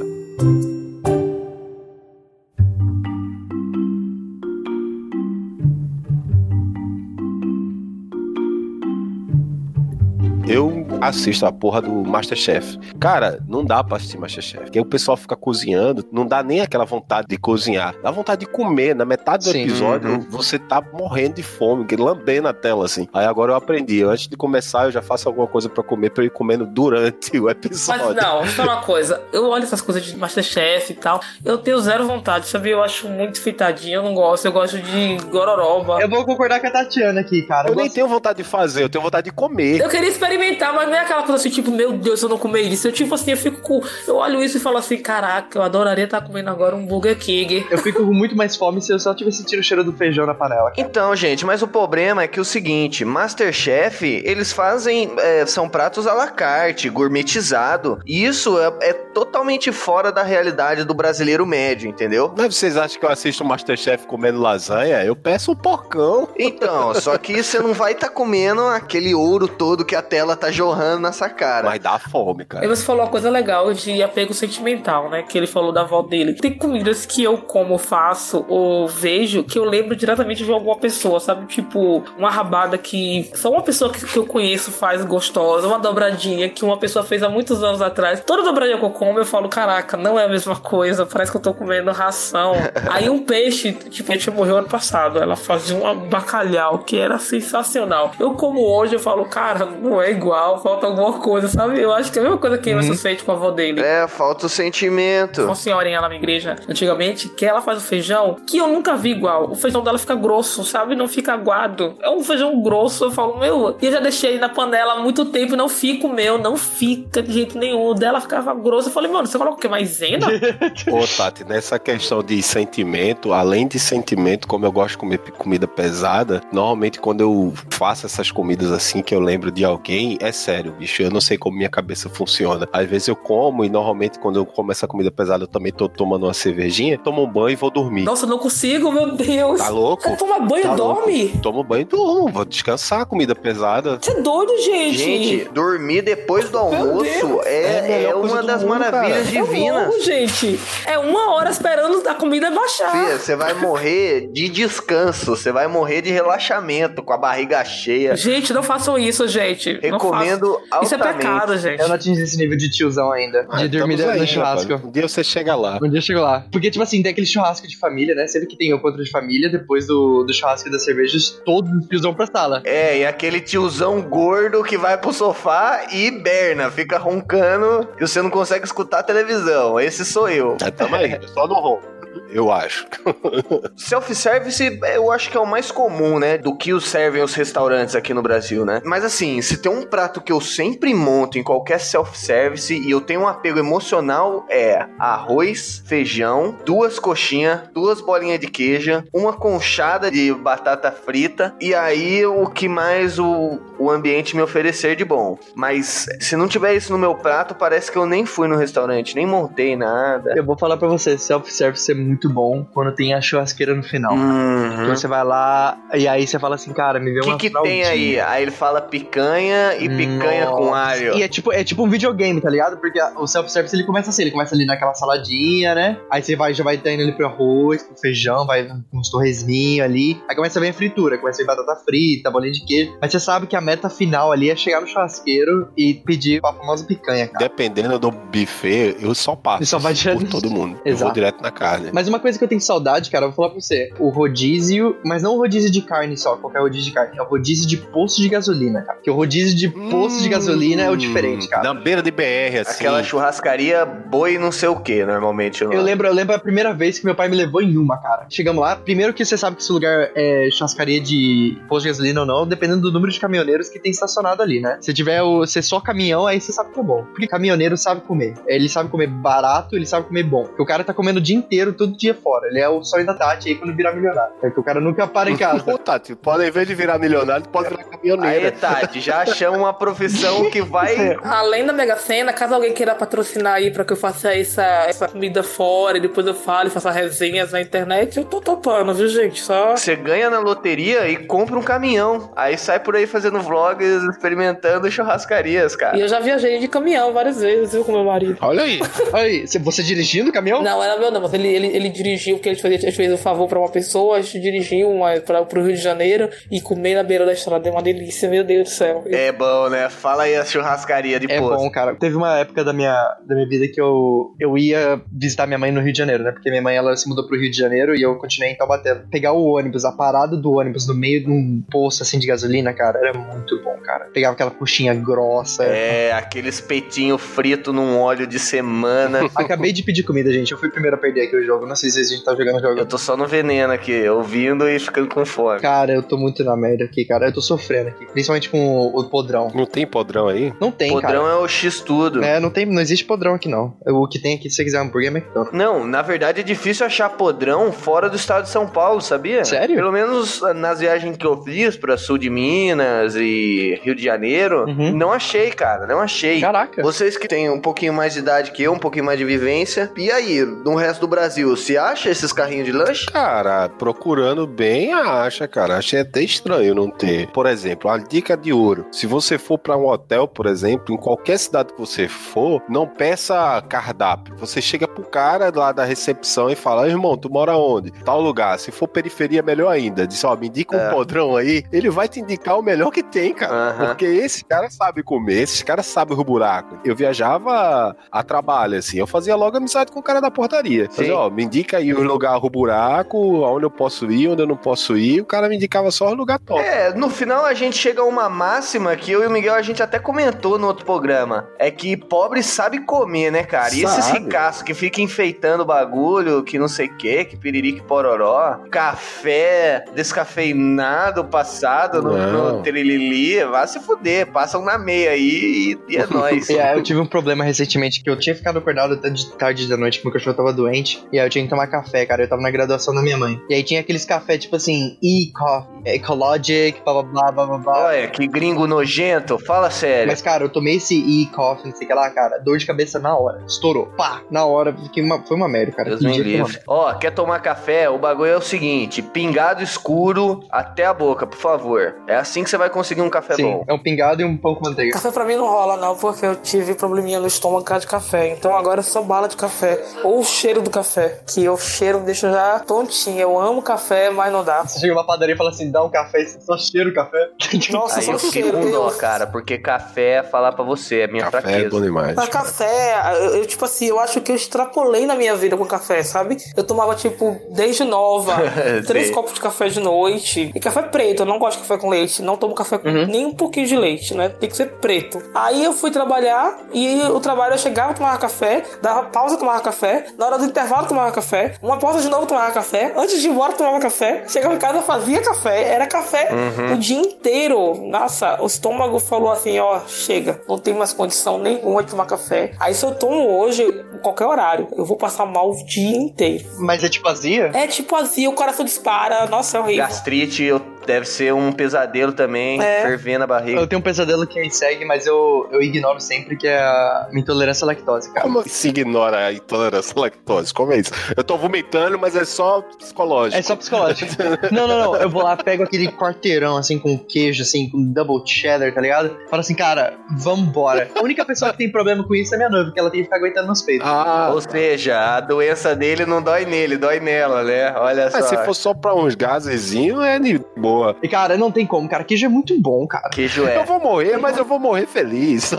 Eu 10.48 10.86
assisto 11.00 11.44
a 11.44 11.52
porra 11.52 11.82
do 11.82 11.90
Masterchef. 11.90 12.78
Cara, 13.00 13.38
não 13.48 13.64
dá 13.64 13.82
pra 13.84 13.96
assistir 13.96 14.18
Masterchef. 14.18 14.64
Porque 14.64 14.80
o 14.80 14.84
pessoal 14.84 15.16
fica 15.16 15.36
cozinhando, 15.36 16.04
não 16.12 16.26
dá 16.26 16.42
nem 16.42 16.60
aquela 16.60 16.84
vontade 16.84 17.28
de 17.28 17.36
cozinhar. 17.38 17.94
Dá 18.02 18.10
vontade 18.10 18.40
de 18.40 18.46
comer. 18.46 18.94
Na 18.94 19.04
metade 19.04 19.44
do 19.44 19.52
Sim. 19.52 19.62
episódio, 19.62 20.10
Uhum. 20.10 20.26
você 20.30 20.58
tá 20.58 20.82
morrendo 20.92 21.34
de 21.34 21.42
fome, 21.42 21.86
lambendo 21.98 22.48
a 22.48 22.52
tela, 22.52 22.84
assim. 22.84 23.06
Aí 23.12 23.24
agora 23.26 23.52
eu 23.52 23.56
aprendi. 23.56 24.02
Antes 24.02 24.26
de 24.28 24.36
começar, 24.36 24.84
eu 24.86 24.90
já 24.90 25.00
faço 25.02 25.28
alguma 25.28 25.46
coisa 25.46 25.68
pra 25.68 25.82
comer, 25.82 26.10
pra 26.10 26.22
eu 26.22 26.26
ir 26.26 26.30
comendo 26.30 26.66
durante 26.66 27.30
o 27.38 27.48
episódio. 27.48 28.06
Mas 28.06 28.16
não, 28.16 28.38
deixa 28.38 28.52
eu 28.52 28.56
falar 28.56 28.76
uma 28.76 28.82
coisa. 28.82 29.22
Eu 29.32 29.46
olho 29.48 29.62
essas 29.64 29.80
coisas 29.80 30.02
de 30.04 30.16
Masterchef 30.16 30.92
e 30.92 30.96
tal. 30.96 31.20
Eu 31.44 31.58
tenho 31.58 31.78
zero 31.80 32.06
vontade, 32.06 32.46
sabe? 32.48 32.70
Eu 32.70 32.82
acho 32.82 33.08
muito 33.08 33.40
fitadinho, 33.40 33.96
eu 33.96 34.02
não 34.02 34.14
gosto. 34.14 34.44
Eu 34.46 34.52
gosto 34.52 34.78
de 34.78 35.16
gororoba. 35.30 36.00
Eu 36.00 36.08
vou 36.08 36.24
concordar 36.24 36.60
com 36.60 36.66
a 36.66 36.70
Tatiana 36.70 37.20
aqui, 37.20 37.42
cara. 37.42 37.68
Eu 37.68 37.72
Eu 37.72 37.76
nem 37.76 37.84
gosto- 37.86 37.94
tenho 37.94 38.08
vontade 38.08 38.38
de 38.38 38.44
fazer, 38.44 38.82
eu 38.82 38.88
tenho 38.88 39.02
vontade 39.04 39.26
de 39.26 39.32
comer. 39.32 39.80
Eu 39.80 39.88
queria 39.88 40.08
experimentar, 40.08 40.74
mas 40.74 40.88
não 40.88 40.94
é 40.94 41.00
aquela 41.00 41.22
coisa 41.22 41.36
assim, 41.36 41.50
tipo, 41.50 41.70
meu 41.70 41.92
Deus, 41.92 42.18
se 42.20 42.24
eu 42.26 42.28
não 42.28 42.38
comer 42.38 42.62
isso. 42.62 42.87
Eu, 42.88 42.92
tipo 42.92 43.14
assim, 43.14 43.32
eu 43.32 43.36
fico 43.36 43.60
com. 43.60 43.82
Eu 44.06 44.16
olho 44.16 44.42
isso 44.42 44.56
e 44.56 44.60
falo 44.60 44.78
assim, 44.78 44.96
caraca, 44.96 45.58
eu 45.58 45.62
adoraria 45.62 46.04
estar 46.04 46.22
comendo 46.22 46.48
agora 46.48 46.74
um 46.74 46.86
Burger 46.86 47.18
King. 47.18 47.66
Eu 47.70 47.76
fico 47.78 48.04
com 48.04 48.14
muito 48.14 48.34
mais 48.34 48.56
fome 48.56 48.80
se 48.80 48.90
eu 48.92 48.98
só 48.98 49.14
tivesse 49.14 49.38
sentido 49.38 49.60
o 49.60 49.62
cheiro 49.62 49.84
do 49.84 49.92
feijão 49.92 50.26
na 50.26 50.34
panela. 50.34 50.72
Então, 50.76 51.14
gente, 51.14 51.44
mas 51.44 51.60
o 51.62 51.68
problema 51.68 52.22
é 52.22 52.28
que 52.28 52.40
o 52.40 52.44
seguinte, 52.44 53.04
Masterchef, 53.04 54.22
eles 54.24 54.52
fazem, 54.52 55.12
é, 55.18 55.44
são 55.44 55.68
pratos 55.68 56.06
à 56.06 56.14
la 56.14 56.28
carte, 56.28 56.88
gourmetizado, 56.88 58.00
e 58.06 58.24
isso 58.24 58.58
é, 58.58 58.72
é 58.80 58.92
totalmente 58.92 59.70
fora 59.70 60.10
da 60.10 60.22
realidade 60.22 60.84
do 60.84 60.94
brasileiro 60.94 61.44
médio, 61.44 61.90
entendeu? 61.90 62.32
Mas 62.36 62.54
vocês 62.54 62.76
acham 62.76 62.98
que 62.98 63.04
eu 63.04 63.10
assisto 63.10 63.44
o 63.44 63.46
Masterchef 63.46 64.06
comendo 64.06 64.40
lasanha? 64.40 65.04
Eu 65.04 65.14
peço 65.14 65.52
um 65.52 65.56
porcão. 65.56 66.28
Então, 66.38 66.94
só 66.94 67.18
que 67.18 67.42
você 67.42 67.58
não 67.58 67.74
vai 67.74 67.92
estar 67.92 68.08
comendo 68.08 68.62
aquele 68.62 69.14
ouro 69.14 69.46
todo 69.46 69.84
que 69.84 69.94
a 69.94 70.02
tela 70.02 70.34
tá 70.34 70.50
jorrando 70.50 71.02
nessa 71.02 71.28
cara. 71.28 71.68
Mas 71.68 71.80
dá 71.80 71.98
fome, 71.98 72.44
cara. 72.44 72.64
Você 72.78 72.84
falou 72.84 73.02
uma 73.02 73.10
coisa 73.10 73.28
legal 73.28 73.72
de 73.72 74.02
apego 74.02 74.32
sentimental, 74.32 75.10
né? 75.10 75.22
Que 75.22 75.36
ele 75.36 75.46
falou 75.46 75.72
da 75.72 75.80
avó 75.80 76.00
dele. 76.00 76.34
Tem 76.34 76.54
comidas 76.54 77.04
que 77.04 77.22
eu 77.22 77.38
como, 77.38 77.76
faço 77.76 78.44
ou 78.48 78.86
vejo 78.86 79.42
que 79.42 79.58
eu 79.58 79.64
lembro 79.64 79.96
diretamente 79.96 80.44
de 80.44 80.52
alguma 80.52 80.76
pessoa, 80.76 81.18
sabe? 81.18 81.46
Tipo, 81.46 82.04
uma 82.16 82.30
rabada 82.30 82.78
que 82.78 83.30
só 83.34 83.50
uma 83.50 83.62
pessoa 83.62 83.92
que, 83.92 84.04
que 84.04 84.16
eu 84.16 84.26
conheço 84.26 84.70
faz 84.70 85.04
gostosa, 85.04 85.66
uma 85.66 85.78
dobradinha 85.78 86.48
que 86.48 86.64
uma 86.64 86.76
pessoa 86.76 87.04
fez 87.04 87.22
há 87.22 87.28
muitos 87.28 87.64
anos 87.64 87.82
atrás. 87.82 88.20
Toda 88.20 88.44
dobradinha 88.44 88.78
que 88.78 88.84
eu 88.84 88.90
como, 88.90 89.18
eu 89.18 89.24
falo, 89.24 89.48
caraca, 89.48 89.96
não 89.96 90.18
é 90.18 90.24
a 90.24 90.28
mesma 90.28 90.56
coisa, 90.56 91.04
parece 91.04 91.32
que 91.32 91.36
eu 91.36 91.42
tô 91.42 91.52
comendo 91.52 91.90
ração. 91.90 92.52
Aí 92.90 93.10
um 93.10 93.18
peixe, 93.18 93.72
tipo, 93.72 94.12
a 94.12 94.14
gente 94.14 94.30
morreu 94.30 94.58
ano 94.58 94.68
passado, 94.68 95.18
ela 95.18 95.34
fazia 95.34 95.76
um 95.76 96.08
bacalhau 96.08 96.78
que 96.78 96.96
era 96.96 97.18
sensacional. 97.18 98.12
Eu 98.20 98.34
como 98.34 98.60
hoje, 98.60 98.94
eu 98.94 99.00
falo, 99.00 99.24
cara, 99.24 99.64
não 99.64 100.00
é 100.00 100.12
igual, 100.12 100.62
falta 100.62 100.86
alguma 100.86 101.14
coisa, 101.14 101.48
sabe? 101.48 101.80
Eu 101.80 101.92
acho 101.92 102.12
que 102.12 102.18
é 102.18 102.20
a 102.20 102.24
mesma 102.24 102.38
coisa 102.38 102.56
que 102.56 102.67
você 102.74 102.94
fez 102.94 103.22
com 103.22 103.32
a 103.32 103.34
avó 103.34 103.50
dele. 103.50 103.80
É, 103.80 104.06
falta 104.06 104.46
o 104.46 104.48
sentimento. 104.48 105.42
Uma 105.44 105.54
senhorinha 105.54 105.96
lá 105.96 106.02
na 106.02 106.08
minha 106.08 106.20
igreja, 106.20 106.56
antigamente, 106.68 107.28
que 107.28 107.44
ela 107.44 107.60
faz 107.60 107.78
o 107.78 107.80
feijão 107.80 108.36
que 108.46 108.58
eu 108.58 108.68
nunca 108.68 108.96
vi 108.96 109.10
igual. 109.10 109.50
O 109.50 109.54
feijão 109.54 109.82
dela 109.82 109.98
fica 109.98 110.14
grosso, 110.14 110.64
sabe? 110.64 110.94
Não 110.94 111.08
fica 111.08 111.32
aguado. 111.32 111.96
É 112.02 112.10
um 112.10 112.22
feijão 112.22 112.60
grosso, 112.62 113.04
eu 113.04 113.10
falo, 113.10 113.38
meu. 113.38 113.76
E 113.80 113.86
eu 113.86 113.92
já 113.92 114.00
deixei 114.00 114.30
ele 114.30 114.38
na 114.38 114.48
panela 114.48 114.94
há 114.94 115.00
muito 115.00 115.24
tempo 115.26 115.54
e 115.54 115.56
não 115.56 115.68
fica 115.68 116.06
o 116.06 116.12
meu, 116.12 116.38
não 116.38 116.56
fica 116.56 117.22
de 117.22 117.32
jeito 117.32 117.58
nenhum. 117.58 117.86
O 117.86 117.94
dela 117.94 118.20
ficava 118.20 118.54
grosso. 118.54 118.88
Eu 118.88 118.92
falei, 118.92 119.10
mano, 119.10 119.26
você 119.26 119.38
coloca 119.38 119.56
o 119.56 119.60
que? 119.60 119.68
Maisena? 119.68 120.26
Ô, 120.90 121.06
Tati, 121.16 121.44
nessa 121.44 121.78
questão 121.78 122.22
de 122.22 122.42
sentimento, 122.42 123.32
além 123.32 123.66
de 123.66 123.78
sentimento, 123.78 124.46
como 124.46 124.64
eu 124.64 124.72
gosto 124.72 124.92
de 124.92 124.98
comer 124.98 125.18
comida 125.32 125.66
pesada, 125.66 126.42
normalmente 126.52 126.98
quando 127.00 127.20
eu 127.20 127.52
faço 127.70 128.06
essas 128.06 128.30
comidas 128.30 128.72
assim 128.72 129.02
que 129.02 129.14
eu 129.14 129.20
lembro 129.20 129.50
de 129.50 129.64
alguém, 129.64 130.16
é 130.20 130.32
sério, 130.32 130.72
bicho, 130.72 131.02
eu 131.02 131.10
não 131.10 131.20
sei 131.20 131.36
como 131.36 131.56
minha 131.56 131.68
cabeça 131.68 132.08
funciona. 132.08 132.57
Às 132.72 132.88
vezes 132.88 133.08
eu 133.08 133.16
como 133.16 133.64
e 133.64 133.68
normalmente 133.68 134.18
quando 134.18 134.36
eu 134.38 134.46
como 134.46 134.72
essa 134.72 134.86
comida 134.86 135.10
pesada 135.10 135.44
eu 135.44 135.48
também 135.48 135.72
tô 135.72 135.88
tomando 135.88 136.24
uma 136.26 136.34
cervejinha, 136.34 136.98
tomo 136.98 137.22
um 137.22 137.26
banho 137.30 137.50
e 137.50 137.56
vou 137.56 137.70
dormir. 137.70 138.04
Nossa, 138.04 138.24
eu 138.24 138.28
não 138.30 138.38
consigo, 138.38 138.90
meu 138.90 139.12
Deus. 139.14 139.58
Tá 139.60 139.68
louco? 139.68 140.02
Você 140.02 140.16
toma 140.16 140.40
banho 140.40 140.62
Tá 140.62 140.72
e 140.72 140.76
dorme? 140.76 141.22
louco. 141.24 141.38
Tomo 141.42 141.62
banho 141.64 141.82
e 141.82 141.84
durmo, 141.84 142.28
vou 142.32 142.44
descansar, 142.44 143.06
comida 143.06 143.34
pesada. 143.34 143.98
Você 144.00 144.10
é 144.12 144.20
doido, 144.20 144.56
gente. 144.62 144.98
Gente, 144.98 145.44
dormir 145.52 146.02
depois 146.02 146.48
do 146.48 146.58
almoço. 146.58 147.40
É 147.44 147.58
é, 147.58 148.02
é 148.04 148.14
uma 148.14 148.42
das 148.42 148.62
mundo, 148.62 148.70
maravilhas 148.70 149.26
cara. 149.26 149.38
Eu 149.38 149.46
divinas. 149.46 149.86
morro, 149.88 150.00
gente. 150.02 150.60
É 150.86 150.98
uma 150.98 151.34
hora 151.34 151.50
esperando 151.50 152.06
a 152.08 152.14
comida 152.14 152.50
baixar. 152.50 152.90
Fia, 152.92 153.18
você 153.18 153.36
vai 153.36 153.54
morrer 153.54 154.28
de 154.32 154.48
descanso, 154.48 155.36
você 155.36 155.52
vai 155.52 155.66
morrer 155.66 156.02
de 156.02 156.10
relaxamento, 156.10 157.02
com 157.02 157.12
a 157.12 157.16
barriga 157.18 157.64
cheia. 157.64 158.16
Gente, 158.16 158.52
não 158.52 158.62
façam 158.62 158.98
isso, 158.98 159.26
gente. 159.28 159.74
Não 159.74 159.80
Recomendo 159.80 160.58
façam. 160.68 160.82
Isso 160.82 160.94
é 160.94 160.96
altamente. 160.98 161.18
pecado, 161.18 161.58
gente. 161.58 161.80
Eu 161.80 161.88
não 161.88 161.94
atingi 161.94 162.22
esse 162.22 162.36
nível 162.36 162.47
de 162.56 162.70
tiozão 162.70 163.12
ainda. 163.12 163.46
Ah, 163.50 163.62
de 163.62 163.68
dormir 163.78 163.94
estamos 163.94 164.16
no 164.16 164.22
aí, 164.22 164.28
churrasco. 164.28 164.72
rapaz. 164.72 164.88
Um 164.88 164.92
dia 164.92 165.08
você 165.08 165.24
chega 165.24 165.54
lá. 165.54 165.78
Um 165.82 165.88
dia 165.88 166.00
chegou 166.00 166.22
lá. 166.22 166.44
Porque, 166.50 166.70
tipo 166.70 166.82
assim, 166.82 167.02
tem 167.02 167.12
aquele 167.12 167.26
churrasco 167.26 167.66
de 167.66 167.76
família, 167.76 168.14
né? 168.14 168.26
Sempre 168.26 168.48
que 168.48 168.56
tem 168.56 168.70
encontro 168.70 169.02
de 169.02 169.10
família, 169.10 169.48
depois 169.48 169.86
do, 169.86 170.24
do 170.24 170.32
churrasco 170.32 170.68
e 170.68 170.72
das 170.72 170.84
cervejas, 170.84 171.40
todos 171.44 171.70
os 171.72 171.86
tios 171.86 172.02
vão 172.02 172.14
pra 172.14 172.26
sala. 172.26 172.62
É, 172.64 172.98
e 172.98 173.06
aquele 173.06 173.40
tiozão 173.40 174.00
gordo 174.02 174.62
que 174.62 174.76
vai 174.76 174.96
pro 174.98 175.12
sofá 175.12 175.86
e 175.92 176.06
hiberna, 176.06 176.70
fica 176.70 176.98
roncando 176.98 177.88
e 177.98 178.06
você 178.06 178.22
não 178.22 178.30
consegue 178.30 178.64
escutar 178.64 179.00
a 179.00 179.02
televisão. 179.02 179.78
Esse 179.80 180.04
sou 180.04 180.28
eu. 180.28 180.56
É, 180.62 180.70
tamo 180.70 180.96
aí, 180.96 181.18
só 181.32 181.46
no 181.46 181.54
ronco, 181.54 181.86
eu 182.30 182.50
acho. 182.50 182.86
Self-service 183.76 184.78
eu 184.94 185.10
acho 185.10 185.30
que 185.30 185.36
é 185.36 185.40
o 185.40 185.46
mais 185.46 185.70
comum, 185.70 186.18
né? 186.18 186.38
Do 186.38 186.56
que 186.56 186.72
os 186.72 186.88
servem 186.88 187.22
os 187.22 187.34
restaurantes 187.34 187.94
aqui 187.94 188.12
no 188.12 188.22
Brasil, 188.22 188.64
né? 188.64 188.80
Mas 188.84 189.04
assim, 189.04 189.40
se 189.42 189.58
tem 189.58 189.70
um 189.70 189.84
prato 189.84 190.20
que 190.20 190.32
eu 190.32 190.40
sempre 190.40 190.92
monto 190.94 191.38
em 191.38 191.42
qualquer 191.42 191.80
self-service 191.80 192.74
e 192.74 192.90
eu 192.90 193.00
tenho 193.00 193.20
um 193.20 193.28
apego 193.28 193.58
emocional, 193.58 194.46
é 194.48 194.86
arroz, 194.98 195.82
feijão, 195.86 196.56
duas 196.64 196.98
coxinhas, 196.98 197.62
duas 197.72 198.00
bolinhas 198.00 198.40
de 198.40 198.48
queijo, 198.48 199.04
uma 199.12 199.32
conchada 199.32 200.10
de 200.10 200.32
batata 200.32 200.90
frita 200.90 201.54
e 201.60 201.74
aí 201.74 202.24
o 202.26 202.46
que 202.46 202.68
mais 202.68 203.18
o, 203.18 203.60
o 203.78 203.90
ambiente 203.90 204.34
me 204.34 204.42
oferecer 204.42 204.96
de 204.96 205.04
bom. 205.04 205.38
Mas 205.54 206.06
se 206.20 206.36
não 206.36 206.48
tiver 206.48 206.74
isso 206.74 206.92
no 206.92 206.98
meu 206.98 207.14
prato, 207.14 207.54
parece 207.54 207.90
que 207.90 207.98
eu 207.98 208.06
nem 208.06 208.24
fui 208.24 208.48
no 208.48 208.56
restaurante, 208.56 209.14
nem 209.14 209.26
montei 209.26 209.76
nada. 209.76 210.34
Eu 210.36 210.44
vou 210.44 210.58
falar 210.58 210.76
pra 210.76 210.88
você, 210.88 211.16
self-service 211.16 211.90
é 211.90 211.94
muito 211.94 212.17
muito 212.18 212.28
bom 212.28 212.64
quando 212.74 212.92
tem 212.92 213.14
a 213.14 213.20
churrasqueira 213.20 213.74
no 213.74 213.82
final. 213.82 214.12
Uhum. 214.14 214.72
Então 214.82 214.96
você 214.96 215.06
vai 215.06 215.22
lá 215.24 215.78
e 215.94 216.08
aí 216.08 216.26
você 216.26 216.38
fala 216.38 216.56
assim, 216.56 216.72
cara, 216.72 216.98
me 216.98 217.12
vê 217.12 217.20
O 217.20 217.22
que, 217.22 217.28
uma 217.28 217.38
que 217.38 217.50
tem 217.50 217.84
aí? 217.84 218.20
Aí 218.20 218.42
ele 218.42 218.50
fala 218.50 218.80
picanha 218.80 219.76
e 219.78 219.88
picanha 219.88 220.46
com 220.48 220.74
alho. 220.74 221.16
E 221.16 221.22
é 221.22 221.28
tipo, 221.28 221.52
é 221.52 221.62
tipo 221.62 221.84
um 221.84 221.88
videogame, 221.88 222.40
tá 222.40 222.50
ligado? 222.50 222.76
Porque 222.78 222.98
o 223.16 223.26
self-service 223.26 223.74
ele 223.74 223.84
começa 223.84 224.10
assim, 224.10 224.22
ele 224.22 224.30
começa 224.32 224.54
ali 224.54 224.66
naquela 224.66 224.94
saladinha, 224.94 225.74
né? 225.74 225.96
Aí 226.10 226.22
você 226.22 226.34
vai, 226.34 226.52
já 226.52 226.64
vai 226.64 226.74
indo 226.76 226.88
ali 226.88 227.12
pro 227.12 227.26
arroz, 227.26 227.82
pro 227.84 227.96
feijão, 227.96 228.44
vai 228.46 228.66
com 228.66 228.82
uns 228.98 229.10
torresminhos 229.10 229.84
ali. 229.84 230.20
Aí 230.28 230.34
começa 230.34 230.58
a 230.58 230.62
vir 230.62 230.70
a 230.70 230.72
fritura, 230.72 231.18
começa 231.18 231.40
a 231.40 231.44
vir 231.44 231.46
batata 231.46 231.80
frita, 231.84 232.30
bolinha 232.30 232.52
de 232.52 232.64
queijo. 232.64 232.96
Mas 233.00 233.12
você 233.12 233.20
sabe 233.20 233.46
que 233.46 233.54
a 233.54 233.60
meta 233.60 233.88
final 233.88 234.32
ali 234.32 234.50
é 234.50 234.56
chegar 234.56 234.80
no 234.80 234.86
churrasqueiro 234.88 235.68
e 235.76 235.94
pedir 235.94 236.40
a 236.44 236.52
famosa 236.52 236.84
picanha, 236.84 237.28
cara. 237.28 237.38
Dependendo 237.38 237.98
do 237.98 238.10
buffet, 238.10 238.96
eu 239.00 239.14
só 239.14 239.36
passo 239.36 239.62
E 239.62 239.66
só 239.66 239.78
vai 239.78 239.92
direto- 239.94 240.18
por 240.20 240.28
todo 240.28 240.50
mundo. 240.50 240.80
Eu 240.84 240.92
Exato. 240.92 241.04
vou 241.04 241.12
direto 241.12 241.40
na 241.42 241.50
carne. 241.50 241.90
Mas 241.92 242.07
uma 242.08 242.20
coisa 242.20 242.38
que 242.38 242.44
eu 242.44 242.48
tenho 242.48 242.60
saudade, 242.60 243.10
cara, 243.10 243.26
eu 243.26 243.30
vou 243.30 243.36
falar 243.36 243.50
pra 243.50 243.60
você. 243.60 243.92
O 243.98 244.08
rodízio, 244.08 244.96
mas 245.04 245.22
não 245.22 245.34
o 245.34 245.38
rodízio 245.38 245.70
de 245.70 245.80
carne 245.82 246.16
só, 246.16 246.36
qualquer 246.36 246.60
rodízio 246.60 246.86
de 246.86 246.92
carne. 246.92 247.18
É 247.18 247.22
o 247.22 247.26
rodízio 247.26 247.66
de 247.66 247.76
posto 247.76 248.20
de 248.20 248.28
gasolina, 248.28 248.82
cara. 248.82 248.94
Porque 248.94 249.10
o 249.10 249.14
rodízio 249.14 249.56
de 249.56 249.68
posto 249.68 250.22
de 250.22 250.28
gasolina 250.28 250.82
é 250.82 250.90
o 250.90 250.96
diferente, 250.96 251.48
cara. 251.48 251.62
Na 251.62 251.74
beira 251.74 252.02
de 252.02 252.10
BR, 252.10 252.60
assim. 252.60 252.84
Aquela 252.84 253.02
churrascaria 253.02 253.84
boi 253.84 254.38
não 254.38 254.52
sei 254.52 254.68
o 254.68 254.76
que, 254.76 255.04
normalmente. 255.04 255.62
Eu 255.62 255.82
lembro, 255.82 256.06
eu 256.06 256.14
lembro 256.14 256.34
a 256.34 256.38
primeira 256.38 256.72
vez 256.72 256.98
que 256.98 257.04
meu 257.04 257.14
pai 257.14 257.28
me 257.28 257.36
levou 257.36 257.62
em 257.62 257.76
uma, 257.76 257.98
cara. 257.98 258.26
Chegamos 258.28 258.62
lá, 258.62 258.76
primeiro 258.76 259.12
que 259.12 259.24
você 259.24 259.36
sabe 259.36 259.56
que 259.56 259.62
esse 259.62 259.72
lugar 259.72 260.10
é 260.14 260.48
churrascaria 260.50 261.00
de 261.00 261.58
posto 261.68 261.84
de 261.84 261.88
gasolina 261.90 262.20
ou 262.20 262.26
não, 262.26 262.46
dependendo 262.46 262.82
do 262.82 262.92
número 262.92 263.12
de 263.12 263.20
caminhoneiros 263.20 263.68
que 263.68 263.78
tem 263.78 263.90
estacionado 263.90 264.42
ali, 264.42 264.60
né? 264.60 264.78
Se 264.80 264.92
tiver 264.92 265.22
o, 265.22 265.46
se 265.46 265.58
é 265.58 265.62
só 265.62 265.80
caminhão, 265.80 266.26
aí 266.26 266.40
você 266.40 266.52
sabe 266.52 266.72
que 266.72 266.80
é 266.80 266.82
bom. 266.82 267.04
Porque 267.04 267.26
caminhoneiro 267.26 267.76
sabe 267.76 268.00
comer. 268.02 268.34
Ele 268.46 268.68
sabe 268.68 268.88
comer 268.88 269.08
barato, 269.08 269.76
ele 269.76 269.86
sabe 269.86 270.06
comer 270.06 270.22
bom. 270.22 270.44
Porque 270.44 270.62
o 270.62 270.66
cara 270.66 270.84
tá 270.84 270.94
comendo 270.94 271.18
o 271.18 271.22
dia 271.22 271.36
inteiro, 271.36 271.72
todo 271.72 271.96
dia 271.98 272.14
fora. 272.14 272.46
Ele 272.48 272.60
é 272.60 272.68
o 272.68 272.82
sonho 272.82 273.04
da 273.04 273.14
Tati 273.14 273.48
aí 273.50 273.54
quando 273.56 273.74
virar 273.76 273.92
milionário. 273.92 274.32
É 274.42 274.50
que 274.50 274.58
o 274.60 274.62
cara 274.62 274.80
nunca 274.80 275.06
para 275.06 275.30
em 275.30 275.36
casa. 275.36 275.62
Ô, 275.70 275.76
Tati, 275.78 276.14
pode, 276.14 276.44
em 276.46 276.50
vez 276.50 276.66
de 276.66 276.74
virar 276.74 276.98
milionário, 276.98 277.46
pode 277.48 277.68
virar 277.68 277.84
caminhoneira. 277.84 278.46
Aí, 278.46 278.50
Tati, 278.52 279.00
já 279.00 279.26
chama 279.26 279.58
uma 279.58 279.74
profissão 279.74 280.50
que 280.50 280.62
vai. 280.62 281.16
Além 281.24 281.66
da 281.66 281.72
Mega 281.72 281.96
Sena, 281.96 282.32
caso 282.32 282.54
alguém 282.54 282.72
queira 282.72 282.94
patrocinar 282.94 283.54
aí 283.54 283.70
pra 283.70 283.84
que 283.84 283.92
eu 283.92 283.96
faça 283.96 284.32
essa, 284.34 284.62
essa 284.86 285.08
comida 285.08 285.42
fora 285.42 285.98
e 285.98 286.00
depois 286.00 286.26
eu 286.26 286.34
fale, 286.34 286.70
faça 286.70 286.90
resenhas 286.90 287.52
na 287.52 287.60
internet, 287.60 288.16
eu 288.16 288.24
tô 288.24 288.40
topando, 288.40 288.94
viu, 288.94 289.08
gente? 289.08 289.40
Só. 289.42 289.76
Você 289.76 289.96
ganha 289.96 290.30
na 290.30 290.38
loteria 290.38 291.08
e 291.08 291.16
compra 291.26 291.58
um 291.58 291.62
caminhão. 291.62 292.30
Aí 292.36 292.56
sai 292.56 292.78
por 292.80 292.94
aí 292.96 293.06
fazendo 293.06 293.40
vlogs, 293.40 294.02
experimentando 294.04 294.90
churrascarias, 294.90 295.74
E 295.74 295.78
cara. 295.78 295.98
eu 295.98 296.08
já 296.08 296.20
viajei 296.20 296.58
de 296.58 296.68
caminhão 296.68 297.12
várias 297.12 297.40
vezes, 297.40 297.72
viu, 297.72 297.84
com 297.84 297.92
meu 297.92 298.04
marido. 298.04 298.36
Olha 298.40 298.62
aí. 298.62 298.80
Aí, 299.12 299.46
você- 299.46 299.58
você 299.58 299.82
dirigindo 299.82 300.30
o 300.30 300.32
caminhão? 300.32 300.62
Não, 300.62 300.82
era 300.82 300.96
meu 300.98 301.10
não, 301.10 301.20
mas 301.20 301.32
ele, 301.34 301.48
ele, 301.48 301.66
ele 301.68 301.87
dirigiu, 301.90 302.36
porque 302.36 302.48
ele 302.48 302.58
fez, 302.58 302.82
ele 302.82 302.92
fez 302.92 303.12
um 303.12 303.16
favor 303.16 303.48
pra 303.48 303.58
uma 303.58 303.68
pessoa, 303.70 304.16
a 304.16 304.20
gente 304.20 304.40
dirigiu 304.40 304.90
pra, 305.24 305.44
pro 305.44 305.62
Rio 305.64 305.74
de 305.74 305.80
Janeiro 305.82 306.28
e 306.50 306.60
comer 306.60 306.94
na 306.94 307.02
beira 307.02 307.24
da 307.26 307.32
estrada 307.32 307.68
é 307.68 307.72
uma 307.72 307.82
delícia, 307.82 308.28
meu 308.28 308.44
Deus 308.44 308.68
do 308.68 308.70
céu. 308.74 309.04
É 309.06 309.32
bom, 309.32 309.68
né? 309.68 309.88
Fala 309.88 310.24
aí 310.24 310.36
a 310.36 310.44
churrascaria 310.44 311.18
de 311.20 311.30
É 311.30 311.38
posto. 311.38 311.56
bom, 311.56 311.70
cara. 311.70 311.94
Teve 311.96 312.16
uma 312.16 312.38
época 312.38 312.64
da 312.64 312.72
minha, 312.72 312.94
da 313.26 313.34
minha 313.34 313.48
vida 313.48 313.66
que 313.68 313.80
eu, 313.80 314.34
eu 314.38 314.56
ia 314.58 315.00
visitar 315.12 315.46
minha 315.46 315.58
mãe 315.58 315.70
no 315.72 315.80
Rio 315.80 315.92
de 315.92 315.98
Janeiro, 315.98 316.22
né? 316.24 316.32
Porque 316.32 316.50
minha 316.50 316.62
mãe 316.62 316.76
ela 316.76 316.96
se 316.96 317.08
mudou 317.08 317.26
pro 317.26 317.38
Rio 317.38 317.50
de 317.50 317.56
Janeiro 317.56 317.94
e 317.94 318.02
eu 318.02 318.16
continuei 318.16 318.52
em 318.52 318.56
Taubaté. 318.56 318.94
Pegar 319.10 319.32
o 319.32 319.44
ônibus, 319.44 319.84
a 319.84 319.92
parada 319.92 320.36
do 320.36 320.52
ônibus 320.52 320.86
no 320.86 320.94
meio 320.94 321.24
de 321.24 321.30
um 321.30 321.62
poço 321.70 322.02
assim 322.02 322.18
de 322.18 322.26
gasolina, 322.26 322.72
cara, 322.72 322.98
era 322.98 323.18
muito 323.18 323.60
bom, 323.62 323.76
cara. 323.84 324.06
Pegava 324.12 324.34
aquela 324.34 324.50
coxinha 324.50 324.94
grossa. 324.94 325.64
É, 325.64 326.12
aquele 326.12 326.48
espetinho 326.48 327.18
frito 327.18 327.72
num 327.72 327.98
óleo 327.98 328.26
de 328.26 328.38
semana. 328.38 329.20
Acabei 329.34 329.72
de 329.72 329.82
pedir 329.82 330.02
comida, 330.02 330.32
gente. 330.32 330.52
Eu 330.52 330.58
fui 330.58 330.68
o 330.68 330.72
primeiro 330.72 330.96
a 330.96 330.98
perder 330.98 331.22
aqui 331.26 331.36
o 331.36 331.44
jogo. 331.44 331.66
Não 331.66 331.76
sei 331.78 331.90
se 331.90 332.00
a 332.00 332.04
gente 332.04 332.24
tá 332.24 332.34
jogando 332.34 332.78
Eu 332.78 332.86
tô 332.86 332.98
só 332.98 333.16
no 333.16 333.26
veneno 333.26 333.72
aqui, 333.72 334.08
ouvindo 334.08 334.68
e 334.68 334.78
ficando 334.78 335.08
com 335.08 335.24
fome. 335.24 335.60
Cara, 335.60 335.92
eu 335.92 336.02
tô 336.02 336.16
muito 336.16 336.42
na 336.44 336.56
merda 336.56 336.84
aqui, 336.84 337.04
cara. 337.04 337.26
Eu 337.26 337.32
tô 337.32 337.40
sofrendo 337.40 337.88
aqui. 337.88 338.06
Principalmente 338.06 338.50
com 338.50 338.58
o, 338.58 339.00
o 339.00 339.04
podrão. 339.04 339.50
Não 339.54 339.66
tem 339.66 339.86
podrão 339.86 340.28
aí? 340.28 340.52
Não 340.60 340.70
tem, 340.70 340.90
Podrão 340.92 341.22
cara. 341.24 341.34
é 341.34 341.36
o 341.36 341.48
X 341.48 341.80
tudo. 341.80 342.22
É, 342.22 342.38
não 342.40 342.50
tem, 342.50 342.66
não 342.66 342.80
existe 342.82 343.04
podrão 343.04 343.34
aqui 343.34 343.48
não. 343.48 343.76
O 343.86 344.06
que 344.06 344.18
tem 344.18 344.34
aqui, 344.36 344.48
se 344.50 344.56
você 344.56 344.64
quiser 344.64 344.78
hambúrguer, 344.80 345.10
é 345.12 345.16
McDonald's. 345.16 345.52
Não, 345.56 345.84
na 345.86 346.02
verdade 346.02 346.40
é 346.40 346.42
difícil 346.42 346.84
achar 346.86 347.08
podrão 347.10 347.72
fora 347.72 348.08
do 348.10 348.16
estado 348.16 348.44
de 348.44 348.50
São 348.50 348.66
Paulo, 348.66 349.00
sabia? 349.00 349.44
Sério? 349.44 349.76
Pelo 349.76 349.92
menos 349.92 350.40
nas 350.56 350.80
viagens 350.80 351.16
que 351.16 351.26
eu 351.26 351.42
fiz 351.42 351.76
pra 351.76 351.96
sul 351.96 352.18
de 352.18 352.28
Minas 352.30 353.14
e 353.16 353.80
Rio 353.82 353.94
de 353.94 354.02
Janeiro, 354.02 354.64
Uhum. 354.66 354.92
não 354.96 355.12
achei, 355.12 355.50
cara, 355.50 355.86
não 355.86 356.00
achei. 356.00 356.40
Caraca. 356.40 356.82
Vocês 356.82 357.16
que 357.16 357.28
têm 357.28 357.50
um 357.50 357.60
pouquinho 357.60 357.92
mais 357.92 358.14
de 358.14 358.18
idade 358.20 358.50
que 358.50 358.62
eu, 358.62 358.72
um 358.72 358.78
pouquinho 358.78 359.04
mais 359.04 359.18
de 359.18 359.24
vivência, 359.24 359.90
e 359.96 360.10
aí, 360.10 360.44
no 360.64 360.74
resto 360.74 361.00
do 361.00 361.08
Brasil, 361.08 361.54
se 361.68 361.76
acha 361.76 362.08
esses 362.08 362.32
carrinhos 362.32 362.64
de 362.64 362.72
lanche? 362.72 363.04
Cara, 363.12 363.68
procurando 363.68 364.46
bem, 364.46 364.90
acha, 364.94 365.46
cara. 365.46 365.76
Achei 365.76 366.00
até 366.00 366.22
estranho 366.22 366.74
não 366.74 366.88
ter. 366.90 367.28
Por 367.30 367.44
exemplo, 367.44 367.90
a 367.90 367.98
dica 367.98 368.34
de 368.38 368.54
ouro. 368.54 368.86
Se 368.90 369.06
você 369.06 369.36
for 369.36 369.58
pra 369.58 369.76
um 369.76 369.86
hotel, 369.86 370.26
por 370.26 370.46
exemplo, 370.46 370.94
em 370.94 370.96
qualquer 370.96 371.38
cidade 371.38 371.74
que 371.74 371.78
você 371.78 372.08
for, 372.08 372.62
não 372.70 372.86
peça 372.86 373.62
cardápio. 373.68 374.34
Você 374.38 374.62
chega 374.62 374.88
pro 374.88 375.04
cara 375.04 375.52
lá 375.54 375.70
da 375.70 375.84
recepção 375.84 376.48
e 376.48 376.54
fala: 376.56 376.88
irmão, 376.88 377.18
tu 377.18 377.28
mora 377.28 377.54
onde? 377.54 377.90
Tal 378.02 378.18
lugar. 378.18 378.58
Se 378.58 378.70
for 378.70 378.88
periferia, 378.88 379.42
melhor 379.42 379.68
ainda. 379.70 380.06
Diz, 380.06 380.24
ó, 380.24 380.34
me 380.34 380.48
indica 380.48 380.74
um 380.74 380.80
É. 380.80 380.90
podrão 380.90 381.36
aí. 381.36 381.64
Ele 381.70 381.90
vai 381.90 382.08
te 382.08 382.18
indicar 382.18 382.58
o 382.58 382.62
melhor 382.62 382.90
que 382.90 383.02
tem, 383.02 383.34
cara. 383.34 383.88
Porque 383.88 384.06
esse 384.06 384.42
cara 384.42 384.70
sabe 384.70 385.02
comer, 385.02 385.42
esse 385.42 385.62
cara 385.62 385.82
sabe 385.82 386.14
o 386.14 386.24
buraco. 386.24 386.78
Eu 386.82 386.96
viajava 386.96 387.94
a 388.10 388.22
trabalho, 388.22 388.78
assim, 388.78 388.98
eu 388.98 389.06
fazia 389.06 389.36
logo 389.36 389.58
amizade 389.58 389.92
com 389.92 390.00
o 390.00 390.02
cara 390.02 390.18
da 390.18 390.30
portaria. 390.30 390.88
Fazia, 390.90 391.14
ó, 391.14 391.28
me 391.28 391.44
indica 391.44 391.57
aí 391.72 391.92
o 391.92 392.02
lugar, 392.02 392.36
o 392.36 392.50
buraco, 392.50 393.44
aonde 393.44 393.64
eu 393.64 393.70
posso 393.70 394.10
ir, 394.10 394.28
onde 394.28 394.42
eu 394.42 394.46
não 394.46 394.56
posso 394.56 394.96
ir. 394.96 395.20
O 395.20 395.24
cara 395.24 395.48
me 395.48 395.56
indicava 395.56 395.90
só 395.90 396.08
o 396.10 396.14
lugar 396.14 396.38
top. 396.38 396.60
É, 396.60 396.92
no 396.94 397.08
final 397.10 397.44
a 397.44 397.54
gente 397.54 397.76
chega 397.76 398.02
a 398.02 398.04
uma 398.04 398.28
máxima 398.28 398.94
que 398.96 399.12
eu 399.12 399.22
e 399.22 399.26
o 399.26 399.30
Miguel 399.30 399.54
a 399.54 399.62
gente 399.62 399.82
até 399.82 399.98
comentou 399.98 400.58
no 400.58 400.66
outro 400.66 400.84
programa. 400.84 401.48
É 401.58 401.70
que 401.70 401.96
pobre 401.96 402.42
sabe 402.42 402.80
comer, 402.80 403.30
né, 403.30 403.44
cara? 403.44 403.74
E 403.74 403.84
esses 403.84 404.04
Sabe. 404.04 404.20
ricaços 404.20 404.62
que 404.62 404.74
ficam 404.74 405.02
enfeitando 405.04 405.62
o 405.62 405.66
bagulho, 405.66 406.42
que 406.42 406.58
não 406.58 406.68
sei 406.68 406.86
o 406.86 406.96
que, 406.96 407.24
que 407.24 407.36
piriri, 407.36 407.72
que 407.74 407.82
pororó, 407.82 408.58
café 408.70 409.84
descafeinado 409.94 411.24
passado 411.24 412.02
no, 412.02 412.16
Não. 412.16 412.56
no 412.56 412.62
trilili, 412.62 413.44
vá 413.44 413.66
se 413.66 413.80
fuder, 413.80 414.26
passam 414.26 414.64
na 414.64 414.78
meia 414.78 415.10
aí 415.10 415.78
e, 415.88 415.92
e 415.94 415.96
é 415.96 416.06
nóis. 416.10 416.48
Aí 416.50 416.76
eu 416.76 416.82
tive 416.82 417.00
um 417.00 417.06
problema 417.06 417.44
recentemente 417.44 418.02
que 418.02 418.08
eu 418.10 418.18
tinha 418.18 418.34
ficado 418.34 418.58
acordado 418.58 418.94
até 418.94 419.10
de 419.10 419.30
tarde 419.32 419.68
da 419.68 419.76
noite 419.76 419.98
que 419.98 420.04
meu 420.06 420.12
cachorro 420.12 420.36
tava 420.36 420.52
doente. 420.52 421.04
E 421.12 421.18
aí 421.18 421.26
eu 421.26 421.30
tinha 421.30 421.37
que 421.44 421.50
tomar 421.50 421.66
café, 421.66 422.06
cara. 422.06 422.22
Eu 422.22 422.28
tava 422.28 422.42
na 422.42 422.50
graduação 422.50 422.94
da 422.94 423.02
minha 423.02 423.16
mãe. 423.16 423.40
E 423.48 423.54
aí 423.54 423.62
tinha 423.62 423.80
aqueles 423.80 424.04
cafés, 424.04 424.40
tipo 424.40 424.56
assim, 424.56 424.96
e-coffee, 425.02 425.82
ecologic, 425.84 426.80
blá 426.84 426.94
blá 426.94 427.02
blá 427.02 427.32
blá 427.32 427.46
blá 427.46 427.58
blá. 427.58 427.84
Olha, 427.86 428.08
que 428.08 428.26
gringo 428.26 428.66
nojento, 428.66 429.38
fala 429.38 429.70
sério. 429.70 430.08
Mas, 430.08 430.22
cara, 430.22 430.44
eu 430.44 430.48
tomei 430.48 430.76
esse 430.76 430.94
e-coffee, 430.94 431.70
não 431.70 431.76
sei 431.76 431.84
o 431.84 431.88
que 431.88 431.94
lá, 431.94 432.10
cara. 432.10 432.38
Dor 432.38 432.58
de 432.58 432.66
cabeça 432.66 432.98
na 432.98 433.16
hora. 433.16 433.42
Estourou. 433.46 433.86
Pá! 433.96 434.22
Na 434.30 434.44
hora. 434.44 434.74
Fiquei 434.84 435.02
uma, 435.02 435.22
foi 435.22 435.36
uma 435.36 435.48
merda, 435.48 435.72
cara. 435.72 435.90
Deus 435.90 436.02
me 436.02 436.18
livre. 436.18 436.60
Ó, 436.66 436.92
quer 436.94 437.10
tomar 437.10 437.40
café? 437.40 437.88
O 437.88 437.98
bagulho 437.98 438.30
é 438.30 438.36
o 438.36 438.40
seguinte: 438.42 439.02
pingado 439.02 439.62
escuro 439.62 440.40
até 440.50 440.84
a 440.84 440.94
boca, 440.94 441.26
por 441.26 441.38
favor. 441.38 441.96
É 442.06 442.16
assim 442.16 442.44
que 442.44 442.50
você 442.50 442.56
vai 442.56 442.70
conseguir 442.70 443.02
um 443.02 443.10
café 443.10 443.34
Sim, 443.34 443.42
bom. 443.44 443.64
é 443.66 443.72
um 443.72 443.78
pingado 443.78 444.22
e 444.22 444.24
um 444.24 444.36
pão 444.36 444.54
com 444.54 444.64
manteiga. 444.64 444.92
Café 444.92 445.10
pra 445.10 445.24
mim 445.24 445.36
não 445.36 445.46
rola, 445.46 445.76
não, 445.76 445.96
porque 445.96 446.24
eu 446.24 446.36
tive 446.36 446.74
probleminha 446.74 447.20
no 447.20 447.26
estômago 447.26 447.78
de 447.78 447.86
café. 447.86 448.30
Então 448.32 448.56
agora 448.56 448.80
é 448.80 448.82
só 448.82 449.02
bala 449.02 449.28
de 449.28 449.36
café. 449.36 449.82
Ou 450.02 450.20
o 450.20 450.24
cheiro 450.24 450.62
do 450.62 450.70
café. 450.70 451.20
Que 451.32 451.48
o 451.48 451.56
cheiro 451.56 452.00
me 452.00 452.06
deixa 452.06 452.30
já 452.30 452.58
tontinha. 452.60 453.20
Eu 453.22 453.38
amo 453.38 453.62
café, 453.62 454.10
mas 454.10 454.32
não 454.32 454.42
dá. 454.44 454.62
Você 454.62 454.80
chega 454.80 454.94
numa 454.94 455.04
padaria 455.06 455.34
e 455.34 455.38
fala 455.38 455.50
assim, 455.50 455.70
dá 455.70 455.82
um 455.84 455.90
café 455.90 456.22
e 456.22 456.26
você 456.26 456.40
só 456.40 456.56
cheira 456.56 456.88
o 456.88 456.94
café. 456.94 457.28
Nossa, 457.70 457.98
Aí 458.00 458.06
só 458.06 458.12
eu 458.12 458.18
fiquei 458.18 458.42
cheiro. 458.42 458.58
com 458.58 458.70
dó, 458.70 458.90
cara, 458.92 459.26
porque 459.26 459.58
café, 459.58 460.22
falar 460.22 460.52
pra 460.52 460.64
você, 460.64 461.00
é 461.00 461.06
minha 461.06 461.24
Café 461.24 461.38
é 461.38 461.40
fraqueza. 461.42 461.70
bom 461.70 461.80
demais. 461.80 462.14
Mas 462.16 462.28
café, 462.28 462.94
eu, 463.20 463.36
eu, 463.36 463.46
tipo 463.46 463.64
assim, 463.64 463.86
eu 463.86 463.98
acho 464.00 464.20
que 464.20 464.32
eu 464.32 464.36
extrapolei 464.36 465.04
na 465.06 465.14
minha 465.14 465.36
vida 465.36 465.56
com 465.56 465.66
café, 465.66 466.02
sabe? 466.02 466.38
Eu 466.56 466.64
tomava, 466.64 466.94
tipo, 466.94 467.38
desde 467.50 467.84
nova, 467.84 468.34
três 468.86 469.06
Sei. 469.06 469.14
copos 469.14 469.34
de 469.34 469.40
café 469.40 469.68
de 469.68 469.80
noite. 469.80 470.50
E 470.54 470.60
café 470.60 470.82
preto, 470.82 471.22
eu 471.22 471.26
não 471.26 471.38
gosto 471.38 471.58
de 471.62 471.68
café 471.68 471.78
com 471.80 471.90
leite. 471.90 472.22
Não 472.22 472.36
tomo 472.36 472.54
café 472.54 472.78
com 472.78 472.88
nem 472.90 473.26
um 473.26 473.34
pouquinho 473.34 473.66
de 473.66 473.76
leite, 473.76 474.14
né? 474.14 474.28
Tem 474.30 474.48
que 474.48 474.56
ser 474.56 474.66
preto. 474.80 475.22
Aí 475.34 475.62
eu 475.64 475.72
fui 475.72 475.90
trabalhar 475.90 476.58
e 476.72 477.02
o 477.02 477.20
trabalho 477.20 477.54
eu 477.54 477.58
chegava, 477.58 477.92
tomava 477.94 478.18
café, 478.18 478.62
dava 478.80 479.04
pausa, 479.04 479.36
tomava 479.36 479.60
café. 479.60 480.06
Na 480.16 480.26
hora 480.26 480.38
do 480.38 480.44
intervalo, 480.44 480.86
tomava 480.86 481.10
café. 481.12 481.17
Uma 481.62 481.78
pausa 481.78 482.00
de 482.00 482.08
novo, 482.08 482.26
tomava 482.26 482.52
café. 482.52 482.92
Antes 482.96 483.20
de 483.20 483.28
ir 483.28 483.30
embora, 483.30 483.52
tomava 483.52 483.78
café. 483.80 484.24
Chegava 484.28 484.54
em 484.54 484.58
casa, 484.58 484.82
fazia 484.82 485.20
café. 485.20 485.62
Era 485.74 485.86
café 485.86 486.28
o 486.72 486.76
dia 486.76 486.98
inteiro. 486.98 487.74
Nossa, 487.86 488.40
o 488.42 488.46
estômago 488.46 488.98
falou 488.98 489.30
assim: 489.30 489.58
ó, 489.58 489.80
chega, 489.86 490.40
não 490.48 490.58
tem 490.58 490.74
mais 490.74 490.92
condição 490.92 491.38
nenhuma 491.38 491.82
de 491.82 491.90
tomar 491.90 492.06
café. 492.06 492.52
Aí 492.58 492.74
se 492.74 492.84
eu 492.84 492.94
tomo 492.94 493.38
hoje, 493.38 493.64
qualquer 494.02 494.26
horário. 494.26 494.68
Eu 494.76 494.84
vou 494.84 494.96
passar 494.96 495.26
mal 495.26 495.50
o 495.50 495.64
dia 495.64 495.96
inteiro. 495.96 496.44
Mas 496.58 496.82
é 496.84 496.88
tipo 496.88 497.08
azia? 497.08 497.50
É 497.54 497.66
tipo 497.66 497.94
azia, 497.96 498.28
o 498.28 498.32
coração 498.32 498.64
dispara. 498.64 499.26
Nossa, 499.26 499.56
é 499.58 499.60
horrível. 499.60 499.84
Gastrite 499.84 500.42
eu, 500.44 500.60
deve 500.86 501.06
ser 501.06 501.32
um 501.34 501.52
pesadelo 501.52 502.12
também, 502.12 502.60
É. 502.60 502.82
fervendo 502.82 503.24
a 503.24 503.26
barriga. 503.26 503.60
Eu 503.60 503.66
tenho 503.66 503.80
um 503.80 503.82
pesadelo 503.82 504.26
que 504.26 504.40
me 504.40 504.50
segue, 504.50 504.84
mas 504.84 505.06
eu, 505.06 505.48
eu 505.50 505.60
ignoro 505.62 506.00
sempre, 506.00 506.36
que 506.36 506.46
é 506.46 506.58
a 506.58 507.08
minha 507.10 507.22
intolerância 507.22 507.64
à 507.64 507.66
lactose, 507.66 508.10
cara. 508.12 508.22
Como 508.22 508.42
se 508.48 508.68
ignora 508.68 509.26
a 509.26 509.32
intolerância 509.32 509.92
à 509.96 510.00
lactose? 510.00 510.52
Como 510.54 510.72
é 510.72 510.78
isso? 510.78 510.90
Eu 511.16 511.24
tô 511.24 511.36
vomitando, 511.36 511.98
mas 511.98 512.14
é 512.16 512.24
só 512.24 512.62
psicológico. 512.78 513.38
É 513.38 513.42
só 513.42 513.56
psicológico. 513.56 514.12
não, 514.52 514.68
não, 514.68 514.78
não. 514.78 514.96
Eu 514.96 515.08
vou 515.08 515.22
lá, 515.22 515.36
pego 515.36 515.62
aquele 515.62 515.88
quarteirão, 515.88 516.56
assim, 516.56 516.78
com 516.78 516.98
queijo, 516.98 517.42
assim, 517.42 517.68
com 517.68 517.82
double 517.82 518.22
cheddar, 518.26 518.72
tá 518.72 518.80
ligado? 518.80 519.16
Falo 519.28 519.40
assim, 519.40 519.54
cara, 519.54 519.94
vambora. 520.18 520.88
A 520.96 521.02
única 521.02 521.24
pessoa 521.24 521.52
que 521.52 521.58
tem 521.58 521.70
problema 521.70 522.04
com 522.04 522.14
isso 522.14 522.34
é 522.34 522.36
minha 522.36 522.50
noiva, 522.50 522.66
porque 522.66 522.80
ela 522.80 522.90
tem 522.90 523.00
que 523.00 523.04
ficar 523.04 523.16
aguentando 523.16 523.46
meus 523.46 523.62
peitos. 523.62 523.86
Ah, 523.86 524.30
Ou 524.32 524.40
seja, 524.40 525.16
a 525.16 525.20
doença 525.20 525.74
dele 525.74 526.06
não 526.06 526.22
dói 526.22 526.44
nele, 526.44 526.76
dói 526.76 527.00
nela, 527.00 527.42
né? 527.42 527.72
Olha 527.76 528.10
só. 528.10 528.18
mas 528.18 528.26
se 528.26 528.36
for 528.44 528.54
só 528.54 528.74
pra 528.74 528.94
uns 528.94 529.14
gasezinhos, 529.14 530.04
é 530.04 530.18
de 530.18 530.40
boa. 530.56 530.96
E, 531.02 531.08
cara, 531.08 531.36
não 531.36 531.50
tem 531.50 531.66
como, 531.66 531.88
cara. 531.88 532.04
Queijo 532.04 532.26
é 532.26 532.28
muito 532.28 532.58
bom, 532.60 532.86
cara. 532.86 533.08
Queijo 533.10 533.42
Eu 533.42 533.48
é. 533.48 533.64
vou 533.64 533.80
morrer, 533.80 534.16
mas 534.18 534.36
eu 534.36 534.44
vou 534.44 534.58
morrer 534.58 534.86
feliz. 534.86 535.52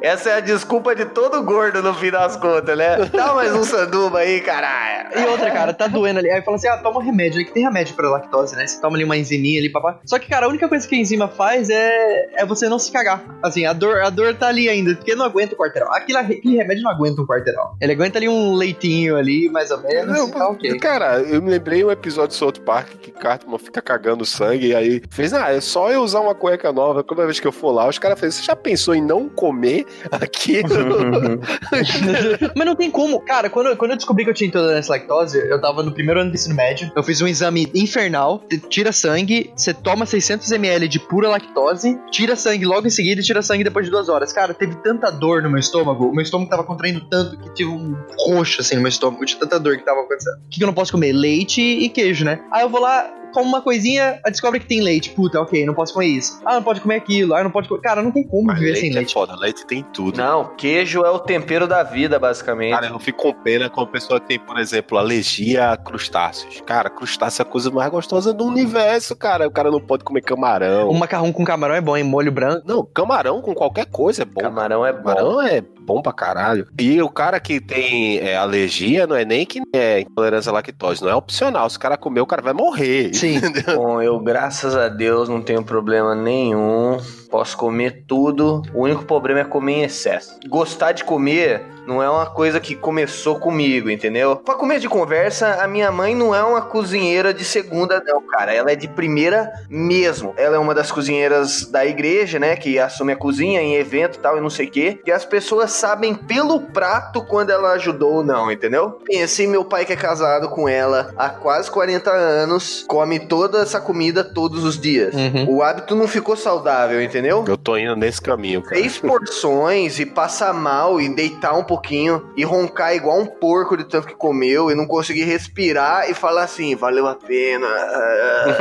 Essa 0.00 0.30
é 0.30 0.36
a 0.36 0.40
desculpa 0.40 0.94
de 0.94 1.04
todo 1.06 1.42
gordo 1.42 1.82
no 1.82 1.94
fim 1.94 2.10
das 2.10 2.36
contas, 2.36 2.76
né? 2.76 2.96
Dá 3.12 3.32
mais 3.34 3.52
um 3.52 3.64
sanduba 3.64 4.20
aí, 4.20 4.40
caralho. 4.40 5.08
E 5.16 5.24
outra, 5.26 5.50
cara, 5.50 5.72
tá 5.72 5.86
doendo 5.86 6.20
ali. 6.20 6.30
Aí 6.30 6.40
fala 6.42 6.56
assim: 6.56 6.68
ah, 6.68 6.76
toma 6.76 7.00
um 7.00 7.02
remédio. 7.02 7.38
Aí 7.38 7.44
que 7.44 7.52
tem 7.52 7.64
remédio 7.64 7.94
pra 7.94 8.08
lactose, 8.08 8.54
né? 8.54 8.66
Você 8.66 8.80
toma 8.80 8.96
ali 8.96 9.04
uma 9.04 9.16
enziminha 9.16 9.58
ali, 9.60 9.68
papá. 9.68 9.98
Só 10.04 10.18
que, 10.18 10.28
cara, 10.28 10.46
a 10.46 10.48
única 10.48 10.68
coisa 10.68 10.86
que 10.86 10.94
a 10.94 10.98
enzima 10.98 11.28
faz 11.28 11.68
é, 11.68 12.28
é 12.34 12.46
você 12.46 12.68
não 12.68 12.78
se 12.78 12.92
cagar. 12.92 13.24
Assim, 13.42 13.66
a 13.66 13.72
dor, 13.72 14.00
a 14.02 14.10
dor 14.10 14.34
tá 14.34 14.48
ali 14.48 14.68
ainda, 14.68 14.94
porque 14.94 15.14
não 15.14 15.24
aguenta 15.24 15.54
o 15.54 15.58
quarteirão. 15.58 15.92
Aquele, 15.92 16.18
aquele 16.18 16.56
remédio 16.56 16.84
não 16.84 16.92
aguenta 16.92 17.20
um 17.20 17.26
quarteirão. 17.26 17.74
Ele 17.80 17.92
aguenta 17.92 18.18
ali 18.18 18.28
um 18.28 18.54
leitinho 18.54 19.16
ali, 19.16 19.48
mais 19.48 19.70
ou 19.70 19.82
menos. 19.82 20.16
Não, 20.16 20.30
tá 20.30 20.48
ok. 20.48 20.78
Cara, 20.78 21.20
eu 21.20 21.42
me 21.42 21.50
lembrei 21.50 21.84
um 21.84 21.90
episódio 21.90 22.28
do 22.28 22.34
South 22.34 22.62
Park 22.64 22.88
que 23.00 23.10
Cartman 23.10 23.58
fica 23.58 23.82
cagando 23.82 24.24
sangue 24.24 24.68
e 24.68 24.74
aí 24.74 25.02
fez, 25.10 25.32
ah, 25.32 25.52
é 25.52 25.60
só 25.60 25.90
eu 25.90 26.02
usar 26.02 26.20
uma 26.20 26.34
cueca 26.34 26.72
nova. 26.72 27.02
Toda 27.02 27.24
vez 27.24 27.40
que 27.40 27.46
eu 27.46 27.52
for 27.52 27.72
lá, 27.72 27.88
os 27.88 27.98
caras 27.98 28.18
fazem, 28.18 28.40
você 28.40 28.46
já 28.46 28.56
pensou 28.56 28.94
em 28.94 29.02
não 29.02 29.28
comer 29.28 29.86
aquilo? 30.10 30.68
Mas 32.54 32.66
não 32.66 32.76
tem 32.76 32.90
como. 32.90 33.23
Cara, 33.26 33.48
quando, 33.48 33.76
quando 33.76 33.92
eu 33.92 33.96
descobri 33.96 34.24
que 34.24 34.30
eu 34.30 34.34
tinha 34.34 34.48
intolerância 34.48 34.94
à 34.94 34.98
lactose, 34.98 35.38
eu 35.38 35.60
tava 35.60 35.82
no 35.82 35.92
primeiro 35.92 36.20
ano 36.20 36.30
do 36.30 36.34
ensino 36.34 36.54
médio. 36.54 36.92
Eu 36.94 37.02
fiz 37.02 37.20
um 37.20 37.26
exame 37.26 37.70
infernal. 37.74 38.42
Tira 38.68 38.92
sangue, 38.92 39.50
você 39.56 39.72
toma 39.72 40.04
600ml 40.04 40.86
de 40.86 41.00
pura 41.00 41.28
lactose, 41.28 41.98
tira 42.10 42.36
sangue 42.36 42.64
logo 42.64 42.86
em 42.86 42.90
seguida 42.90 43.20
e 43.20 43.24
tira 43.24 43.42
sangue 43.42 43.64
depois 43.64 43.86
de 43.86 43.90
duas 43.90 44.08
horas. 44.08 44.32
Cara, 44.32 44.52
teve 44.52 44.74
tanta 44.76 45.10
dor 45.10 45.42
no 45.42 45.50
meu 45.50 45.58
estômago. 45.58 46.06
O 46.06 46.12
meu 46.12 46.22
estômago 46.22 46.50
tava 46.50 46.64
contraindo 46.64 47.00
tanto 47.08 47.38
que 47.38 47.52
tive 47.54 47.70
um 47.70 47.96
roxo 48.18 48.60
assim 48.60 48.76
no 48.76 48.82
meu 48.82 48.88
estômago 48.88 49.24
de 49.24 49.36
tanta 49.36 49.58
dor 49.58 49.76
que 49.76 49.84
tava 49.84 50.00
acontecendo. 50.00 50.36
O 50.36 50.48
que, 50.50 50.58
que 50.58 50.62
eu 50.62 50.66
não 50.66 50.74
posso 50.74 50.92
comer? 50.92 51.12
Leite 51.12 51.60
e 51.60 51.88
queijo, 51.88 52.24
né? 52.24 52.40
Aí 52.52 52.62
eu 52.62 52.68
vou 52.68 52.80
lá. 52.80 53.10
Como 53.34 53.48
uma 53.48 53.60
coisinha, 53.60 54.20
descobre 54.26 54.60
que 54.60 54.66
tem 54.66 54.80
leite. 54.80 55.10
Puta, 55.10 55.40
ok, 55.40 55.66
não 55.66 55.74
posso 55.74 55.92
comer 55.92 56.06
isso. 56.06 56.40
Ah, 56.44 56.54
não 56.54 56.62
pode 56.62 56.80
comer 56.80 56.94
aquilo. 56.96 57.34
Ah, 57.34 57.42
não 57.42 57.50
pode 57.50 57.68
comer. 57.68 57.80
Cara, 57.82 58.00
não 58.00 58.10
tem 58.12 58.22
como 58.24 58.44
Mas 58.46 58.58
viver 58.58 58.76
sem 58.76 58.82
leite 58.84 58.94
é 58.94 58.98
leite. 59.00 59.12
foda, 59.14 59.36
leite 59.36 59.66
tem 59.66 59.82
tudo. 59.92 60.16
Não, 60.18 60.54
queijo 60.56 61.02
é 61.04 61.10
o 61.10 61.18
tempero 61.18 61.66
da 61.66 61.82
vida, 61.82 62.18
basicamente. 62.18 62.72
Cara, 62.72 62.86
eu 62.86 62.98
fico 62.98 63.22
com 63.22 63.32
pena 63.42 63.68
quando 63.68 63.88
a 63.88 63.90
pessoa 63.90 64.20
tem, 64.20 64.38
por 64.38 64.58
exemplo, 64.58 64.96
alergia 64.96 65.72
a 65.72 65.76
crustáceos. 65.76 66.60
Cara, 66.64 66.88
crustáceo 66.88 67.42
é 67.42 67.44
a 67.44 67.48
coisa 67.50 67.70
mais 67.70 67.90
gostosa 67.90 68.32
do 68.32 68.44
universo, 68.44 69.16
cara. 69.16 69.46
O 69.48 69.50
cara 69.50 69.70
não 69.70 69.80
pode 69.80 70.04
comer 70.04 70.22
camarão. 70.22 70.88
Um 70.88 70.94
macarrão 70.98 71.32
com 71.32 71.44
camarão 71.44 71.74
é 71.74 71.80
bom, 71.80 71.96
em 71.96 72.04
molho 72.04 72.30
branco. 72.30 72.62
Não, 72.66 72.84
camarão 72.84 73.40
com 73.42 73.54
qualquer 73.54 73.86
coisa 73.86 74.22
é 74.22 74.24
bom. 74.24 74.40
Camarão 74.40 74.86
é 74.86 74.92
bom. 74.92 75.02
Camarão 75.02 75.42
é 75.42 75.60
bom 75.84 76.00
pra 76.02 76.12
caralho. 76.12 76.66
E 76.78 77.00
o 77.00 77.08
cara 77.08 77.38
que 77.38 77.60
tem 77.60 78.18
é, 78.18 78.36
alergia 78.36 79.06
não 79.06 79.16
é 79.16 79.24
nem 79.24 79.44
que 79.44 79.60
é 79.72 80.00
intolerância 80.00 80.50
à 80.50 80.52
lactose, 80.52 81.02
não 81.02 81.10
é 81.10 81.14
opcional. 81.14 81.68
Se 81.68 81.76
o 81.76 81.80
cara 81.80 81.96
comer, 81.96 82.20
o 82.20 82.26
cara 82.26 82.42
vai 82.42 82.52
morrer. 82.52 83.14
Sim. 83.14 83.40
Bom, 83.74 84.00
eu, 84.00 84.18
graças 84.20 84.74
a 84.76 84.88
Deus, 84.88 85.28
não 85.28 85.42
tenho 85.42 85.62
problema 85.62 86.14
nenhum. 86.14 86.98
Posso 87.30 87.56
comer 87.56 88.04
tudo. 88.06 88.62
O 88.74 88.82
único 88.82 89.04
problema 89.04 89.40
é 89.40 89.44
comer 89.44 89.72
em 89.72 89.82
excesso. 89.84 90.38
Gostar 90.48 90.92
de 90.92 91.04
comer 91.04 91.74
não 91.86 92.02
é 92.02 92.08
uma 92.08 92.26
coisa 92.26 92.58
que 92.60 92.74
começou 92.74 93.38
comigo, 93.38 93.90
entendeu? 93.90 94.36
Pra 94.36 94.54
comer 94.54 94.78
de 94.80 94.88
conversa, 94.88 95.62
a 95.62 95.68
minha 95.68 95.90
mãe 95.90 96.14
não 96.14 96.34
é 96.34 96.42
uma 96.42 96.62
cozinheira 96.62 97.32
de 97.32 97.44
segunda, 97.44 98.02
não, 98.04 98.22
cara. 98.22 98.54
Ela 98.54 98.72
é 98.72 98.76
de 98.76 98.88
primeira 98.88 99.52
mesmo. 99.68 100.34
Ela 100.36 100.56
é 100.56 100.58
uma 100.58 100.74
das 100.74 100.90
cozinheiras 100.90 101.66
da 101.66 101.84
igreja, 101.84 102.38
né? 102.38 102.56
Que 102.56 102.78
assume 102.78 103.12
a 103.12 103.16
cozinha 103.16 103.60
em 103.60 103.74
evento 103.74 104.16
e 104.16 104.20
tal, 104.20 104.38
e 104.38 104.40
não 104.40 104.50
sei 104.50 104.66
o 104.66 104.70
quê. 104.70 105.00
E 105.06 105.12
as 105.12 105.24
pessoas 105.24 105.72
sabem 105.72 106.14
pelo 106.14 106.60
prato 106.60 107.22
quando 107.22 107.50
ela 107.50 107.72
ajudou 107.72 108.14
ou 108.14 108.24
não, 108.24 108.50
entendeu? 108.50 108.98
Pense, 109.04 109.46
meu 109.46 109.64
pai 109.64 109.84
que 109.84 109.92
é 109.92 109.96
casado 109.96 110.48
com 110.48 110.68
ela 110.68 111.12
há 111.16 111.28
quase 111.28 111.70
40 111.70 112.10
anos, 112.10 112.84
come 112.88 113.20
toda 113.20 113.60
essa 113.60 113.80
comida 113.80 114.24
todos 114.24 114.64
os 114.64 114.80
dias. 114.80 115.14
Uhum. 115.14 115.56
O 115.56 115.62
hábito 115.62 115.94
não 115.94 116.08
ficou 116.08 116.36
saudável, 116.36 117.02
entendeu? 117.02 117.13
Eu 117.46 117.56
tô 117.56 117.76
indo 117.76 117.96
nesse 117.96 118.20
caminho, 118.20 118.62
cara. 118.62 118.76
Três 118.76 118.98
porções 118.98 119.98
e 119.98 120.06
passar 120.06 120.52
mal 120.52 121.00
e 121.00 121.08
deitar 121.14 121.56
um 121.56 121.64
pouquinho 121.64 122.30
e 122.36 122.44
roncar 122.44 122.94
igual 122.94 123.18
um 123.18 123.26
porco 123.26 123.76
de 123.76 123.84
tanto 123.84 124.06
que 124.06 124.14
comeu 124.14 124.70
e 124.70 124.74
não 124.74 124.86
conseguir 124.86 125.24
respirar 125.24 126.10
e 126.10 126.14
falar 126.14 126.44
assim, 126.44 126.74
valeu 126.74 127.06
a 127.06 127.14
pena. 127.14 127.66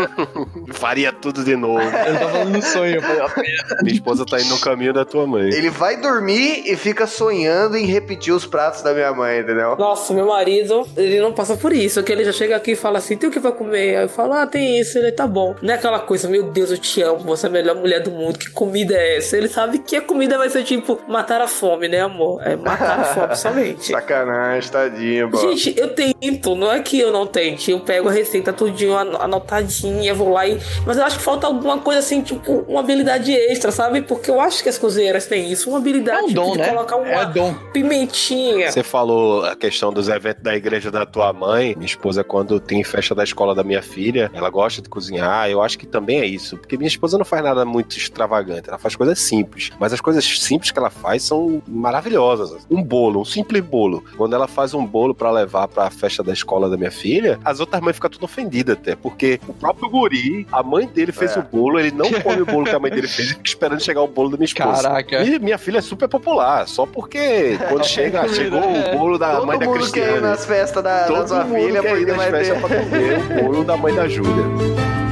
Faria 0.73 1.11
tudo 1.11 1.43
de 1.43 1.55
novo. 1.55 1.81
Eu 2.05 2.19
tô 2.19 2.29
falando 2.29 2.49
no 2.49 2.61
sonho. 2.61 3.01
Minha 3.81 3.93
esposa 3.93 4.25
tá 4.25 4.39
indo 4.39 4.49
no 4.49 4.59
caminho 4.59 4.93
da 4.93 5.05
tua 5.05 5.25
mãe. 5.25 5.49
Ele 5.53 5.69
vai 5.69 5.97
dormir 5.97 6.63
e 6.65 6.75
fica 6.75 7.07
sonhando 7.07 7.77
em 7.77 7.85
repetir 7.85 8.33
os 8.33 8.45
pratos 8.45 8.81
da 8.81 8.93
minha 8.93 9.13
mãe, 9.13 9.39
entendeu? 9.39 9.75
Nossa, 9.75 10.13
meu 10.13 10.27
marido, 10.27 10.87
ele 10.95 11.19
não 11.19 11.33
passa 11.33 11.55
por 11.55 11.73
isso. 11.73 12.03
Que 12.03 12.11
ele 12.11 12.23
já 12.23 12.31
chega 12.31 12.55
aqui 12.55 12.71
e 12.71 12.75
fala 12.75 12.97
assim: 12.97 13.17
tem 13.17 13.29
o 13.29 13.31
que 13.31 13.39
vai 13.39 13.51
comer? 13.51 13.97
Aí 13.97 14.03
eu 14.03 14.09
falo: 14.09 14.33
ah, 14.33 14.45
tem 14.45 14.79
isso. 14.79 14.97
Ele 14.97 15.11
tá 15.11 15.27
bom. 15.27 15.55
Não 15.61 15.73
é 15.73 15.77
aquela 15.77 15.99
coisa, 15.99 16.27
meu 16.27 16.43
Deus, 16.43 16.71
eu 16.71 16.77
te 16.77 17.01
amo, 17.01 17.19
você 17.19 17.47
é 17.47 17.49
a 17.49 17.51
melhor 17.51 17.75
mulher 17.75 18.01
do 18.01 18.11
mundo. 18.11 18.39
Que 18.43 18.51
comida 18.51 18.93
é 18.95 19.17
essa? 19.17 19.37
Ele 19.37 19.47
sabe 19.47 19.79
que 19.79 19.95
a 19.95 20.01
comida 20.01 20.37
vai 20.37 20.49
ser 20.49 20.63
tipo 20.63 20.99
matar 21.07 21.39
a 21.41 21.47
fome, 21.47 21.87
né, 21.87 22.01
amor? 22.01 22.41
É 22.45 22.55
matar 22.55 22.99
a 22.99 23.03
fome 23.05 23.35
somente. 23.37 23.85
Sacanagem, 23.91 24.69
tadinho, 24.71 25.29
bro. 25.29 25.39
Gente, 25.55 25.79
eu 25.79 25.89
tento, 25.93 26.55
não 26.55 26.71
é 26.71 26.81
que 26.81 26.99
eu 26.99 27.11
não 27.11 27.25
tente. 27.25 27.71
Eu 27.71 27.79
pego 27.79 28.09
a 28.09 28.11
receita 28.11 28.51
tudinho 28.51 28.97
an- 28.97 29.17
anotadinha, 29.19 30.13
vou 30.13 30.29
lá 30.29 30.45
e. 30.47 30.59
Mas 30.85 30.97
eu 30.97 31.03
acho 31.05 31.17
que 31.17 31.23
falta 31.23 31.47
alguma 31.47 31.77
coisa 31.79 31.99
assim, 31.99 32.21
tipo, 32.21 32.65
uma 32.67 32.81
habilidade 32.81 33.31
extra, 33.31 33.71
sabe? 33.71 34.01
Porque 34.01 34.29
eu 34.29 34.41
acho 34.41 34.61
que 34.61 34.67
as 34.69 34.77
cozinheiras 34.77 35.25
têm 35.25 35.49
isso, 35.51 35.69
uma 35.69 35.77
habilidade 35.79 36.19
É 36.19 36.23
um 36.23 36.27
tipo, 36.27 36.41
dom, 36.41 36.51
de 36.53 36.57
né? 36.59 36.67
colocar 36.69 36.95
uma 36.97 37.07
É 37.07 37.25
dom. 37.25 37.53
pimentinha. 37.71 38.71
Você 38.71 38.83
falou 38.83 39.45
a 39.45 39.55
questão 39.55 39.93
dos 39.93 40.09
eventos 40.09 40.43
da 40.43 40.55
igreja 40.55 40.91
da 40.91 41.05
tua 41.05 41.31
mãe. 41.31 41.73
Minha 41.75 41.85
esposa, 41.85 42.23
quando 42.23 42.59
tem 42.59 42.83
festa 42.83 43.15
da 43.15 43.23
escola 43.23 43.55
da 43.55 43.63
minha 43.63 43.81
filha, 43.81 44.29
ela 44.33 44.49
gosta 44.49 44.81
de 44.81 44.89
cozinhar. 44.89 45.49
Eu 45.49 45.61
acho 45.61 45.77
que 45.77 45.85
também 45.85 46.19
é 46.19 46.25
isso. 46.25 46.57
Porque 46.57 46.77
minha 46.77 46.87
esposa 46.87 47.17
não 47.17 47.25
faz 47.25 47.43
nada 47.43 47.63
muito 47.63 47.95
extravagante. 47.97 48.32
Ela 48.67 48.77
faz 48.77 48.95
coisas 48.95 49.19
simples. 49.19 49.71
Mas 49.79 49.93
as 49.93 50.01
coisas 50.01 50.23
simples 50.25 50.71
que 50.71 50.79
ela 50.79 50.89
faz 50.89 51.23
são 51.23 51.61
maravilhosas. 51.67 52.65
Um 52.69 52.81
bolo, 52.81 53.21
um 53.21 53.25
simples 53.25 53.61
bolo. 53.63 54.03
Quando 54.17 54.34
ela 54.36 54.47
faz 54.47 54.73
um 54.73 54.86
bolo 54.86 55.13
pra 55.13 55.31
levar 55.31 55.67
pra 55.67 55.89
festa 55.89 56.23
da 56.23 56.34
escola 56.34 56.69
da 56.69 56.77
minha 56.77 56.91
filha, 56.91 57.39
as 57.45 57.59
outras 57.59 57.81
mães 57.81 57.95
ficam 57.95 58.09
tudo 58.09 58.23
ofendidas 58.25 58.77
até. 58.77 58.95
Porque 58.95 59.39
o 59.47 59.53
próprio 59.53 59.89
guri, 59.89 60.47
a 60.51 60.63
mãe 60.63 60.88
dele 60.88 61.11
fez 61.11 61.36
É. 61.36 61.39
o 61.39 61.43
bolo, 61.43 61.79
ele 61.79 61.91
não 61.91 62.11
come 62.21 62.41
o 62.41 62.45
bolo 62.45 62.65
que 62.65 62.75
a 62.75 62.79
mãe 62.79 62.91
dele 62.91 63.07
fez 63.07 63.29
fica 63.29 63.41
esperando 63.45 63.81
chegar 63.81 64.01
o 64.01 64.07
bolo 64.07 64.29
da 64.29 64.38
minha 64.38 64.45
esposa. 64.45 64.84
Caraca. 64.84 65.23
E 65.23 65.39
minha 65.39 65.57
filha 65.57 65.77
é 65.79 65.81
super 65.81 66.07
popular, 66.07 66.67
só 66.67 66.86
porque 66.86 67.57
quando 67.69 67.86
chega, 67.86 68.27
chegou 68.34 68.59
o 68.61 68.97
bolo 68.97 69.17
da 69.17 69.36
Todo 69.36 69.47
mãe 69.47 69.59
da 69.59 69.65
mundo 69.65 69.79
quer 69.91 69.99
ir 69.99 70.03
Cristiane. 70.03 70.21
nas 70.21 70.45
festas 70.45 70.84
da, 70.84 71.01
da 71.01 71.07
Todo 71.07 71.27
sua 71.27 71.45
filha 71.45 71.81
porque 71.84 72.05
vai 72.05 72.31
ter... 72.31 72.59
pra 72.59 72.69
comer 72.69 73.19
o 73.39 73.43
bolo 73.43 73.63
da 73.63 73.77
mãe 73.77 73.93
da 73.93 74.07
Júlia. 74.07 75.02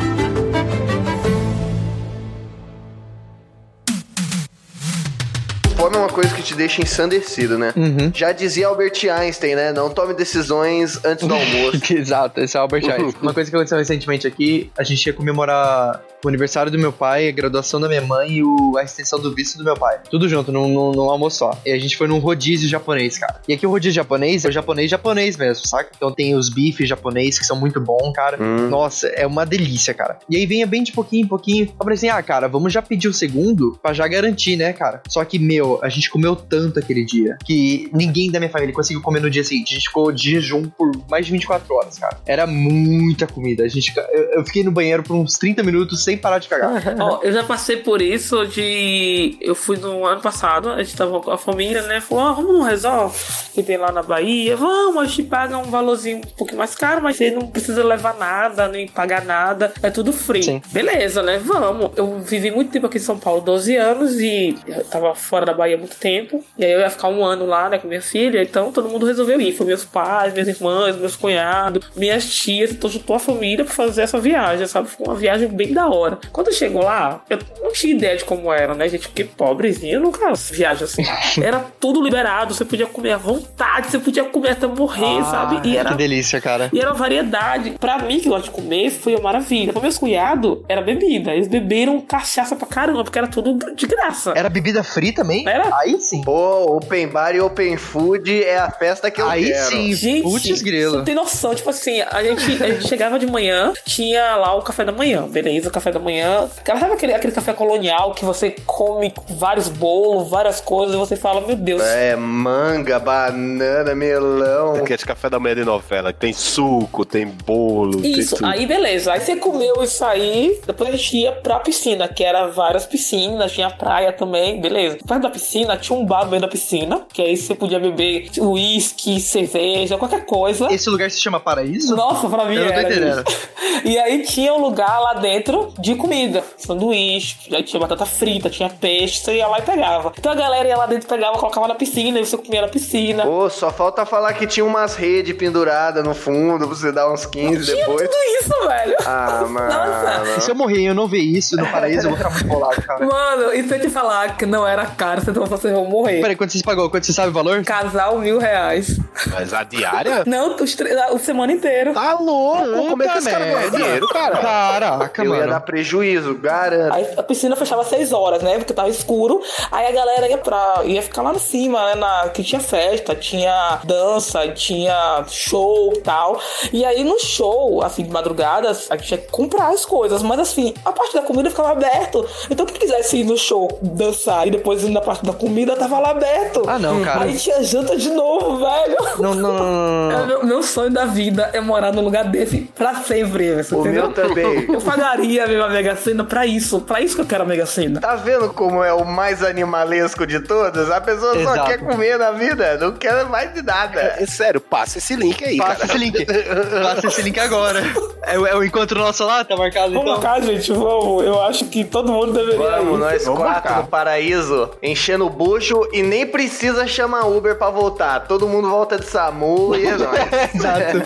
Que 6.41 6.47
te 6.47 6.55
deixa 6.55 6.81
ensandecido, 6.81 7.57
né? 7.57 7.73
Uhum. 7.75 8.11
Já 8.13 8.31
dizia 8.31 8.67
Albert 8.67 8.93
Einstein, 9.09 9.55
né? 9.55 9.71
Não 9.71 9.89
tome 9.89 10.13
decisões 10.13 10.99
antes 11.05 11.27
do 11.27 11.33
almoço. 11.33 11.81
Exato, 11.93 12.39
esse 12.41 12.57
é 12.57 12.59
o 12.59 12.63
Albert 12.63 12.83
Einstein. 12.85 13.13
Uma 13.21 13.33
coisa 13.33 13.49
que 13.49 13.55
aconteceu 13.55 13.77
recentemente 13.77 14.27
aqui, 14.27 14.69
a 14.77 14.83
gente 14.83 15.05
ia 15.05 15.13
comemorar 15.13 16.01
o 16.23 16.27
aniversário 16.27 16.71
do 16.71 16.77
meu 16.77 16.91
pai, 16.93 17.27
a 17.27 17.31
graduação 17.31 17.79
da 17.79 17.87
minha 17.87 18.01
mãe 18.01 18.31
e 18.33 18.43
o- 18.43 18.75
a 18.77 18.83
extensão 18.83 19.19
do 19.19 19.33
visto 19.33 19.57
do 19.57 19.63
meu 19.63 19.75
pai. 19.75 19.99
Tudo 20.09 20.27
junto, 20.29 20.51
num, 20.51 20.67
num, 20.67 20.91
num 20.91 21.09
almoço 21.09 21.37
só. 21.37 21.59
E 21.65 21.71
a 21.71 21.79
gente 21.79 21.97
foi 21.97 22.07
num 22.07 22.19
rodízio 22.19 22.69
japonês, 22.69 23.17
cara. 23.17 23.39
E 23.47 23.53
aqui 23.53 23.65
o 23.65 23.69
rodízio 23.69 23.95
japonês 23.95 24.45
é 24.45 24.49
o 24.49 24.51
japonês 24.51 24.89
japonês 24.91 25.37
mesmo, 25.37 25.65
saca? 25.67 25.89
Então 25.95 26.11
tem 26.11 26.35
os 26.35 26.49
bifes 26.49 26.87
japonês 26.87 27.39
que 27.39 27.45
são 27.45 27.59
muito 27.59 27.79
bons, 27.81 28.11
cara. 28.13 28.37
Hum. 28.41 28.67
Nossa, 28.69 29.07
é 29.07 29.25
uma 29.25 29.45
delícia, 29.45 29.93
cara. 29.93 30.19
E 30.29 30.35
aí 30.37 30.45
vinha 30.45 30.67
bem 30.67 30.83
de 30.83 30.91
pouquinho 30.91 31.25
em 31.25 31.27
pouquinho. 31.27 31.65
Eu 31.65 31.73
falei 31.83 31.95
assim, 31.95 32.09
ah, 32.09 32.21
cara, 32.21 32.47
vamos 32.47 32.71
já 32.73 32.81
pedir 32.81 33.07
o 33.07 33.13
segundo 33.13 33.79
pra 33.81 33.93
já 33.93 34.07
garantir, 34.07 34.55
né, 34.55 34.73
cara? 34.73 35.01
Só 35.07 35.23
que, 35.25 35.39
meu, 35.39 35.79
a 35.81 35.87
gente 35.89 36.01
gente 36.01 36.09
comeu 36.31 36.35
tanto 36.35 36.79
aquele 36.79 37.03
dia 37.03 37.37
que 37.45 37.89
ninguém 37.93 38.31
da 38.31 38.39
minha 38.39 38.51
família 38.51 38.73
conseguiu 38.73 39.01
comer 39.01 39.19
no 39.19 39.29
dia 39.29 39.43
seguinte. 39.43 39.73
A 39.73 39.75
gente 39.75 39.87
ficou 39.87 40.11
de 40.11 40.31
jejum 40.31 40.63
por 40.69 40.91
mais 41.09 41.25
de 41.25 41.31
24 41.31 41.73
horas, 41.73 41.97
cara. 41.97 42.17
Era 42.25 42.47
muita 42.47 43.27
comida. 43.27 43.63
A 43.63 43.67
gente, 43.67 43.93
eu, 44.11 44.23
eu 44.35 44.45
fiquei 44.45 44.63
no 44.63 44.71
banheiro 44.71 45.03
por 45.03 45.15
uns 45.15 45.37
30 45.37 45.63
minutos 45.63 46.03
sem 46.03 46.17
parar 46.17 46.39
de 46.39 46.47
cagar. 46.47 46.81
Ó, 46.99 47.19
eu 47.23 47.31
já 47.31 47.43
passei 47.43 47.77
por 47.77 48.01
isso 48.01 48.45
de. 48.45 49.37
Eu 49.41 49.55
fui 49.55 49.77
no 49.77 50.05
ano 50.05 50.21
passado, 50.21 50.69
a 50.69 50.83
gente 50.83 50.95
tava 50.95 51.19
com 51.19 51.31
a 51.31 51.37
família, 51.37 51.81
né? 51.83 52.01
Falou, 52.01 52.23
ó, 52.23 52.33
vamos 52.33 52.57
no 52.57 52.63
resort 52.63 53.17
que 53.53 53.63
tem 53.63 53.77
lá 53.77 53.91
na 53.91 54.01
Bahia. 54.01 54.55
Vamos, 54.55 55.01
a 55.01 55.05
gente 55.05 55.23
paga 55.23 55.57
um 55.57 55.63
valorzinho 55.63 56.17
um 56.17 56.21
pouquinho 56.21 56.59
mais 56.59 56.75
caro, 56.75 57.01
mas 57.01 57.17
você 57.17 57.31
não 57.31 57.47
precisa 57.47 57.83
levar 57.83 58.17
nada, 58.17 58.67
nem 58.67 58.87
pagar 58.87 59.25
nada. 59.25 59.73
É 59.81 59.89
tudo 59.89 60.13
free. 60.13 60.43
Sim. 60.43 60.61
Beleza, 60.71 61.21
né? 61.21 61.39
Vamos. 61.43 61.91
Eu 61.95 62.19
vivi 62.19 62.51
muito 62.51 62.71
tempo 62.71 62.87
aqui 62.87 62.97
em 62.97 63.01
São 63.01 63.17
Paulo, 63.17 63.41
12 63.41 63.75
anos, 63.75 64.19
e 64.19 64.57
eu 64.67 64.83
tava 64.85 65.13
fora 65.15 65.45
da 65.45 65.53
Bahia 65.53 65.75
há 65.75 65.79
muito 65.79 65.95
tempo. 65.95 66.20
E 66.57 66.65
aí 66.65 66.71
eu 66.71 66.79
ia 66.79 66.89
ficar 66.89 67.07
um 67.09 67.23
ano 67.23 67.45
lá, 67.45 67.69
né, 67.69 67.77
com 67.77 67.87
minha 67.87 68.01
filha. 68.01 68.41
Então 68.41 68.71
todo 68.71 68.89
mundo 68.89 69.05
resolveu 69.05 69.39
ir. 69.39 69.53
Foi 69.53 69.65
meus 69.65 69.83
pais, 69.85 70.33
minhas 70.33 70.47
irmãs, 70.47 70.95
meus 70.95 71.15
cunhados, 71.15 71.89
minhas 71.95 72.25
tias. 72.29 72.71
Então 72.71 72.89
juntou 72.89 73.15
a 73.15 73.19
família 73.19 73.63
pra 73.65 73.73
fazer 73.73 74.01
essa 74.03 74.19
viagem, 74.19 74.65
sabe? 74.67 74.87
Foi 74.89 75.05
uma 75.05 75.15
viagem 75.15 75.47
bem 75.47 75.73
da 75.73 75.87
hora. 75.87 76.19
Quando 76.31 76.53
chegou 76.53 76.83
lá, 76.83 77.23
eu 77.29 77.39
não 77.61 77.71
tinha 77.71 77.93
ideia 77.93 78.17
de 78.17 78.25
como 78.25 78.51
era, 78.51 78.73
né, 78.73 78.87
gente? 78.87 79.07
Porque 79.07 79.23
pobrezinho, 79.23 79.93
eu 79.95 79.99
nunca 80.01 80.31
viaja 80.51 80.85
assim. 80.85 81.03
Era 81.41 81.59
tudo 81.79 82.01
liberado, 82.03 82.53
você 82.53 82.63
podia 82.65 82.85
comer 82.85 83.11
à 83.13 83.17
vontade, 83.17 83.87
você 83.89 83.99
podia 83.99 84.23
comer 84.23 84.51
até 84.51 84.67
morrer, 84.67 85.23
sabe? 85.25 85.67
E 85.67 85.77
era 85.77 85.89
Que 85.91 85.95
delícia, 85.95 86.39
cara. 86.41 86.69
e 86.73 86.79
era 86.79 86.89
uma 86.89 86.95
variedade. 86.97 87.71
Pra 87.79 87.97
mim, 87.99 88.19
que 88.19 88.29
gosta 88.29 88.43
de 88.43 88.51
comer, 88.51 88.89
foi 88.91 89.13
uma 89.15 89.23
maravilha. 89.23 89.71
Pra 89.73 89.81
meus 89.81 89.97
cunhados, 89.97 90.59
era 90.67 90.81
bebida. 90.81 91.33
Eles 91.33 91.47
beberam 91.47 91.99
cachaça 92.01 92.55
pra 92.55 92.67
caramba, 92.67 93.03
porque 93.03 93.17
era 93.17 93.27
tudo 93.27 93.57
de 93.75 93.87
graça. 93.87 94.33
Era 94.35 94.49
bebida 94.49 94.83
free 94.83 95.11
também? 95.11 95.47
Era. 95.47 95.69
Aí 95.79 95.99
sim. 96.11 96.21
Pô, 96.23 96.75
open 96.75 97.07
bar 97.07 97.33
e 97.35 97.41
open 97.41 97.77
food 97.77 98.43
é 98.43 98.57
a 98.57 98.69
festa 98.71 99.09
que 99.09 99.21
eu 99.21 99.29
Aí 99.29 99.45
quero. 99.45 99.69
sim. 99.71 99.93
Gente, 99.93 100.23
Putz, 100.23 100.47
você 100.59 100.63
grilo. 100.63 100.97
não 100.97 101.03
tem 101.03 101.15
noção. 101.15 101.55
Tipo 101.55 101.69
assim, 101.69 102.01
a 102.01 102.23
gente, 102.23 102.63
a 102.63 102.69
gente 102.71 102.87
chegava 102.87 103.17
de 103.17 103.25
manhã, 103.25 103.73
tinha 103.85 104.35
lá 104.35 104.55
o 104.55 104.61
café 104.61 104.83
da 104.85 104.91
manhã, 104.91 105.23
beleza, 105.27 105.69
o 105.69 105.71
café 105.71 105.91
da 105.91 105.99
manhã. 105.99 106.49
Cara, 106.63 106.79
sabe 106.79 106.93
aquele, 106.93 107.13
aquele 107.13 107.33
café 107.33 107.53
colonial 107.53 108.13
que 108.13 108.25
você 108.25 108.55
come 108.65 109.13
vários 109.29 109.67
bolos, 109.67 110.29
várias 110.29 110.59
coisas, 110.61 110.95
e 110.95 110.97
você 110.99 111.15
fala, 111.15 111.41
meu 111.41 111.55
Deus. 111.55 111.81
É, 111.81 112.15
manga, 112.15 112.99
banana, 112.99 113.93
melão. 113.95 114.75
Aquele 114.75 114.97
café 114.99 115.29
da 115.29 115.39
manhã 115.39 115.55
de 115.55 115.63
novela, 115.65 116.11
que 116.13 116.19
tem 116.19 116.33
suco, 116.33 117.05
tem 117.05 117.25
bolo, 117.25 118.05
Isso, 118.05 118.35
tem 118.35 118.39
tudo. 118.39 118.45
aí 118.47 118.65
beleza. 118.65 119.13
Aí 119.13 119.19
você 119.21 119.35
comeu 119.35 119.81
isso 119.83 120.03
aí, 120.03 120.59
depois 120.65 120.89
a 120.89 120.91
gente 120.97 121.17
ia 121.17 121.31
pra 121.31 121.59
piscina, 121.59 122.07
que 122.07 122.23
era 122.23 122.47
várias 122.47 122.85
piscinas, 122.85 123.51
tinha 123.51 123.69
praia 123.69 124.11
também, 124.11 124.59
beleza. 124.61 124.97
Perto 125.07 125.21
da 125.21 125.29
piscina 125.29 125.77
tinha 125.77 125.97
um 125.97 126.00
bar 126.05 126.25
no 126.25 126.31
meio 126.31 126.41
da 126.41 126.47
piscina, 126.47 127.01
que 127.11 127.21
aí 127.21 127.35
você 127.37 127.55
podia 127.55 127.79
beber 127.79 128.29
uísque, 128.39 129.19
cerveja, 129.19 129.97
qualquer 129.97 130.25
coisa. 130.25 130.71
Esse 130.71 130.89
lugar 130.89 131.09
se 131.09 131.19
chama 131.19 131.39
Paraíso? 131.39 131.95
Nossa, 131.95 132.27
pra 132.29 132.45
mim 132.45 132.55
Eu 132.55 132.65
não 132.65 132.73
tô 132.73 132.79
entendendo. 132.79 133.23
E 133.83 133.97
aí 133.97 134.21
tinha 134.23 134.53
um 134.53 134.61
lugar 134.61 134.99
lá 134.99 135.15
dentro 135.15 135.73
de 135.79 135.95
comida, 135.95 136.43
sanduíche, 136.57 137.55
aí 137.55 137.63
tinha 137.63 137.79
batata 137.79 138.05
frita, 138.05 138.49
tinha 138.49 138.69
peixe, 138.69 139.19
você 139.23 139.37
ia 139.37 139.47
lá 139.47 139.57
e 139.59 139.61
pegava. 139.63 140.11
Então 140.17 140.31
a 140.31 140.35
galera 140.35 140.67
ia 140.67 140.77
lá 140.77 140.85
dentro, 140.85 141.07
pegava, 141.07 141.37
colocava 141.37 141.67
na 141.67 141.75
piscina, 141.75 142.19
e 142.19 142.25
você 142.25 142.37
comia 142.37 142.61
na 142.61 142.67
piscina. 142.67 143.23
Pô, 143.23 143.49
só 143.49 143.71
falta 143.71 144.05
falar 144.05 144.33
que 144.33 144.45
tinha 144.45 144.65
umas 144.65 144.95
redes 144.95 145.35
penduradas 145.35 146.03
no 146.03 146.13
fundo 146.13 146.67
pra 146.67 146.75
você 146.75 146.91
dar 146.91 147.11
uns 147.11 147.25
15 147.25 147.65
Tinha 147.71 147.77
depois. 147.87 148.07
tudo 148.07 148.17
isso, 148.39 148.67
velho. 148.67 148.95
Ah, 149.05 149.45
mano. 149.49 149.67
Nossa. 149.67 150.41
Se 150.41 150.51
eu 150.51 150.55
morrer 150.55 150.81
e 150.81 150.85
eu 150.85 150.95
não 150.95 151.07
ver 151.07 151.19
isso 151.19 151.55
no 151.55 151.65
Paraíso, 151.67 152.07
eu 152.07 152.09
vou 152.09 152.17
ficar 152.17 152.29
muito 152.29 152.47
bolado, 152.47 152.81
cara. 152.83 153.05
Mano, 153.05 153.53
e 153.53 153.63
se 153.67 153.75
eu 153.75 153.79
te 153.81 153.89
falar 153.89 154.37
que 154.37 154.45
não 154.45 154.67
era 154.67 154.85
caro, 154.85 155.21
então 155.27 155.45
vocês 155.45 155.73
vão 155.73 155.85
morrer. 155.91 156.21
Peraí, 156.21 156.35
quanto 156.35 156.51
vocês 156.51 156.63
pagou? 156.63 156.89
Quanto 156.89 157.05
você 157.05 157.13
sabe 157.13 157.29
o 157.29 157.33
valor? 157.33 157.63
Casal 157.63 158.17
mil 158.19 158.37
reais. 158.39 158.97
Mas 159.31 159.53
a 159.53 159.63
diária? 159.63 160.23
Não, 160.27 160.55
os 160.55 160.75
tre- 160.75 160.93
a, 160.93 161.17
semana 161.19 161.51
inteira. 161.51 161.93
Tá 161.93 162.13
louco! 162.19 162.89
Como 162.89 163.03
é 163.03 163.07
que 163.09 163.17
esse 163.19 163.29
cara 163.29 163.45
ganha 163.45 163.57
merda. 163.59 163.77
dinheiro, 163.77 164.07
cara? 164.09 164.37
Caraca, 164.37 165.23
Eu 165.23 165.35
ia 165.35 165.47
dar 165.47 165.59
prejuízo, 165.61 166.35
garanto. 166.35 166.93
Aí 166.93 167.07
a 167.17 167.23
piscina 167.23 167.55
fechava 167.55 167.81
às 167.81 167.87
6 167.87 168.11
horas, 168.13 168.41
né? 168.41 168.57
Porque 168.57 168.73
tava 168.73 168.89
escuro. 168.89 169.41
Aí 169.71 169.85
a 169.87 169.91
galera 169.91 170.27
ia 170.29 170.37
pra. 170.37 170.81
ia 170.85 171.01
ficar 171.01 171.21
lá 171.21 171.33
em 171.33 171.39
cima, 171.39 171.85
né? 171.87 171.95
Na, 171.95 172.29
que 172.29 172.43
tinha 172.43 172.61
festa, 172.61 173.15
tinha 173.15 173.79
dança, 173.83 174.47
tinha 174.49 175.23
show 175.27 175.93
e 175.95 176.01
tal. 176.01 176.39
E 176.71 176.83
aí 176.85 177.03
no 177.03 177.19
show, 177.19 177.81
assim, 177.83 178.03
de 178.03 178.09
madrugadas, 178.11 178.87
a 178.89 178.95
gente 178.97 179.07
tinha 179.07 179.17
que 179.17 179.27
comprar 179.29 179.69
as 179.69 179.85
coisas. 179.85 180.21
Mas 180.23 180.39
assim, 180.39 180.73
a 180.85 180.91
parte 180.91 181.13
da 181.13 181.21
comida 181.21 181.49
ficava 181.49 181.71
aberto. 181.71 182.25
Então 182.49 182.65
quem 182.65 182.77
quisesse 182.79 183.17
ir 183.17 183.23
no 183.23 183.37
show 183.37 183.67
dançar 183.81 184.47
e 184.47 184.51
depois 184.51 184.83
ir 184.83 184.89
na 184.89 185.01
parte 185.01 185.25
da 185.25 185.33
comida, 185.33 185.75
tava 185.81 185.99
lá 185.99 186.09
aberto. 186.11 186.63
Ah, 186.67 186.77
não, 186.79 187.01
cara. 187.03 187.23
Aí 187.23 187.35
tinha 187.37 187.63
janta 187.63 187.95
de 187.97 188.09
novo, 188.09 188.57
velho. 188.59 188.97
Não, 189.19 189.33
não, 189.35 189.53
não, 189.53 190.09
não, 190.09 190.11
É, 190.11 190.25
meu, 190.25 190.45
meu 190.45 190.63
sonho 190.63 190.91
da 190.91 191.05
vida 191.05 191.49
é 191.53 191.59
morar 191.59 191.91
num 191.91 192.01
lugar 192.01 192.25
desse 192.25 192.61
pra 192.75 192.95
sempre, 192.95 193.63
você 193.63 193.75
O 193.75 193.79
entendeu? 193.81 194.03
meu 194.05 194.13
também. 194.13 194.65
Eu 194.71 194.81
pagaria 194.81 195.43
a 195.43 195.47
minha 195.47 195.67
Mega 195.69 195.95
Sena 195.95 196.23
pra 196.23 196.45
isso. 196.45 196.81
Pra 196.81 197.01
isso 197.01 197.15
que 197.15 197.21
eu 197.21 197.25
quero 197.25 197.43
a 197.43 197.45
Mega 197.45 197.65
Sena. 197.65 197.99
Tá 197.99 198.15
vendo 198.15 198.49
como 198.53 198.83
é 198.83 198.93
o 198.93 199.03
mais 199.05 199.43
animalesco 199.43 200.25
de 200.27 200.39
todos? 200.39 200.89
A 200.91 201.01
pessoa 201.01 201.33
só 201.33 201.39
Exato. 201.39 201.65
quer 201.69 201.77
comer 201.79 202.17
na 202.17 202.31
vida, 202.31 202.77
não 202.77 202.91
quer 202.93 203.25
mais 203.25 203.53
de 203.53 203.61
nada. 203.61 204.15
É 204.17 204.25
sério, 204.25 204.59
passa 204.61 204.97
esse 204.97 205.15
link 205.15 205.43
aí, 205.43 205.57
Passa 205.57 205.75
cara. 205.75 205.85
esse 205.85 205.97
link. 205.97 206.25
Passa 206.81 207.07
esse 207.07 207.21
link 207.21 207.39
agora. 207.39 207.81
É, 208.23 208.37
o- 208.37 208.45
é 208.47 208.55
o 208.55 208.63
encontro 208.63 208.99
nosso 208.99 209.25
lá? 209.25 209.43
Tá 209.43 209.55
marcado 209.55 209.93
Vamos 209.93 210.09
então? 210.11 210.21
cá, 210.21 210.39
gente, 210.39 210.71
vamos. 210.71 211.23
Eu 211.25 211.41
acho 211.43 211.65
que 211.65 211.83
todo 211.83 212.11
mundo 212.11 212.33
deveria 212.33 212.57
Vamos, 212.77 212.95
ir. 212.97 212.99
nós 212.99 213.25
Vamos 213.25 213.39
quatro 213.39 213.53
marcar. 213.69 213.81
no 213.83 213.87
paraíso, 213.87 214.69
enchendo 214.81 215.25
o 215.25 215.29
bucho 215.29 215.70
e 215.91 216.03
nem 216.03 216.27
precisa 216.27 216.85
chamar 216.87 217.27
Uber 217.27 217.57
pra 217.57 217.69
voltar. 217.69 218.27
Todo 218.27 218.47
mundo 218.47 218.69
volta 218.69 218.97
de 218.97 219.05
SAMU 219.05 219.75
e 219.75 219.85
é 219.85 219.97
nóis. 219.97 220.19
Exato. 220.53 221.03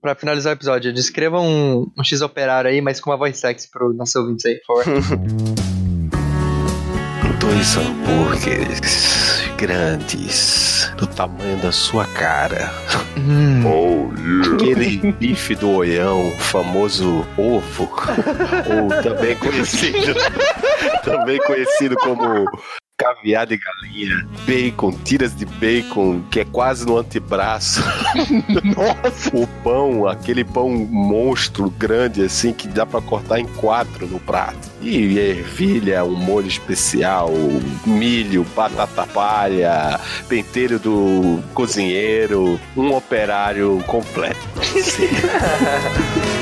Pra 0.00 0.16
finalizar 0.16 0.52
o 0.52 0.56
episódio, 0.56 0.92
descreva 0.92 1.38
um, 1.38 1.86
um 1.96 2.02
X 2.02 2.22
operário 2.22 2.68
aí, 2.68 2.80
mas 2.80 2.98
com 2.98 3.10
uma 3.10 3.16
voz 3.16 3.38
sexy 3.38 3.70
pro 3.70 3.92
nosso 3.92 4.18
ouvinte 4.18 4.48
aí, 4.48 4.60
por 4.66 4.82
favor. 4.82 5.02
Dois 7.38 7.76
hambúrgueres 7.76 9.44
grandes, 9.56 10.71
do 11.02 11.06
tamanho 11.08 11.56
da 11.56 11.72
sua 11.72 12.06
cara. 12.06 12.72
Hum, 13.18 14.12
Aquele 14.54 15.12
bife 15.12 15.56
do 15.56 15.68
oião, 15.70 16.30
famoso 16.38 17.26
ovo, 17.36 17.90
ou 18.70 19.02
também 19.02 19.36
conhecido, 19.36 20.14
também 21.02 21.38
conhecido 21.40 21.96
como 21.96 22.48
caviar 23.02 23.46
de 23.46 23.58
galinha, 23.58 24.26
bacon, 24.46 24.92
tiras 25.04 25.34
de 25.34 25.44
bacon, 25.44 26.22
que 26.30 26.40
é 26.40 26.44
quase 26.44 26.86
no 26.86 26.96
antebraço. 26.96 27.82
Nossa! 28.76 29.36
O 29.36 29.46
pão, 29.62 30.06
aquele 30.06 30.44
pão 30.44 30.70
monstro 30.70 31.68
grande 31.70 32.22
assim 32.22 32.52
que 32.52 32.68
dá 32.68 32.86
pra 32.86 33.00
cortar 33.00 33.40
em 33.40 33.46
quatro 33.46 34.06
no 34.06 34.20
prato. 34.20 34.70
E 34.80 35.18
ervilha, 35.18 36.04
um 36.04 36.14
molho 36.14 36.46
especial, 36.46 37.30
milho, 37.86 38.46
batata 38.54 39.06
palha, 39.06 39.98
pentelho 40.28 40.78
do 40.78 41.42
cozinheiro, 41.54 42.60
um 42.76 42.94
operário 42.94 43.82
completo. 43.86 44.40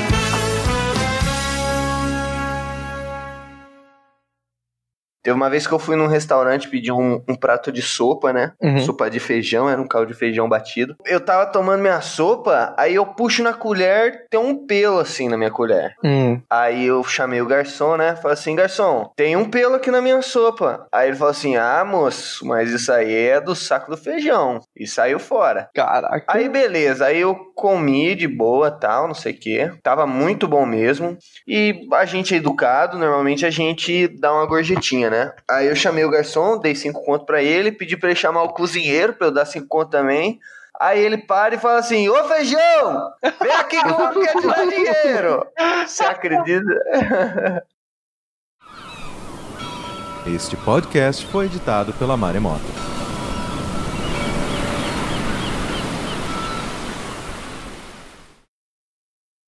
Teve 5.23 5.35
uma 5.35 5.49
vez 5.49 5.67
que 5.67 5.73
eu 5.73 5.79
fui 5.79 5.95
num 5.95 6.07
restaurante 6.07 6.69
pedir 6.69 6.91
um, 6.91 7.21
um 7.27 7.35
prato 7.35 7.71
de 7.71 7.81
sopa, 7.81 8.33
né? 8.33 8.53
Uhum. 8.61 8.79
Sopa 8.79 9.09
de 9.09 9.19
feijão, 9.19 9.69
era 9.69 9.81
um 9.81 9.87
caldo 9.87 10.07
de 10.07 10.17
feijão 10.17 10.49
batido. 10.49 10.95
Eu 11.05 11.19
tava 11.19 11.45
tomando 11.45 11.81
minha 11.81 12.01
sopa, 12.01 12.73
aí 12.77 12.95
eu 12.95 13.05
puxo 13.05 13.43
na 13.43 13.53
colher, 13.53 14.25
tem 14.29 14.39
um 14.39 14.65
pelo 14.65 14.99
assim 14.99 15.29
na 15.29 15.37
minha 15.37 15.51
colher. 15.51 15.95
hum. 16.03 16.41
Aí 16.49 16.85
eu 16.85 17.03
chamei 17.03 17.41
o 17.41 17.45
garçom, 17.45 17.97
né? 17.97 18.15
Falei 18.15 18.33
assim, 18.33 18.55
garçom, 18.55 19.11
tem 19.15 19.35
um 19.35 19.45
pelo 19.45 19.75
aqui 19.75 19.91
na 19.91 20.01
minha 20.01 20.21
sopa. 20.21 20.87
Aí 20.91 21.09
ele 21.09 21.17
falou 21.17 21.31
assim, 21.31 21.55
ah, 21.55 21.83
moço, 21.85 22.45
mas 22.45 22.71
isso 22.71 22.91
aí 22.91 23.13
é 23.13 23.39
do 23.39 23.55
saco 23.55 23.91
do 23.91 23.97
feijão. 23.97 24.59
E 24.75 24.87
saiu 24.87 25.19
fora. 25.19 25.69
Caraca. 25.73 26.25
Aí 26.27 26.49
beleza, 26.49 27.05
aí 27.05 27.19
eu 27.21 27.35
comi 27.55 28.15
de 28.15 28.27
boa, 28.27 28.71
tal, 28.71 29.07
não 29.07 29.13
sei 29.13 29.33
o 29.33 29.39
que. 29.39 29.71
Tava 29.83 30.07
muito 30.07 30.47
bom 30.47 30.65
mesmo. 30.65 31.17
E 31.47 31.87
a 31.93 32.05
gente 32.05 32.33
é 32.33 32.37
educado, 32.37 32.97
normalmente 32.97 33.45
a 33.45 33.51
gente 33.51 34.07
dá 34.19 34.33
uma 34.33 34.45
gorjetinha, 34.45 35.10
né? 35.11 35.33
Aí 35.49 35.67
eu 35.67 35.75
chamei 35.75 36.03
o 36.03 36.09
garçom, 36.09 36.57
dei 36.57 36.73
cinco 36.73 37.03
conto 37.03 37.25
pra 37.25 37.43
ele, 37.43 37.71
pedi 37.71 37.95
pra 37.95 38.09
ele 38.09 38.17
chamar 38.17 38.43
o 38.43 38.53
cozinheiro 38.53 39.13
pra 39.13 39.27
eu 39.27 39.31
dar 39.31 39.45
cinco 39.45 39.67
conto 39.67 39.91
também. 39.91 40.39
Aí 40.79 40.99
ele 40.99 41.17
para 41.17 41.53
e 41.53 41.59
fala 41.59 41.77
assim: 41.77 42.09
Ô 42.09 42.23
feijão, 42.23 43.11
vem 43.39 43.51
aqui 43.51 43.79
que 43.79 43.91
homem 43.91 44.23
quer 44.23 44.35
te 44.35 44.47
dar 44.47 44.67
dinheiro. 44.67 45.45
Você 45.85 46.03
acredita? 46.03 47.65
Este 50.25 50.55
podcast 50.55 51.25
foi 51.27 51.45
editado 51.45 51.93
pela 51.93 52.15
Maremoto. 52.15 52.61